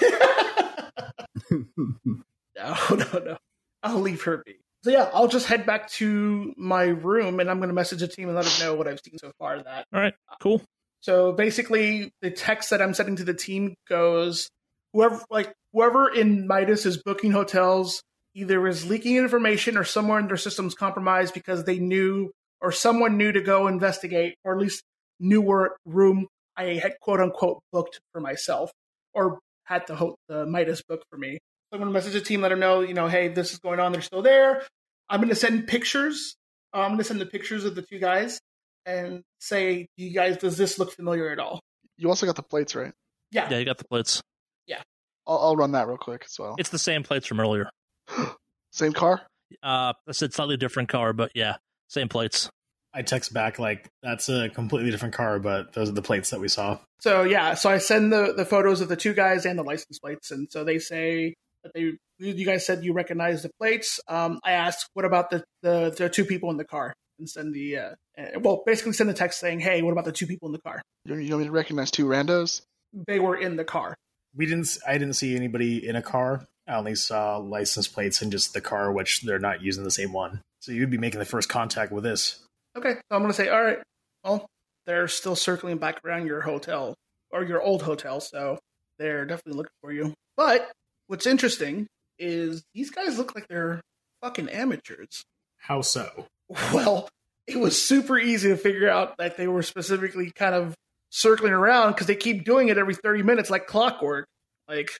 No, 2.56 2.76
no, 2.90 3.18
no. 3.24 3.36
I'll 3.82 4.00
leave 4.00 4.22
her 4.22 4.42
be. 4.44 4.56
So 4.84 4.90
yeah, 4.90 5.10
I'll 5.12 5.28
just 5.28 5.46
head 5.46 5.66
back 5.66 5.88
to 5.92 6.54
my 6.56 6.84
room 6.84 7.40
and 7.40 7.50
I'm 7.50 7.58
going 7.58 7.68
to 7.68 7.74
message 7.74 8.00
the 8.00 8.08
team 8.08 8.28
and 8.28 8.36
let 8.36 8.44
them 8.44 8.66
know 8.66 8.74
what 8.74 8.88
I've 8.88 9.00
seen 9.00 9.18
so 9.18 9.32
far. 9.38 9.62
That 9.62 9.86
All 9.92 10.00
right, 10.00 10.14
cool. 10.40 10.62
So 11.00 11.32
basically, 11.32 12.12
the 12.20 12.30
text 12.30 12.70
that 12.70 12.82
I'm 12.82 12.94
sending 12.94 13.16
to 13.16 13.24
the 13.24 13.34
team 13.34 13.74
goes: 13.88 14.50
whoever, 14.92 15.22
like 15.30 15.52
whoever 15.72 16.08
in 16.08 16.46
Midas 16.46 16.86
is 16.86 17.02
booking 17.02 17.30
hotels, 17.30 18.02
either 18.34 18.66
is 18.66 18.88
leaking 18.88 19.16
information 19.16 19.76
or 19.76 19.84
somewhere 19.84 20.18
in 20.18 20.26
their 20.26 20.36
systems 20.36 20.74
compromised 20.74 21.34
because 21.34 21.64
they 21.64 21.78
knew 21.78 22.30
or 22.60 22.72
someone 22.72 23.16
knew 23.16 23.32
to 23.32 23.40
go 23.40 23.66
investigate, 23.66 24.36
or 24.44 24.54
at 24.54 24.60
least 24.60 24.82
knew 25.18 25.40
where 25.40 25.76
room 25.84 26.26
I 26.56 26.74
had 26.74 26.94
quote 27.00 27.20
unquote 27.20 27.60
booked 27.72 28.00
for 28.12 28.20
myself, 28.20 28.70
or 29.14 29.38
had 29.64 29.86
the 29.86 29.96
ho- 29.96 30.16
the 30.28 30.46
Midas 30.46 30.82
book 30.82 31.02
for 31.10 31.16
me. 31.16 31.38
So 31.70 31.76
I'm 31.76 31.80
going 31.80 31.92
to 31.92 31.94
message 31.94 32.12
the 32.12 32.20
team, 32.20 32.42
let 32.42 32.50
them 32.50 32.60
know, 32.60 32.80
you 32.80 32.94
know, 32.94 33.08
hey, 33.08 33.28
this 33.28 33.52
is 33.52 33.58
going 33.58 33.80
on. 33.80 33.92
They're 33.92 34.02
still 34.02 34.22
there. 34.22 34.66
I'm 35.08 35.20
going 35.20 35.30
to 35.30 35.36
send 35.36 35.68
pictures. 35.68 36.34
Uh, 36.74 36.80
I'm 36.80 36.88
going 36.88 36.98
to 36.98 37.04
send 37.04 37.20
the 37.20 37.26
pictures 37.26 37.64
of 37.64 37.74
the 37.74 37.82
two 37.82 37.98
guys 37.98 38.40
and 38.84 39.22
say, 39.40 39.86
you 39.96 40.10
guys, 40.10 40.36
does 40.36 40.56
this 40.56 40.78
look 40.78 40.92
familiar 40.92 41.30
at 41.30 41.38
all?" 41.38 41.60
You 41.96 42.08
also 42.08 42.26
got 42.26 42.36
the 42.36 42.42
plates, 42.42 42.74
right? 42.74 42.92
Yeah. 43.30 43.48
Yeah, 43.50 43.58
you 43.58 43.64
got 43.64 43.78
the 43.78 43.84
plates. 43.84 44.20
Yeah. 44.66 44.82
I'll, 45.26 45.38
I'll 45.38 45.56
run 45.56 45.72
that 45.72 45.86
real 45.86 45.98
quick 45.98 46.24
as 46.24 46.38
well. 46.38 46.56
It's 46.58 46.70
the 46.70 46.78
same 46.78 47.02
plates 47.02 47.26
from 47.26 47.40
earlier. 47.40 47.70
Same 48.72 48.92
car? 48.92 49.22
Uh, 49.62 49.92
I 50.08 50.12
said 50.12 50.32
slightly 50.32 50.56
different 50.56 50.88
car, 50.88 51.12
but 51.12 51.32
yeah, 51.34 51.56
same 51.88 52.08
plates. 52.08 52.48
I 52.94 53.02
text 53.02 53.32
back 53.32 53.58
like 53.58 53.88
that's 54.02 54.28
a 54.28 54.48
completely 54.48 54.90
different 54.92 55.14
car, 55.14 55.38
but 55.40 55.72
those 55.72 55.88
are 55.88 55.92
the 55.92 56.02
plates 56.02 56.30
that 56.30 56.40
we 56.40 56.46
saw. 56.48 56.78
So 57.00 57.24
yeah, 57.24 57.54
so 57.54 57.68
I 57.70 57.78
send 57.78 58.12
the 58.12 58.32
the 58.36 58.44
photos 58.44 58.80
of 58.80 58.88
the 58.88 58.96
two 58.96 59.12
guys 59.12 59.46
and 59.46 59.58
the 59.58 59.64
license 59.64 59.98
plates, 59.98 60.30
and 60.30 60.48
so 60.50 60.62
they 60.64 60.78
say 60.78 61.34
that 61.64 61.72
they 61.74 61.92
you 62.18 62.44
guys 62.46 62.64
said 62.64 62.84
you 62.84 62.92
recognize 62.92 63.42
the 63.42 63.50
plates. 63.58 63.98
Um, 64.06 64.38
I 64.44 64.52
asked, 64.52 64.86
what 64.94 65.04
about 65.04 65.30
the 65.30 65.42
the, 65.62 65.94
the 65.96 66.08
two 66.08 66.24
people 66.24 66.50
in 66.50 66.56
the 66.56 66.64
car, 66.64 66.94
and 67.18 67.28
send 67.28 67.52
the 67.52 67.76
uh, 67.76 67.90
uh, 68.18 68.38
well, 68.40 68.62
basically 68.64 68.92
send 68.92 69.10
the 69.10 69.14
text 69.14 69.40
saying, 69.40 69.58
hey, 69.60 69.82
what 69.82 69.92
about 69.92 70.04
the 70.04 70.12
two 70.12 70.26
people 70.28 70.46
in 70.48 70.52
the 70.52 70.60
car? 70.60 70.80
You 71.04 71.14
don't, 71.14 71.22
you 71.24 71.28
don't 71.30 71.40
need 71.40 71.46
to 71.46 71.52
recognize 71.52 71.90
two 71.90 72.06
randos? 72.06 72.62
They 73.06 73.18
were 73.18 73.36
in 73.36 73.56
the 73.56 73.64
car. 73.64 73.94
We 74.36 74.46
didn't. 74.46 74.66
s- 74.66 74.78
I 74.86 74.92
didn't 74.98 75.14
see 75.14 75.34
anybody 75.34 75.86
in 75.88 75.96
a 75.96 76.02
car. 76.02 76.46
I 76.70 76.76
only 76.76 76.94
saw 76.94 77.38
license 77.38 77.88
plates 77.88 78.22
in 78.22 78.30
just 78.30 78.54
the 78.54 78.60
car, 78.60 78.92
which 78.92 79.22
they're 79.22 79.40
not 79.40 79.60
using 79.60 79.82
the 79.82 79.90
same 79.90 80.12
one. 80.12 80.40
So 80.60 80.70
you'd 80.70 80.88
be 80.88 80.98
making 80.98 81.18
the 81.18 81.24
first 81.24 81.48
contact 81.48 81.90
with 81.90 82.04
this. 82.04 82.38
Okay, 82.78 82.92
so 82.92 83.00
I'm 83.10 83.22
gonna 83.22 83.32
say, 83.32 83.48
all 83.48 83.60
right, 83.60 83.78
well, 84.22 84.46
they're 84.86 85.08
still 85.08 85.34
circling 85.34 85.78
back 85.78 86.00
around 86.04 86.26
your 86.26 86.42
hotel 86.42 86.94
or 87.32 87.42
your 87.42 87.60
old 87.60 87.82
hotel, 87.82 88.20
so 88.20 88.56
they're 89.00 89.24
definitely 89.24 89.54
looking 89.54 89.72
for 89.82 89.92
you. 89.92 90.14
But 90.36 90.70
what's 91.08 91.26
interesting 91.26 91.88
is 92.20 92.62
these 92.72 92.90
guys 92.90 93.18
look 93.18 93.34
like 93.34 93.48
they're 93.48 93.80
fucking 94.22 94.48
amateurs. 94.48 95.24
How 95.58 95.82
so? 95.82 96.26
Well, 96.72 97.08
it 97.46 97.58
was 97.58 97.80
super 97.80 98.18
easy 98.18 98.48
to 98.48 98.56
figure 98.56 98.88
out 98.88 99.16
that 99.18 99.36
they 99.36 99.46
were 99.48 99.62
specifically 99.62 100.30
kind 100.32 100.54
of 100.54 100.74
circling 101.10 101.52
around 101.52 101.92
because 101.92 102.06
they 102.06 102.16
keep 102.16 102.44
doing 102.44 102.68
it 102.68 102.78
every 102.78 102.94
30 102.94 103.22
minutes 103.22 103.50
like 103.50 103.66
clockwork. 103.66 104.26
Like, 104.68 104.90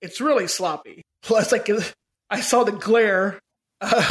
it's 0.00 0.20
really 0.20 0.46
sloppy. 0.46 1.02
Plus, 1.22 1.52
like, 1.52 1.68
I 2.30 2.40
saw 2.40 2.64
the 2.64 2.72
glare 2.72 3.38
uh, 3.80 4.02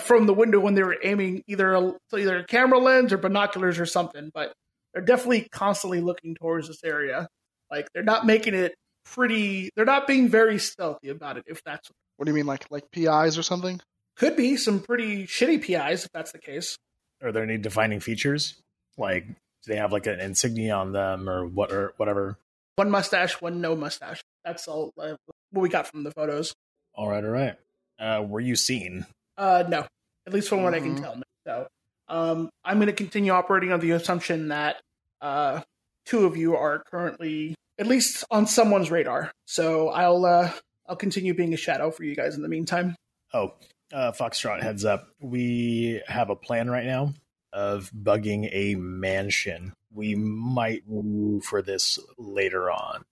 from 0.00 0.26
the 0.26 0.34
window 0.34 0.60
when 0.60 0.74
they 0.74 0.82
were 0.82 0.98
aiming 1.02 1.42
either 1.46 1.72
a, 1.74 1.94
either 2.16 2.38
a 2.38 2.44
camera 2.44 2.78
lens 2.78 3.12
or 3.12 3.18
binoculars 3.18 3.78
or 3.78 3.86
something, 3.86 4.30
but 4.32 4.52
they're 4.92 5.04
definitely 5.04 5.48
constantly 5.50 6.00
looking 6.00 6.34
towards 6.34 6.68
this 6.68 6.82
area. 6.84 7.28
Like, 7.70 7.88
they're 7.94 8.02
not 8.02 8.26
making 8.26 8.54
it 8.54 8.74
pretty, 9.04 9.70
they're 9.76 9.84
not 9.84 10.06
being 10.06 10.28
very 10.28 10.58
stealthy 10.58 11.08
about 11.08 11.36
it, 11.38 11.44
if 11.46 11.62
that's 11.64 11.90
What 12.16 12.26
do 12.26 12.30
you 12.30 12.34
mean, 12.34 12.46
like 12.46 12.66
like 12.70 12.90
PIs 12.90 13.38
or 13.38 13.42
something? 13.42 13.80
could 14.16 14.36
be 14.36 14.56
some 14.56 14.80
pretty 14.80 15.26
shitty 15.26 15.62
PIs 15.62 16.04
if 16.04 16.10
that's 16.12 16.32
the 16.32 16.38
case. 16.38 16.76
Are 17.22 17.30
there 17.30 17.42
any 17.44 17.56
defining 17.56 18.00
features? 18.00 18.60
Like, 18.96 19.26
do 19.28 19.34
they 19.66 19.76
have 19.76 19.92
like 19.92 20.06
an 20.06 20.18
insignia 20.20 20.74
on 20.74 20.92
them 20.92 21.28
or 21.28 21.46
what 21.46 21.72
or 21.72 21.94
whatever? 21.96 22.36
one 22.76 22.90
mustache, 22.90 23.40
one 23.40 23.60
no 23.60 23.74
mustache. 23.74 24.20
That's 24.48 24.66
all 24.66 24.94
uh, 24.98 25.14
what 25.50 25.62
we 25.62 25.68
got 25.68 25.86
from 25.86 26.04
the 26.04 26.10
photos. 26.10 26.54
All 26.94 27.06
right, 27.08 27.22
all 27.22 27.30
right. 27.30 27.54
Uh, 27.98 28.24
were 28.26 28.40
you 28.40 28.56
seen? 28.56 29.04
Uh, 29.36 29.64
no, 29.68 29.84
at 30.26 30.32
least 30.32 30.48
from 30.48 30.62
what 30.62 30.72
I 30.72 30.80
can 30.80 30.96
Mhm. 30.96 31.00
tell. 31.02 31.16
No. 31.16 31.22
So, 31.46 31.68
um, 32.08 32.50
I'm 32.64 32.78
going 32.78 32.86
to 32.86 32.94
continue 32.94 33.32
operating 33.32 33.72
on 33.72 33.80
the 33.80 33.90
assumption 33.90 34.48
that 34.48 34.76
uh, 35.20 35.60
two 36.06 36.24
of 36.24 36.36
you 36.36 36.56
are 36.56 36.82
currently 36.90 37.54
at 37.78 37.86
least 37.86 38.24
on 38.30 38.46
someone's 38.46 38.90
radar. 38.90 39.30
So 39.46 39.88
I'll 39.90 40.24
uh, 40.24 40.50
I'll 40.88 40.96
continue 40.96 41.34
being 41.34 41.52
a 41.52 41.58
shadow 41.58 41.90
for 41.90 42.04
you 42.04 42.16
guys 42.16 42.34
in 42.34 42.40
the 42.42 42.48
meantime. 42.48 42.96
Oh, 43.34 43.52
uh, 43.92 44.12
Foxtrot 44.12 44.62
heads 44.62 44.84
up. 44.86 45.08
We 45.20 46.00
have 46.06 46.30
a 46.30 46.36
plan 46.36 46.70
right 46.70 46.86
now 46.86 47.12
of 47.52 47.90
bugging 47.92 48.48
a 48.50 48.76
mansion. 48.76 49.74
We 49.92 50.14
might 50.14 50.88
move 50.88 51.44
for 51.44 51.60
this 51.62 51.98
later 52.16 52.70
on. 52.70 53.04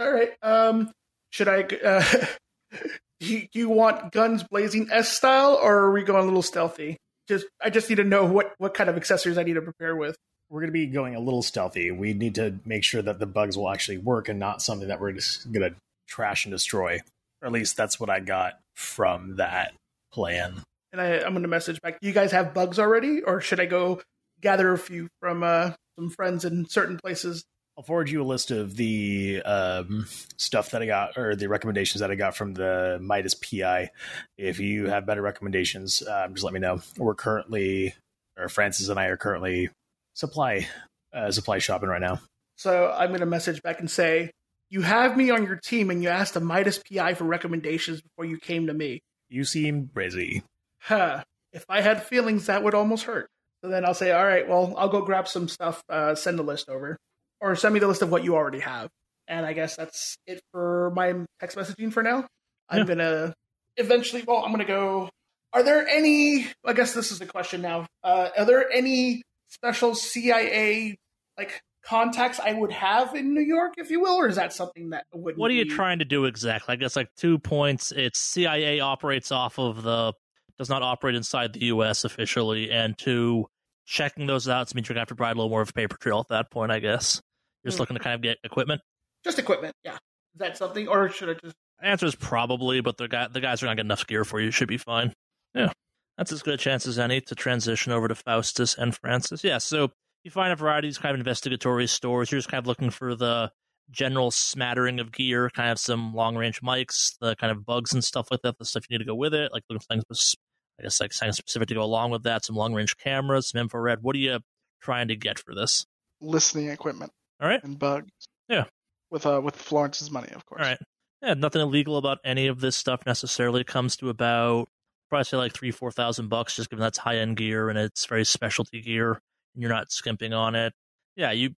All 0.00 0.10
right. 0.10 0.32
Um, 0.42 0.90
should 1.28 1.46
I? 1.46 1.62
Uh, 1.62 2.26
you, 3.20 3.46
you 3.52 3.68
want 3.68 4.12
guns 4.12 4.42
blazing 4.42 4.88
S 4.90 5.12
style, 5.12 5.58
or 5.62 5.78
are 5.78 5.92
we 5.92 6.02
going 6.02 6.22
a 6.22 6.24
little 6.24 6.42
stealthy? 6.42 6.96
Just, 7.28 7.46
I 7.62 7.68
just 7.70 7.88
need 7.90 7.96
to 7.96 8.04
know 8.04 8.24
what 8.24 8.54
what 8.56 8.72
kind 8.72 8.88
of 8.88 8.96
accessories 8.96 9.36
I 9.36 9.42
need 9.42 9.54
to 9.54 9.62
prepare 9.62 9.94
with. 9.94 10.16
We're 10.48 10.60
going 10.60 10.70
to 10.70 10.72
be 10.72 10.86
going 10.86 11.14
a 11.14 11.20
little 11.20 11.42
stealthy. 11.42 11.90
We 11.90 12.14
need 12.14 12.34
to 12.36 12.58
make 12.64 12.82
sure 12.82 13.02
that 13.02 13.20
the 13.20 13.26
bugs 13.26 13.56
will 13.56 13.70
actually 13.70 13.98
work 13.98 14.28
and 14.28 14.40
not 14.40 14.62
something 14.62 14.88
that 14.88 15.00
we're 15.00 15.12
just 15.12 15.52
going 15.52 15.70
to 15.70 15.76
trash 16.08 16.44
and 16.44 16.50
destroy. 16.50 17.00
Or 17.40 17.46
at 17.46 17.52
least 17.52 17.76
that's 17.76 18.00
what 18.00 18.10
I 18.10 18.18
got 18.18 18.58
from 18.74 19.36
that 19.36 19.74
plan. 20.12 20.62
And 20.92 21.00
I, 21.00 21.18
I'm 21.18 21.32
going 21.32 21.42
to 21.42 21.48
message 21.48 21.80
back. 21.82 22.00
Do 22.00 22.08
you 22.08 22.12
guys 22.14 22.32
have 22.32 22.52
bugs 22.52 22.80
already, 22.80 23.22
or 23.22 23.40
should 23.40 23.60
I 23.60 23.66
go 23.66 24.00
gather 24.40 24.72
a 24.72 24.78
few 24.78 25.08
from 25.20 25.44
uh, 25.44 25.72
some 25.96 26.10
friends 26.10 26.44
in 26.44 26.66
certain 26.68 26.98
places? 26.98 27.44
I'll 27.80 27.84
forward 27.84 28.10
you 28.10 28.20
a 28.20 28.24
list 28.24 28.50
of 28.50 28.76
the 28.76 29.40
um, 29.42 30.06
stuff 30.36 30.72
that 30.72 30.82
I 30.82 30.86
got, 30.86 31.16
or 31.16 31.34
the 31.34 31.48
recommendations 31.48 32.00
that 32.02 32.10
I 32.10 32.14
got 32.14 32.36
from 32.36 32.52
the 32.52 32.98
Midas 33.00 33.34
PI. 33.34 33.88
If 34.36 34.60
you 34.60 34.88
have 34.88 35.06
better 35.06 35.22
recommendations, 35.22 36.06
um, 36.06 36.34
just 36.34 36.44
let 36.44 36.52
me 36.52 36.60
know. 36.60 36.82
We're 36.98 37.14
currently, 37.14 37.94
or 38.36 38.50
Francis 38.50 38.90
and 38.90 39.00
I 39.00 39.06
are 39.06 39.16
currently 39.16 39.70
supply 40.12 40.68
uh, 41.14 41.30
supply 41.30 41.58
shopping 41.58 41.88
right 41.88 42.02
now. 42.02 42.20
So 42.58 42.92
I'm 42.94 43.08
going 43.08 43.20
to 43.20 43.26
message 43.26 43.62
back 43.62 43.80
and 43.80 43.90
say, 43.90 44.30
you 44.68 44.82
have 44.82 45.16
me 45.16 45.30
on 45.30 45.44
your 45.44 45.56
team, 45.56 45.88
and 45.88 46.02
you 46.02 46.10
asked 46.10 46.34
the 46.34 46.40
Midas 46.40 46.82
PI 46.86 47.14
for 47.14 47.24
recommendations 47.24 48.02
before 48.02 48.26
you 48.26 48.36
came 48.36 48.66
to 48.66 48.74
me. 48.74 49.00
You 49.30 49.44
seem 49.44 49.84
busy. 49.84 50.42
Huh. 50.82 51.22
If 51.54 51.64
I 51.70 51.80
had 51.80 52.02
feelings, 52.02 52.44
that 52.44 52.62
would 52.62 52.74
almost 52.74 53.04
hurt. 53.04 53.30
So 53.64 53.70
then 53.70 53.86
I'll 53.86 53.94
say, 53.94 54.12
all 54.12 54.26
right, 54.26 54.46
well, 54.46 54.74
I'll 54.76 54.90
go 54.90 55.00
grab 55.00 55.26
some 55.26 55.48
stuff, 55.48 55.82
uh, 55.88 56.14
send 56.14 56.38
the 56.38 56.42
list 56.42 56.68
over. 56.68 56.98
Or 57.40 57.56
send 57.56 57.72
me 57.72 57.80
the 57.80 57.88
list 57.88 58.02
of 58.02 58.10
what 58.10 58.24
you 58.24 58.36
already 58.36 58.60
have. 58.60 58.90
And 59.26 59.46
I 59.46 59.52
guess 59.52 59.76
that's 59.76 60.16
it 60.26 60.40
for 60.52 60.92
my 60.94 61.14
text 61.40 61.56
messaging 61.56 61.92
for 61.92 62.02
now. 62.02 62.26
I'm 62.68 62.86
going 62.86 62.98
to 62.98 63.34
eventually, 63.76 64.22
well, 64.26 64.38
I'm 64.38 64.52
going 64.52 64.58
to 64.58 64.64
go. 64.64 65.08
Are 65.52 65.62
there 65.62 65.86
any, 65.86 66.46
I 66.64 66.72
guess 66.74 66.94
this 66.94 67.10
is 67.10 67.18
the 67.18 67.26
question 67.26 67.62
now. 67.62 67.86
Uh, 68.04 68.28
are 68.36 68.44
there 68.44 68.70
any 68.70 69.22
special 69.48 69.94
CIA, 69.94 70.96
like, 71.36 71.60
contacts 71.82 72.38
I 72.38 72.52
would 72.52 72.72
have 72.72 73.14
in 73.14 73.34
New 73.34 73.40
York, 73.40 73.74
if 73.78 73.90
you 73.90 74.00
will? 74.00 74.14
Or 74.14 74.28
is 74.28 74.36
that 74.36 74.52
something 74.52 74.90
that 74.90 75.04
would 75.12 75.36
What 75.36 75.50
are 75.50 75.54
you 75.54 75.68
trying 75.68 76.00
to 76.00 76.04
do 76.04 76.24
exactly? 76.26 76.72
I 76.72 76.76
guess 76.76 76.96
like 76.96 77.08
two 77.16 77.38
points. 77.38 77.92
It's 77.92 78.20
CIA 78.20 78.80
operates 78.80 79.32
off 79.32 79.58
of 79.58 79.82
the 79.82 80.12
does 80.58 80.68
not 80.68 80.82
operate 80.82 81.14
inside 81.14 81.54
the 81.54 81.64
U.S. 81.66 82.04
officially, 82.04 82.70
and 82.70 82.96
two, 82.98 83.46
checking 83.86 84.26
those 84.26 84.46
out 84.46 84.72
means 84.74 84.88
you're 84.88 84.94
gonna 84.94 85.00
have 85.00 85.08
to 85.08 85.14
provide 85.14 85.32
a 85.32 85.38
little 85.38 85.48
more 85.48 85.62
of 85.62 85.70
a 85.70 85.72
paper 85.72 85.96
trail 85.96 86.20
at 86.20 86.28
that 86.28 86.50
point. 86.50 86.70
I 86.70 86.80
guess 86.80 87.22
just 87.64 87.76
Hmm. 87.76 87.82
looking 87.82 87.96
to 87.96 88.02
kind 88.02 88.14
of 88.14 88.22
get 88.22 88.38
equipment. 88.44 88.80
Just 89.24 89.38
equipment, 89.38 89.74
yeah. 89.84 89.94
Is 90.34 90.38
that 90.38 90.56
something? 90.56 90.88
Or 90.88 91.08
should 91.10 91.30
I 91.30 91.34
just. 91.42 91.54
Answer 91.82 92.06
is 92.06 92.14
probably, 92.14 92.80
but 92.80 92.96
the 92.98 93.08
guy 93.08 93.28
the 93.28 93.40
guys 93.40 93.62
are 93.62 93.66
gonna 93.66 93.76
get 93.76 93.86
enough 93.86 94.06
gear 94.06 94.24
for 94.24 94.38
you. 94.38 94.46
You 94.46 94.50
should 94.52 94.68
be 94.68 94.76
fine. 94.78 95.12
Yeah, 95.54 95.72
that's 96.18 96.30
as 96.32 96.42
good 96.42 96.54
a 96.54 96.58
chance 96.58 96.86
as 96.86 96.98
any 96.98 97.20
to 97.22 97.34
transition 97.34 97.92
over 97.92 98.06
to 98.08 98.14
Faustus 98.14 98.74
and 98.76 98.94
Francis. 98.96 99.42
Yeah, 99.42 99.58
so 99.58 99.90
you 100.22 100.30
find 100.30 100.52
a 100.52 100.56
variety 100.56 100.88
of 100.88 100.90
these 100.90 100.98
kind 100.98 101.14
of 101.14 101.20
investigatory 101.20 101.86
stores. 101.86 102.30
You're 102.30 102.38
just 102.38 102.50
kind 102.50 102.62
of 102.62 102.66
looking 102.66 102.90
for 102.90 103.14
the 103.14 103.50
general 103.90 104.30
smattering 104.30 105.00
of 105.00 105.10
gear, 105.10 105.50
kind 105.50 105.70
of 105.72 105.78
some 105.78 106.14
long 106.14 106.36
range 106.36 106.60
mics, 106.60 107.16
the 107.20 107.34
kind 107.36 107.50
of 107.50 107.64
bugs 107.66 107.92
and 107.92 108.04
stuff 108.04 108.28
like 108.30 108.40
that, 108.42 108.56
the 108.58 108.64
stuff 108.64 108.84
you 108.88 108.94
need 108.96 109.02
to 109.04 109.08
go 109.08 109.14
with 109.16 109.34
it, 109.34 109.50
like 109.52 109.64
looking 109.68 109.80
for 109.80 109.86
things, 109.94 110.34
I 110.78 110.82
guess 110.84 111.00
like 111.00 111.12
something 111.12 111.32
specific 111.32 111.68
to 111.68 111.74
go 111.74 111.82
along 111.82 112.10
with 112.10 112.22
that, 112.24 112.44
some 112.44 112.54
long 112.56 112.72
range 112.74 112.96
cameras, 112.98 113.48
some 113.48 113.60
infrared. 113.60 113.98
What 114.02 114.14
are 114.14 114.20
you 114.20 114.38
trying 114.80 115.08
to 115.08 115.16
get 115.16 115.38
for 115.38 115.54
this? 115.54 115.86
Listening 116.20 116.68
equipment. 116.68 117.10
All 117.40 117.48
right. 117.48 117.62
And 117.62 117.78
bugs. 117.78 118.10
Yeah. 118.48 118.64
With 119.10 119.26
uh 119.26 119.40
with 119.42 119.56
Florence's 119.56 120.10
money, 120.10 120.28
of 120.34 120.44
course. 120.46 120.60
All 120.60 120.68
right. 120.68 120.78
Yeah, 121.22 121.34
nothing 121.34 121.60
illegal 121.60 121.96
about 121.96 122.18
any 122.24 122.46
of 122.46 122.60
this 122.60 122.76
stuff 122.76 123.02
necessarily. 123.06 123.60
It 123.60 123.66
comes 123.66 123.96
to 123.96 124.08
about 124.08 124.68
probably 125.08 125.24
say 125.24 125.36
like 125.36 125.52
three, 125.52 125.70
four 125.70 125.90
thousand 125.90 126.28
bucks, 126.28 126.56
just 126.56 126.70
given 126.70 126.80
that's 126.80 126.98
high 126.98 127.18
end 127.18 127.36
gear 127.36 127.68
and 127.68 127.78
it's 127.78 128.06
very 128.06 128.24
specialty 128.24 128.80
gear, 128.80 129.20
and 129.54 129.62
you're 129.62 129.72
not 129.72 129.90
skimping 129.90 130.32
on 130.32 130.54
it. 130.54 130.72
Yeah, 131.16 131.32
you 131.32 131.50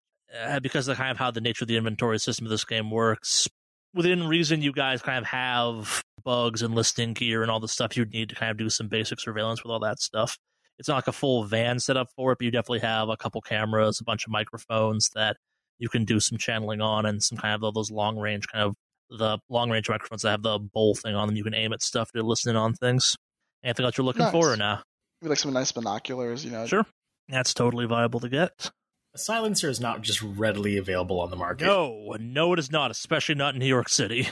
uh, 0.45 0.61
because 0.61 0.89
of 0.89 0.97
kind 0.97 1.11
of 1.11 1.19
how 1.19 1.31
the 1.31 1.41
nature 1.41 1.65
of 1.65 1.69
the 1.69 1.77
inventory 1.77 2.19
system 2.19 2.47
of 2.47 2.51
this 2.51 2.65
game 2.65 2.91
works. 2.91 3.49
Within 3.93 4.29
reason, 4.29 4.63
you 4.63 4.73
guys 4.73 5.03
kind 5.03 5.19
of 5.19 5.27
have 5.27 6.03
bugs 6.25 6.63
and 6.63 6.75
listing 6.75 7.13
gear 7.13 7.43
and 7.43 7.51
all 7.51 7.59
the 7.59 7.67
stuff 7.67 7.97
you'd 7.97 8.13
need 8.13 8.29
to 8.29 8.37
kind 8.37 8.51
of 8.51 8.57
do 8.57 8.71
some 8.71 8.87
basic 8.87 9.19
surveillance 9.19 9.65
with 9.65 9.73
all 9.73 9.81
that 9.81 10.01
stuff. 10.01 10.39
It's 10.79 10.89
not 10.89 10.97
like 10.97 11.09
a 11.09 11.13
full 11.13 11.45
van 11.45 11.81
set 11.81 11.97
up 11.97 12.09
for 12.15 12.33
it, 12.33 12.39
but 12.39 12.45
you 12.45 12.51
definitely 12.51 12.81
have 12.81 13.09
a 13.09 13.17
couple 13.17 13.41
cameras, 13.41 14.01
a 14.01 14.05
bunch 14.05 14.25
of 14.27 14.31
microphones 14.31 15.11
that 15.15 15.37
you 15.81 15.89
can 15.89 16.05
do 16.05 16.21
some 16.21 16.39
channeling 16.39 16.81
on, 16.81 17.05
and 17.07 17.21
some 17.21 17.37
kind 17.37 17.61
of 17.61 17.75
those 17.75 17.91
long 17.91 18.17
range 18.19 18.47
kind 18.47 18.65
of 18.65 18.75
the 19.19 19.39
long 19.49 19.71
range 19.71 19.89
microphones 19.89 20.23
that 20.23 20.31
have 20.31 20.43
the 20.43 20.61
bowl 20.61 20.95
thing 20.95 21.17
on 21.17 21.27
them. 21.27 21.37
You 21.37 21.43
can 21.43 21.55
aim 21.55 21.73
at 21.73 21.83
stuff 21.83 22.13
to 22.13 22.23
listen 22.23 22.51
in 22.51 22.57
on 22.57 22.75
things. 22.75 23.17
Anything 23.65 23.85
else 23.85 23.99
you're 23.99 24.05
looking 24.05 24.23
Nice. 24.23 24.31
for 24.33 24.53
or 24.53 24.57
nah? 24.57 24.79
Maybe 25.21 25.31
like 25.31 25.39
some 25.39 25.53
nice 25.53 25.73
binoculars, 25.73 26.45
you 26.45 26.53
know. 26.53 26.67
Sure. 26.67 26.87
That's 27.29 27.53
totally 27.53 27.87
viable 27.87 28.21
to 28.21 28.29
get. 28.29 28.71
A 29.15 29.19
silencer 29.19 29.69
is 29.69 29.81
not 29.81 30.03
just 30.03 30.23
readily 30.23 30.77
available 30.77 31.21
on 31.21 31.31
the 31.31 31.37
market. 31.37 31.65
No, 31.67 32.17
no, 32.21 32.53
it 32.53 32.61
is 32.61 32.71
not, 32.71 32.93
especially 32.93 33.35
not 33.35 33.55
in 33.55 33.59
New 33.61 33.67
York 33.67 33.89
City. 33.89 34.29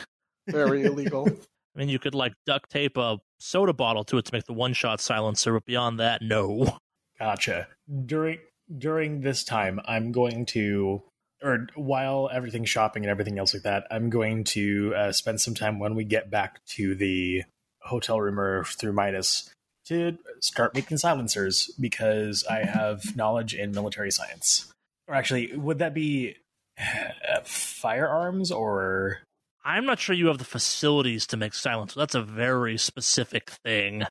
Very 0.47 0.83
illegal. 0.85 1.29
I 1.29 1.79
mean, 1.79 1.89
you 1.89 1.99
could 1.99 2.15
like 2.15 2.33
duct 2.47 2.71
tape 2.71 2.97
a 2.97 3.19
soda 3.41 3.73
bottle 3.73 4.05
to 4.05 4.19
it 4.19 4.25
to 4.27 4.33
make 4.33 4.45
the 4.45 4.53
one 4.53 4.73
shot 4.75 5.01
silencer, 5.01 5.53
but 5.53 5.65
beyond 5.65 5.99
that, 5.99 6.23
no. 6.23 6.79
Gotcha. 7.19 7.67
During 8.07 8.39
during 8.77 9.21
this 9.23 9.45
time, 9.45 9.81
I'm 9.87 10.13
going 10.13 10.47
to, 10.47 11.03
or 11.43 11.67
while 11.75 12.29
everything's 12.33 12.69
shopping 12.69 13.05
and 13.05 13.11
everything 13.11 13.39
else 13.39 13.55
like 13.55 13.63
that, 13.63 13.87
I'm 13.91 14.11
going 14.11 14.45
to 14.45 14.95
uh, 14.95 15.13
spend 15.13 15.41
some 15.41 15.55
time 15.55 15.79
when 15.79 15.95
we 15.95 16.05
get 16.05 16.31
back 16.31 16.65
to 16.71 16.95
the 16.95 17.45
hotel 17.83 18.21
room 18.21 18.39
or 18.39 18.65
through 18.65 18.93
Midas 18.93 19.51
to 19.87 20.19
start 20.41 20.75
making 20.75 20.99
silencers 20.99 21.71
because 21.81 22.45
I 22.49 22.59
have 22.65 23.17
knowledge 23.17 23.55
in 23.55 23.73
military 23.73 24.11
science. 24.11 24.71
Or 25.07 25.15
actually, 25.15 25.57
would 25.57 25.79
that 25.79 25.95
be 25.95 26.37
uh, 26.79 27.41
firearms 27.45 28.51
or? 28.51 29.19
I'm 29.65 29.87
not 29.87 29.99
sure 29.99 30.15
you 30.15 30.27
have 30.27 30.39
the 30.39 30.45
facilities 30.45 31.27
to 31.29 31.37
make 31.37 31.55
silencer. 31.55 31.99
That's 31.99 32.15
a 32.15 32.23
very 32.23 32.79
specific 32.79 33.51
thing. 33.51 34.05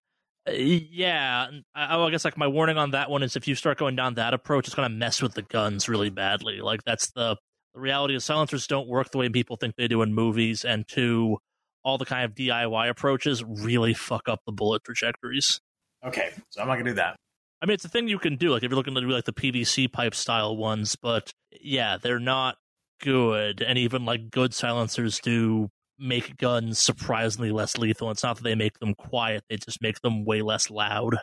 Yeah, 0.50 1.48
I, 1.76 1.98
I 1.98 2.10
guess 2.10 2.26
like 2.26 2.38
my 2.38 2.48
warning 2.48 2.78
on 2.78 2.92
that 2.92 3.10
one 3.10 3.24
is 3.24 3.36
if 3.36 3.48
you 3.48 3.56
start 3.56 3.78
going 3.78 3.96
down 3.96 4.16
that 4.16 4.34
approach, 4.34 4.68
it's 4.68 4.76
going 4.76 4.90
to 4.90 4.96
mess 4.96 5.22
with 5.22 5.34
the 5.34 5.42
guns 5.42 5.90
really 5.90 6.10
badly. 6.10 6.62
Like 6.62 6.84
that's 6.84 7.12
the 7.12 7.38
the 7.78 7.82
reality 7.82 8.16
is 8.16 8.26
silencers 8.26 8.66
don't 8.66 8.88
work 8.88 9.12
the 9.12 9.20
way 9.20 9.30
people 9.30 9.56
think 9.56 9.76
they 9.76 9.88
do 9.88 10.02
in 10.02 10.12
movies, 10.12 10.66
and 10.66 10.88
two, 10.88 11.38
all 11.84 12.00
the 12.00 12.06
kind 12.06 12.26
of 12.26 12.34
DIY 12.34 12.90
approaches 12.90 13.44
really 13.44 13.94
fuck 13.94 14.28
up 14.28 14.40
the 14.48 14.52
bullet 14.52 14.84
trajectories. 14.84 15.62
Okay, 16.04 16.32
so 16.50 16.62
I'm 16.62 16.68
not 16.68 16.78
gonna 16.78 16.90
do 16.90 16.96
that. 16.96 17.18
I 17.62 17.68
mean, 17.68 17.76
it's 17.76 17.86
a 17.86 17.90
thing 17.90 18.08
you 18.08 18.18
can 18.18 18.36
do. 18.36 18.50
Like 18.50 18.64
if 18.64 18.72
you're 18.72 18.76
looking 18.78 18.96
to 18.96 19.02
do 19.02 19.10
like 19.10 19.26
the 19.26 19.34
PVC 19.34 19.92
pipe 19.92 20.16
style 20.16 20.58
ones, 20.58 20.96
but 20.96 21.32
yeah, 21.62 21.98
they're 22.02 22.20
not 22.20 22.58
good. 23.00 23.62
And 23.62 23.78
even 23.78 24.06
like 24.06 24.32
good 24.32 24.56
silencers 24.56 25.20
do 25.20 25.70
make 26.00 26.38
guns 26.38 26.80
surprisingly 26.80 27.52
less 27.52 27.78
lethal. 27.78 28.12
It's 28.12 28.24
not 28.24 28.38
that 28.38 28.44
they 28.44 28.56
make 28.56 28.80
them 28.80 28.94
quiet; 28.96 29.44
they 29.50 29.58
just 29.58 29.82
make 29.82 30.02
them 30.02 30.26
way 30.26 30.42
less 30.42 30.70
loud 30.70 31.18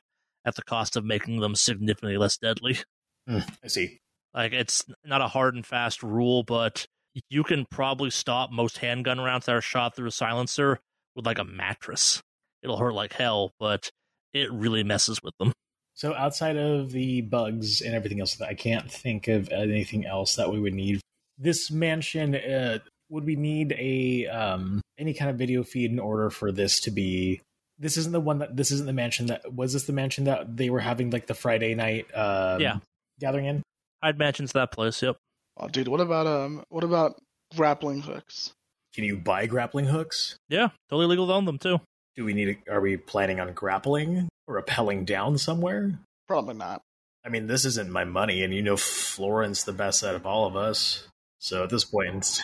at 0.45 0.57
the 0.57 0.63
cost 0.63 0.97
of 0.97 1.05
making 1.05 1.41
them 1.41 1.55
significantly 1.55 2.17
less 2.17 2.37
deadly. 2.37 2.79
Hmm, 3.27 3.41
I 3.63 3.69
see. 3.69 3.99
Like 4.35 4.53
it's 4.53 4.85
not 5.05 5.21
a 5.21 5.29
hard 5.29 5.55
and 5.55 5.65
fast 5.65 6.03
rule, 6.03 6.43
but 6.43 6.87
you 7.31 7.45
can 7.45 7.67
probably 7.71 8.11
stop 8.11 8.51
most 8.51 8.79
handgun 8.79 9.21
rounds 9.21 9.47
that 9.47 9.55
are 9.55 9.61
shot 9.61 9.95
through 9.95 10.09
a 10.09 10.13
silencer 10.13 10.81
with 11.15 11.27
like 11.27 11.39
a 11.39 11.45
mattress. 11.45 12.23
It'll 12.63 12.77
hurt 12.77 12.95
like 12.95 13.13
hell, 13.13 13.53
but 13.61 13.91
it 14.33 14.53
really 14.53 14.83
messes 14.83 15.21
with 15.23 15.35
them. 15.39 15.53
So 15.95 16.13
outside 16.13 16.57
of 16.57 16.91
the 16.91 17.21
bugs 17.21 17.81
and 17.81 17.95
everything 17.95 18.21
else, 18.21 18.41
I 18.41 18.55
can't 18.55 18.91
think 18.91 19.29
of 19.29 19.49
anything 19.51 20.05
else 20.05 20.35
that 20.35 20.53
we 20.53 20.59
would 20.59 20.75
need. 20.75 21.01
This 21.39 21.71
mansion, 21.71 22.35
uh, 22.35 22.79
would 23.11 23.25
we 23.25 23.37
need 23.37 23.73
a 23.79 24.27
um, 24.29 24.81
any 24.99 25.15
kind 25.15 25.31
of 25.31 25.37
video 25.37 25.63
feed 25.63 25.91
in 25.91 25.99
order 25.99 26.31
for 26.31 26.53
this 26.53 26.81
to 26.81 26.91
be? 26.91 27.41
This 27.79 27.97
isn't 27.97 28.13
the 28.13 28.21
one 28.21 28.39
that 28.39 28.57
this 28.57 28.71
isn't 28.71 28.87
the 28.87 28.93
mansion 28.93 29.27
that 29.27 29.53
was 29.53 29.73
this 29.73 29.85
the 29.85 29.93
mansion 29.93 30.25
that 30.25 30.57
they 30.57 30.71
were 30.71 30.81
having 30.81 31.11
like 31.11 31.27
the 31.27 31.35
Friday 31.35 31.75
night 31.75 32.07
um, 32.15 32.61
Yeah. 32.61 32.77
gathering 33.21 33.47
in. 33.47 33.63
I'd 34.03 34.19
mention 34.19 34.47
that 34.55 34.71
place. 34.71 35.03
Yep. 35.03 35.17
Oh, 35.57 35.69
dude, 35.69 35.89
what 35.89 36.01
about 36.01 36.27
um, 36.27 36.63
what 36.69 36.85
about 36.85 37.19
grappling 37.57 38.03
hooks? 38.03 38.53
Can 38.95 39.05
you 39.05 39.17
buy 39.17 39.47
grappling 39.47 39.87
hooks? 39.87 40.37
Yeah, 40.49 40.69
totally 40.89 41.07
legal 41.07 41.27
to 41.27 41.33
own 41.33 41.45
them 41.47 41.59
too. 41.59 41.81
Do 42.17 42.25
we 42.25 42.33
need? 42.33 42.59
Are 42.71 42.81
we 42.81 42.97
planning 42.97 43.41
on 43.41 43.53
grappling 43.55 44.29
or 44.47 44.63
rappelling 44.63 45.05
down 45.05 45.37
somewhere? 45.39 45.99
Probably 46.29 46.55
not. 46.55 46.81
I 47.27 47.29
mean, 47.29 47.47
this 47.49 47.65
isn't 47.65 47.91
my 47.91 48.05
money, 48.05 48.45
and 48.45 48.55
you 48.55 48.63
know 48.63 48.77
Florence 48.77 49.65
the 49.65 49.73
best 49.73 50.05
out 50.05 50.15
of 50.15 50.27
all 50.27 50.47
of 50.47 50.55
us. 50.55 51.09
So 51.41 51.65
at 51.65 51.71
this 51.71 51.85
point, 51.85 52.43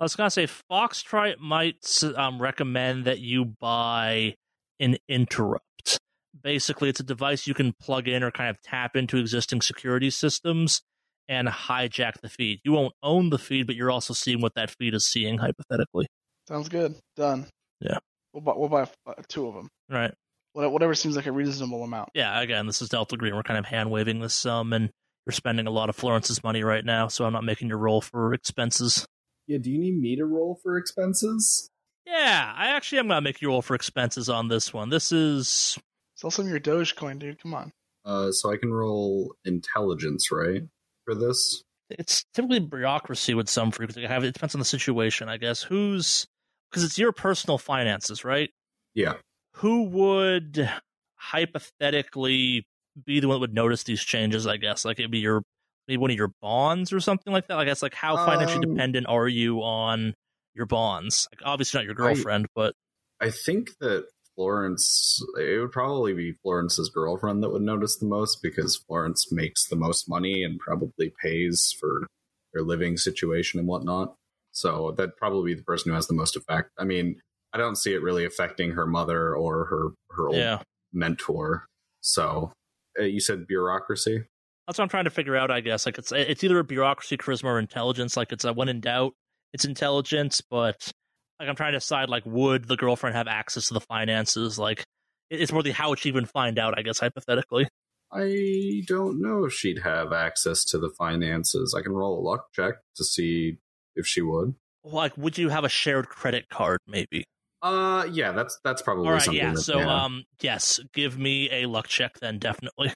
I 0.00 0.04
was 0.04 0.16
gonna 0.16 0.30
say 0.30 0.46
Foxtrot 0.46 1.38
might 1.38 1.86
um, 2.16 2.40
recommend 2.40 3.04
that 3.04 3.18
you 3.18 3.44
buy 3.44 4.34
an 4.80 4.96
interrupt. 5.08 6.00
Basically, 6.42 6.88
it's 6.88 7.00
a 7.00 7.04
device 7.04 7.46
you 7.46 7.52
can 7.52 7.74
plug 7.78 8.08
in 8.08 8.22
or 8.22 8.30
kind 8.30 8.48
of 8.48 8.62
tap 8.62 8.96
into 8.96 9.18
existing 9.18 9.60
security 9.60 10.08
systems 10.08 10.80
and 11.28 11.48
hijack 11.48 12.20
the 12.22 12.30
feed. 12.30 12.60
You 12.64 12.72
won't 12.72 12.94
own 13.02 13.28
the 13.28 13.38
feed, 13.38 13.66
but 13.66 13.76
you're 13.76 13.90
also 13.90 14.14
seeing 14.14 14.40
what 14.40 14.54
that 14.54 14.70
feed 14.70 14.94
is 14.94 15.06
seeing, 15.06 15.36
hypothetically. 15.36 16.06
Sounds 16.48 16.70
good. 16.70 16.96
Done. 17.14 17.46
Yeah. 17.80 17.98
We'll 18.32 18.42
buy, 18.42 18.54
we'll 18.56 18.68
buy 18.70 18.88
uh, 19.06 19.14
two 19.28 19.48
of 19.48 19.54
them. 19.54 19.68
Right. 19.90 20.14
Whatever 20.54 20.94
seems 20.94 21.14
like 21.14 21.26
a 21.26 21.32
reasonable 21.32 21.84
amount. 21.84 22.08
Yeah, 22.14 22.40
again, 22.40 22.66
this 22.66 22.80
is 22.82 22.88
Delta 22.88 23.16
Green. 23.16 23.36
We're 23.36 23.42
kind 23.42 23.58
of 23.58 23.66
hand 23.66 23.90
waving 23.90 24.20
this 24.20 24.34
sum, 24.34 24.72
and 24.72 24.90
you're 25.26 25.32
spending 25.32 25.66
a 25.66 25.70
lot 25.70 25.90
of 25.90 25.94
Florence's 25.94 26.42
money 26.42 26.64
right 26.64 26.84
now, 26.84 27.06
so 27.08 27.24
I'm 27.24 27.32
not 27.32 27.44
making 27.44 27.68
your 27.68 27.78
roll 27.78 28.00
for 28.00 28.34
expenses. 28.34 29.06
Yeah, 29.50 29.58
do 29.58 29.68
you 29.68 29.80
need 29.80 30.00
me 30.00 30.14
to 30.14 30.26
roll 30.26 30.60
for 30.62 30.76
expenses? 30.76 31.70
Yeah, 32.06 32.54
I 32.56 32.68
actually 32.68 33.00
am 33.00 33.08
gonna 33.08 33.20
make 33.20 33.42
you 33.42 33.48
roll 33.48 33.62
for 33.62 33.74
expenses 33.74 34.28
on 34.28 34.46
this 34.46 34.72
one. 34.72 34.90
This 34.90 35.10
is 35.10 35.76
Sell 36.14 36.30
some 36.30 36.44
of 36.44 36.50
your 36.52 36.60
Dogecoin, 36.60 37.18
dude. 37.18 37.42
Come 37.42 37.54
on. 37.54 37.72
Uh, 38.04 38.30
so 38.30 38.52
I 38.52 38.56
can 38.56 38.72
roll 38.72 39.34
intelligence, 39.44 40.30
right, 40.30 40.62
for 41.04 41.16
this? 41.16 41.64
it's 41.90 42.24
typically 42.32 42.60
bureaucracy 42.60 43.34
with 43.34 43.48
some 43.48 43.72
for 43.72 43.84
because 43.84 44.00
have 44.04 44.22
it 44.22 44.34
depends 44.34 44.54
on 44.54 44.60
the 44.60 44.64
situation, 44.64 45.28
I 45.28 45.36
guess. 45.36 45.64
Who's 45.64 46.28
because 46.70 46.84
it's 46.84 46.96
your 46.96 47.10
personal 47.10 47.58
finances, 47.58 48.24
right? 48.24 48.50
Yeah. 48.94 49.14
Who 49.56 49.82
would 49.88 50.70
hypothetically 51.16 52.68
be 53.04 53.18
the 53.18 53.26
one 53.26 53.34
that 53.34 53.40
would 53.40 53.54
notice 53.54 53.82
these 53.82 54.00
changes? 54.00 54.46
I 54.46 54.58
guess 54.58 54.84
like 54.84 55.00
it'd 55.00 55.10
be 55.10 55.18
your 55.18 55.42
maybe 55.90 55.98
one 55.98 56.10
of 56.12 56.16
your 56.16 56.32
bonds 56.40 56.92
or 56.92 57.00
something 57.00 57.32
like 57.32 57.48
that. 57.48 57.58
I 57.58 57.64
guess 57.64 57.82
like 57.82 57.94
how 57.94 58.16
financially 58.16 58.64
Um, 58.64 58.74
dependent 58.74 59.08
are 59.08 59.26
you 59.26 59.60
on 59.62 60.14
your 60.54 60.66
bonds? 60.66 61.28
Like 61.32 61.42
obviously 61.44 61.78
not 61.78 61.84
your 61.84 61.94
girlfriend, 61.94 62.46
but 62.54 62.74
I 63.20 63.30
think 63.30 63.76
that 63.80 64.06
Florence, 64.36 65.20
it 65.36 65.60
would 65.60 65.72
probably 65.72 66.14
be 66.14 66.32
Florence's 66.42 66.88
girlfriend 66.88 67.42
that 67.42 67.50
would 67.50 67.62
notice 67.62 67.96
the 67.96 68.06
most 68.06 68.40
because 68.40 68.76
Florence 68.76 69.32
makes 69.32 69.66
the 69.66 69.76
most 69.76 70.08
money 70.08 70.44
and 70.44 70.60
probably 70.60 71.12
pays 71.22 71.74
for 71.78 72.06
their 72.54 72.62
living 72.62 72.96
situation 72.96 73.58
and 73.58 73.68
whatnot. 73.68 74.14
So 74.52 74.92
that'd 74.96 75.16
probably 75.16 75.54
be 75.54 75.58
the 75.58 75.64
person 75.64 75.90
who 75.90 75.96
has 75.96 76.06
the 76.06 76.14
most 76.14 76.36
effect. 76.36 76.70
I 76.78 76.84
mean, 76.84 77.20
I 77.52 77.58
don't 77.58 77.76
see 77.76 77.94
it 77.94 78.02
really 78.02 78.24
affecting 78.24 78.70
her 78.72 78.86
mother 78.86 79.34
or 79.34 79.64
her 79.64 79.88
her 80.12 80.28
old 80.28 80.38
Yeah. 80.38 80.62
mentor. 80.92 81.66
So 82.00 82.52
uh, 82.98 83.02
you 83.02 83.20
said 83.20 83.48
bureaucracy. 83.48 84.24
That's 84.70 84.78
what 84.78 84.84
I'm 84.84 84.88
trying 84.88 85.06
to 85.06 85.10
figure 85.10 85.34
out. 85.36 85.50
I 85.50 85.58
guess 85.62 85.84
like 85.84 85.98
it's 85.98 86.12
it's 86.12 86.44
either 86.44 86.60
a 86.60 86.62
bureaucracy, 86.62 87.16
charisma, 87.16 87.46
or 87.46 87.58
intelligence. 87.58 88.16
Like 88.16 88.30
it's 88.30 88.44
a 88.44 88.52
when 88.52 88.68
in 88.68 88.80
doubt, 88.80 89.14
it's 89.52 89.64
intelligence. 89.64 90.40
But 90.48 90.92
like 91.40 91.48
I'm 91.48 91.56
trying 91.56 91.72
to 91.72 91.78
decide 91.78 92.08
like 92.08 92.22
would 92.24 92.68
the 92.68 92.76
girlfriend 92.76 93.16
have 93.16 93.26
access 93.26 93.66
to 93.66 93.74
the 93.74 93.80
finances? 93.80 94.60
Like 94.60 94.84
it's 95.28 95.50
more 95.50 95.64
the 95.64 95.72
how 95.72 95.88
would 95.90 95.98
she 95.98 96.08
even 96.08 96.24
find 96.24 96.56
out? 96.56 96.78
I 96.78 96.82
guess 96.82 97.00
hypothetically. 97.00 97.66
I 98.12 98.82
don't 98.86 99.20
know 99.20 99.46
if 99.46 99.54
she'd 99.54 99.80
have 99.80 100.12
access 100.12 100.64
to 100.66 100.78
the 100.78 100.90
finances. 100.96 101.74
I 101.76 101.82
can 101.82 101.90
roll 101.90 102.20
a 102.20 102.22
luck 102.22 102.52
check 102.54 102.74
to 102.94 103.02
see 103.02 103.56
if 103.96 104.06
she 104.06 104.22
would. 104.22 104.54
Like 104.84 105.16
would 105.18 105.36
you 105.36 105.48
have 105.48 105.64
a 105.64 105.68
shared 105.68 106.08
credit 106.08 106.48
card? 106.48 106.78
Maybe. 106.86 107.24
Uh, 107.60 108.06
yeah, 108.12 108.30
that's 108.30 108.60
that's 108.62 108.82
probably 108.82 109.08
All 109.08 109.14
right. 109.14 109.22
something. 109.22 109.42
Yeah. 109.42 109.54
that- 109.54 109.62
So 109.62 109.80
um 109.80 110.22
yes, 110.40 110.78
give 110.94 111.18
me 111.18 111.50
a 111.50 111.66
luck 111.66 111.88
check 111.88 112.20
then. 112.20 112.38
Definitely. 112.38 112.92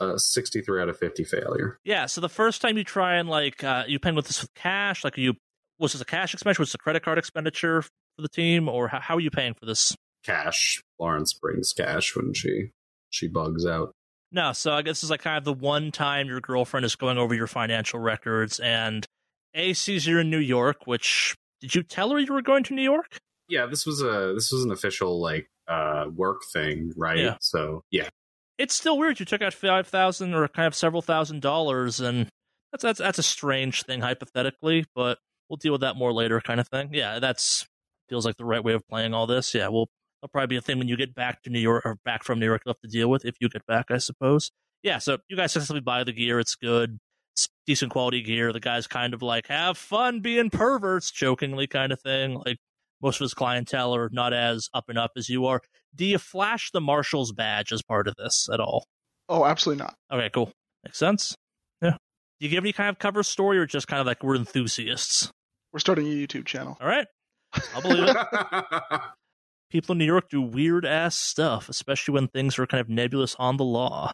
Uh, 0.00 0.16
sixty-three 0.16 0.80
out 0.80 0.88
of 0.88 0.96
fifty 0.96 1.24
failure. 1.24 1.80
Yeah. 1.82 2.06
So 2.06 2.20
the 2.20 2.28
first 2.28 2.62
time 2.62 2.78
you 2.78 2.84
try 2.84 3.16
and 3.16 3.28
like 3.28 3.64
uh 3.64 3.82
you 3.88 3.98
paying 3.98 4.14
with 4.14 4.28
this 4.28 4.40
with 4.40 4.54
cash, 4.54 5.02
like 5.02 5.16
you 5.16 5.34
was 5.80 5.92
this 5.92 6.00
a 6.00 6.04
cash 6.04 6.34
expenditure? 6.34 6.62
Was 6.62 6.68
this 6.68 6.76
a 6.76 6.78
credit 6.78 7.02
card 7.02 7.18
expenditure 7.18 7.82
for 7.82 7.90
the 8.18 8.28
team, 8.28 8.68
or 8.68 8.86
how, 8.86 9.00
how 9.00 9.16
are 9.16 9.20
you 9.20 9.30
paying 9.30 9.54
for 9.54 9.66
this? 9.66 9.96
Cash. 10.24 10.82
Florence 10.98 11.32
brings 11.32 11.72
cash 11.72 12.14
when 12.14 12.32
she 12.32 12.70
she 13.10 13.26
bugs 13.26 13.66
out. 13.66 13.92
No, 14.30 14.52
so 14.52 14.72
I 14.72 14.82
guess 14.82 14.98
this 14.98 15.04
is 15.04 15.10
like 15.10 15.22
kind 15.22 15.38
of 15.38 15.44
the 15.44 15.52
one 15.52 15.90
time 15.90 16.28
your 16.28 16.40
girlfriend 16.40 16.84
is 16.84 16.94
going 16.94 17.18
over 17.18 17.34
your 17.34 17.46
financial 17.46 17.98
records, 17.98 18.60
and 18.60 19.06
A 19.54 19.72
sees 19.72 20.06
you're 20.06 20.20
in 20.20 20.30
New 20.30 20.38
York. 20.38 20.86
Which 20.86 21.34
did 21.60 21.74
you 21.74 21.82
tell 21.82 22.10
her 22.10 22.18
you 22.18 22.32
were 22.32 22.42
going 22.42 22.62
to 22.64 22.74
New 22.74 22.82
York? 22.82 23.18
Yeah, 23.48 23.66
this 23.66 23.86
was 23.86 24.00
a 24.02 24.32
this 24.34 24.52
was 24.52 24.62
an 24.64 24.70
official 24.70 25.20
like 25.20 25.48
uh 25.66 26.04
work 26.14 26.42
thing, 26.52 26.92
right? 26.96 27.18
Yeah. 27.18 27.36
So 27.40 27.82
yeah, 27.90 28.10
It's 28.58 28.74
still 28.74 28.98
weird. 28.98 29.20
You 29.20 29.26
took 29.26 29.42
out 29.42 29.54
five 29.54 29.86
thousand 29.86 30.34
or 30.34 30.46
kind 30.48 30.66
of 30.66 30.74
several 30.74 31.02
thousand 31.02 31.40
dollars, 31.42 32.00
and 32.00 32.28
that's 32.72 32.82
that's 32.82 32.98
that's 32.98 33.18
a 33.18 33.22
strange 33.22 33.84
thing 33.84 34.00
hypothetically, 34.00 34.84
but 34.94 35.18
we'll 35.48 35.56
deal 35.56 35.72
with 35.72 35.80
that 35.82 35.96
more 35.96 36.12
later, 36.12 36.40
kind 36.40 36.60
of 36.60 36.68
thing. 36.68 36.90
Yeah, 36.92 37.18
that's 37.18 37.66
feels 38.08 38.26
like 38.26 38.36
the 38.36 38.44
right 38.44 38.62
way 38.64 38.72
of 38.72 38.86
playing 38.88 39.14
all 39.14 39.26
this. 39.26 39.54
Yeah, 39.54 39.68
we'll 39.68 39.88
that'll 40.20 40.32
probably 40.32 40.48
be 40.48 40.56
a 40.56 40.60
thing 40.60 40.78
when 40.78 40.88
you 40.88 40.96
get 40.96 41.14
back 41.14 41.42
to 41.42 41.50
New 41.50 41.60
York 41.60 41.84
or 41.86 41.96
back 42.04 42.24
from 42.24 42.40
New 42.40 42.46
York. 42.46 42.62
You'll 42.64 42.74
have 42.74 42.90
to 42.90 42.96
deal 42.96 43.08
with 43.08 43.24
if 43.24 43.36
you 43.40 43.48
get 43.48 43.66
back, 43.66 43.86
I 43.90 43.98
suppose. 43.98 44.50
Yeah, 44.82 44.98
so 44.98 45.18
you 45.28 45.36
guys 45.36 45.52
successfully 45.52 45.80
buy 45.80 46.04
the 46.04 46.12
gear. 46.12 46.38
It's 46.38 46.54
good. 46.54 46.98
It's 47.34 47.48
decent 47.66 47.92
quality 47.92 48.22
gear. 48.22 48.52
The 48.52 48.60
guy's 48.60 48.86
kind 48.86 49.14
of 49.14 49.22
like, 49.22 49.48
have 49.48 49.76
fun 49.76 50.20
being 50.20 50.50
perverts, 50.50 51.10
jokingly 51.10 51.66
kind 51.66 51.92
of 51.92 52.00
thing. 52.00 52.34
Like 52.34 52.58
most 53.00 53.20
of 53.20 53.24
his 53.24 53.34
clientele 53.34 53.94
are 53.94 54.08
not 54.12 54.32
as 54.32 54.68
up 54.74 54.84
and 54.88 54.98
up 54.98 55.12
as 55.16 55.28
you 55.28 55.46
are. 55.46 55.60
Do 55.94 56.04
you 56.04 56.18
flash 56.18 56.70
the 56.72 56.80
marshal's 56.80 57.32
badge 57.32 57.72
as 57.72 57.82
part 57.82 58.08
of 58.08 58.14
this 58.16 58.48
at 58.52 58.60
all? 58.60 58.84
Oh, 59.28 59.44
absolutely 59.44 59.84
not. 59.84 59.94
Okay, 60.12 60.30
cool. 60.32 60.50
Makes 60.84 60.98
sense. 60.98 61.34
Yeah. 61.82 61.90
Do 61.90 62.46
you 62.46 62.48
give 62.48 62.64
any 62.64 62.72
kind 62.72 62.88
of 62.88 62.98
cover 62.98 63.22
story 63.22 63.58
or 63.58 63.66
just 63.66 63.88
kind 63.88 64.00
of 64.00 64.06
like 64.06 64.22
we're 64.22 64.36
enthusiasts? 64.36 65.30
We're 65.72 65.80
starting 65.80 66.06
a 66.06 66.10
YouTube 66.10 66.46
channel. 66.46 66.76
All 66.80 66.88
right. 66.88 67.06
I'll 67.74 67.82
believe 67.82 68.04
it. 68.08 68.16
People 69.70 69.92
in 69.92 69.98
New 69.98 70.06
York 70.06 70.30
do 70.30 70.40
weird 70.40 70.86
ass 70.86 71.14
stuff, 71.14 71.68
especially 71.68 72.14
when 72.14 72.28
things 72.28 72.58
are 72.58 72.66
kind 72.66 72.80
of 72.80 72.88
nebulous 72.88 73.36
on 73.38 73.58
the 73.58 73.64
law. 73.64 74.12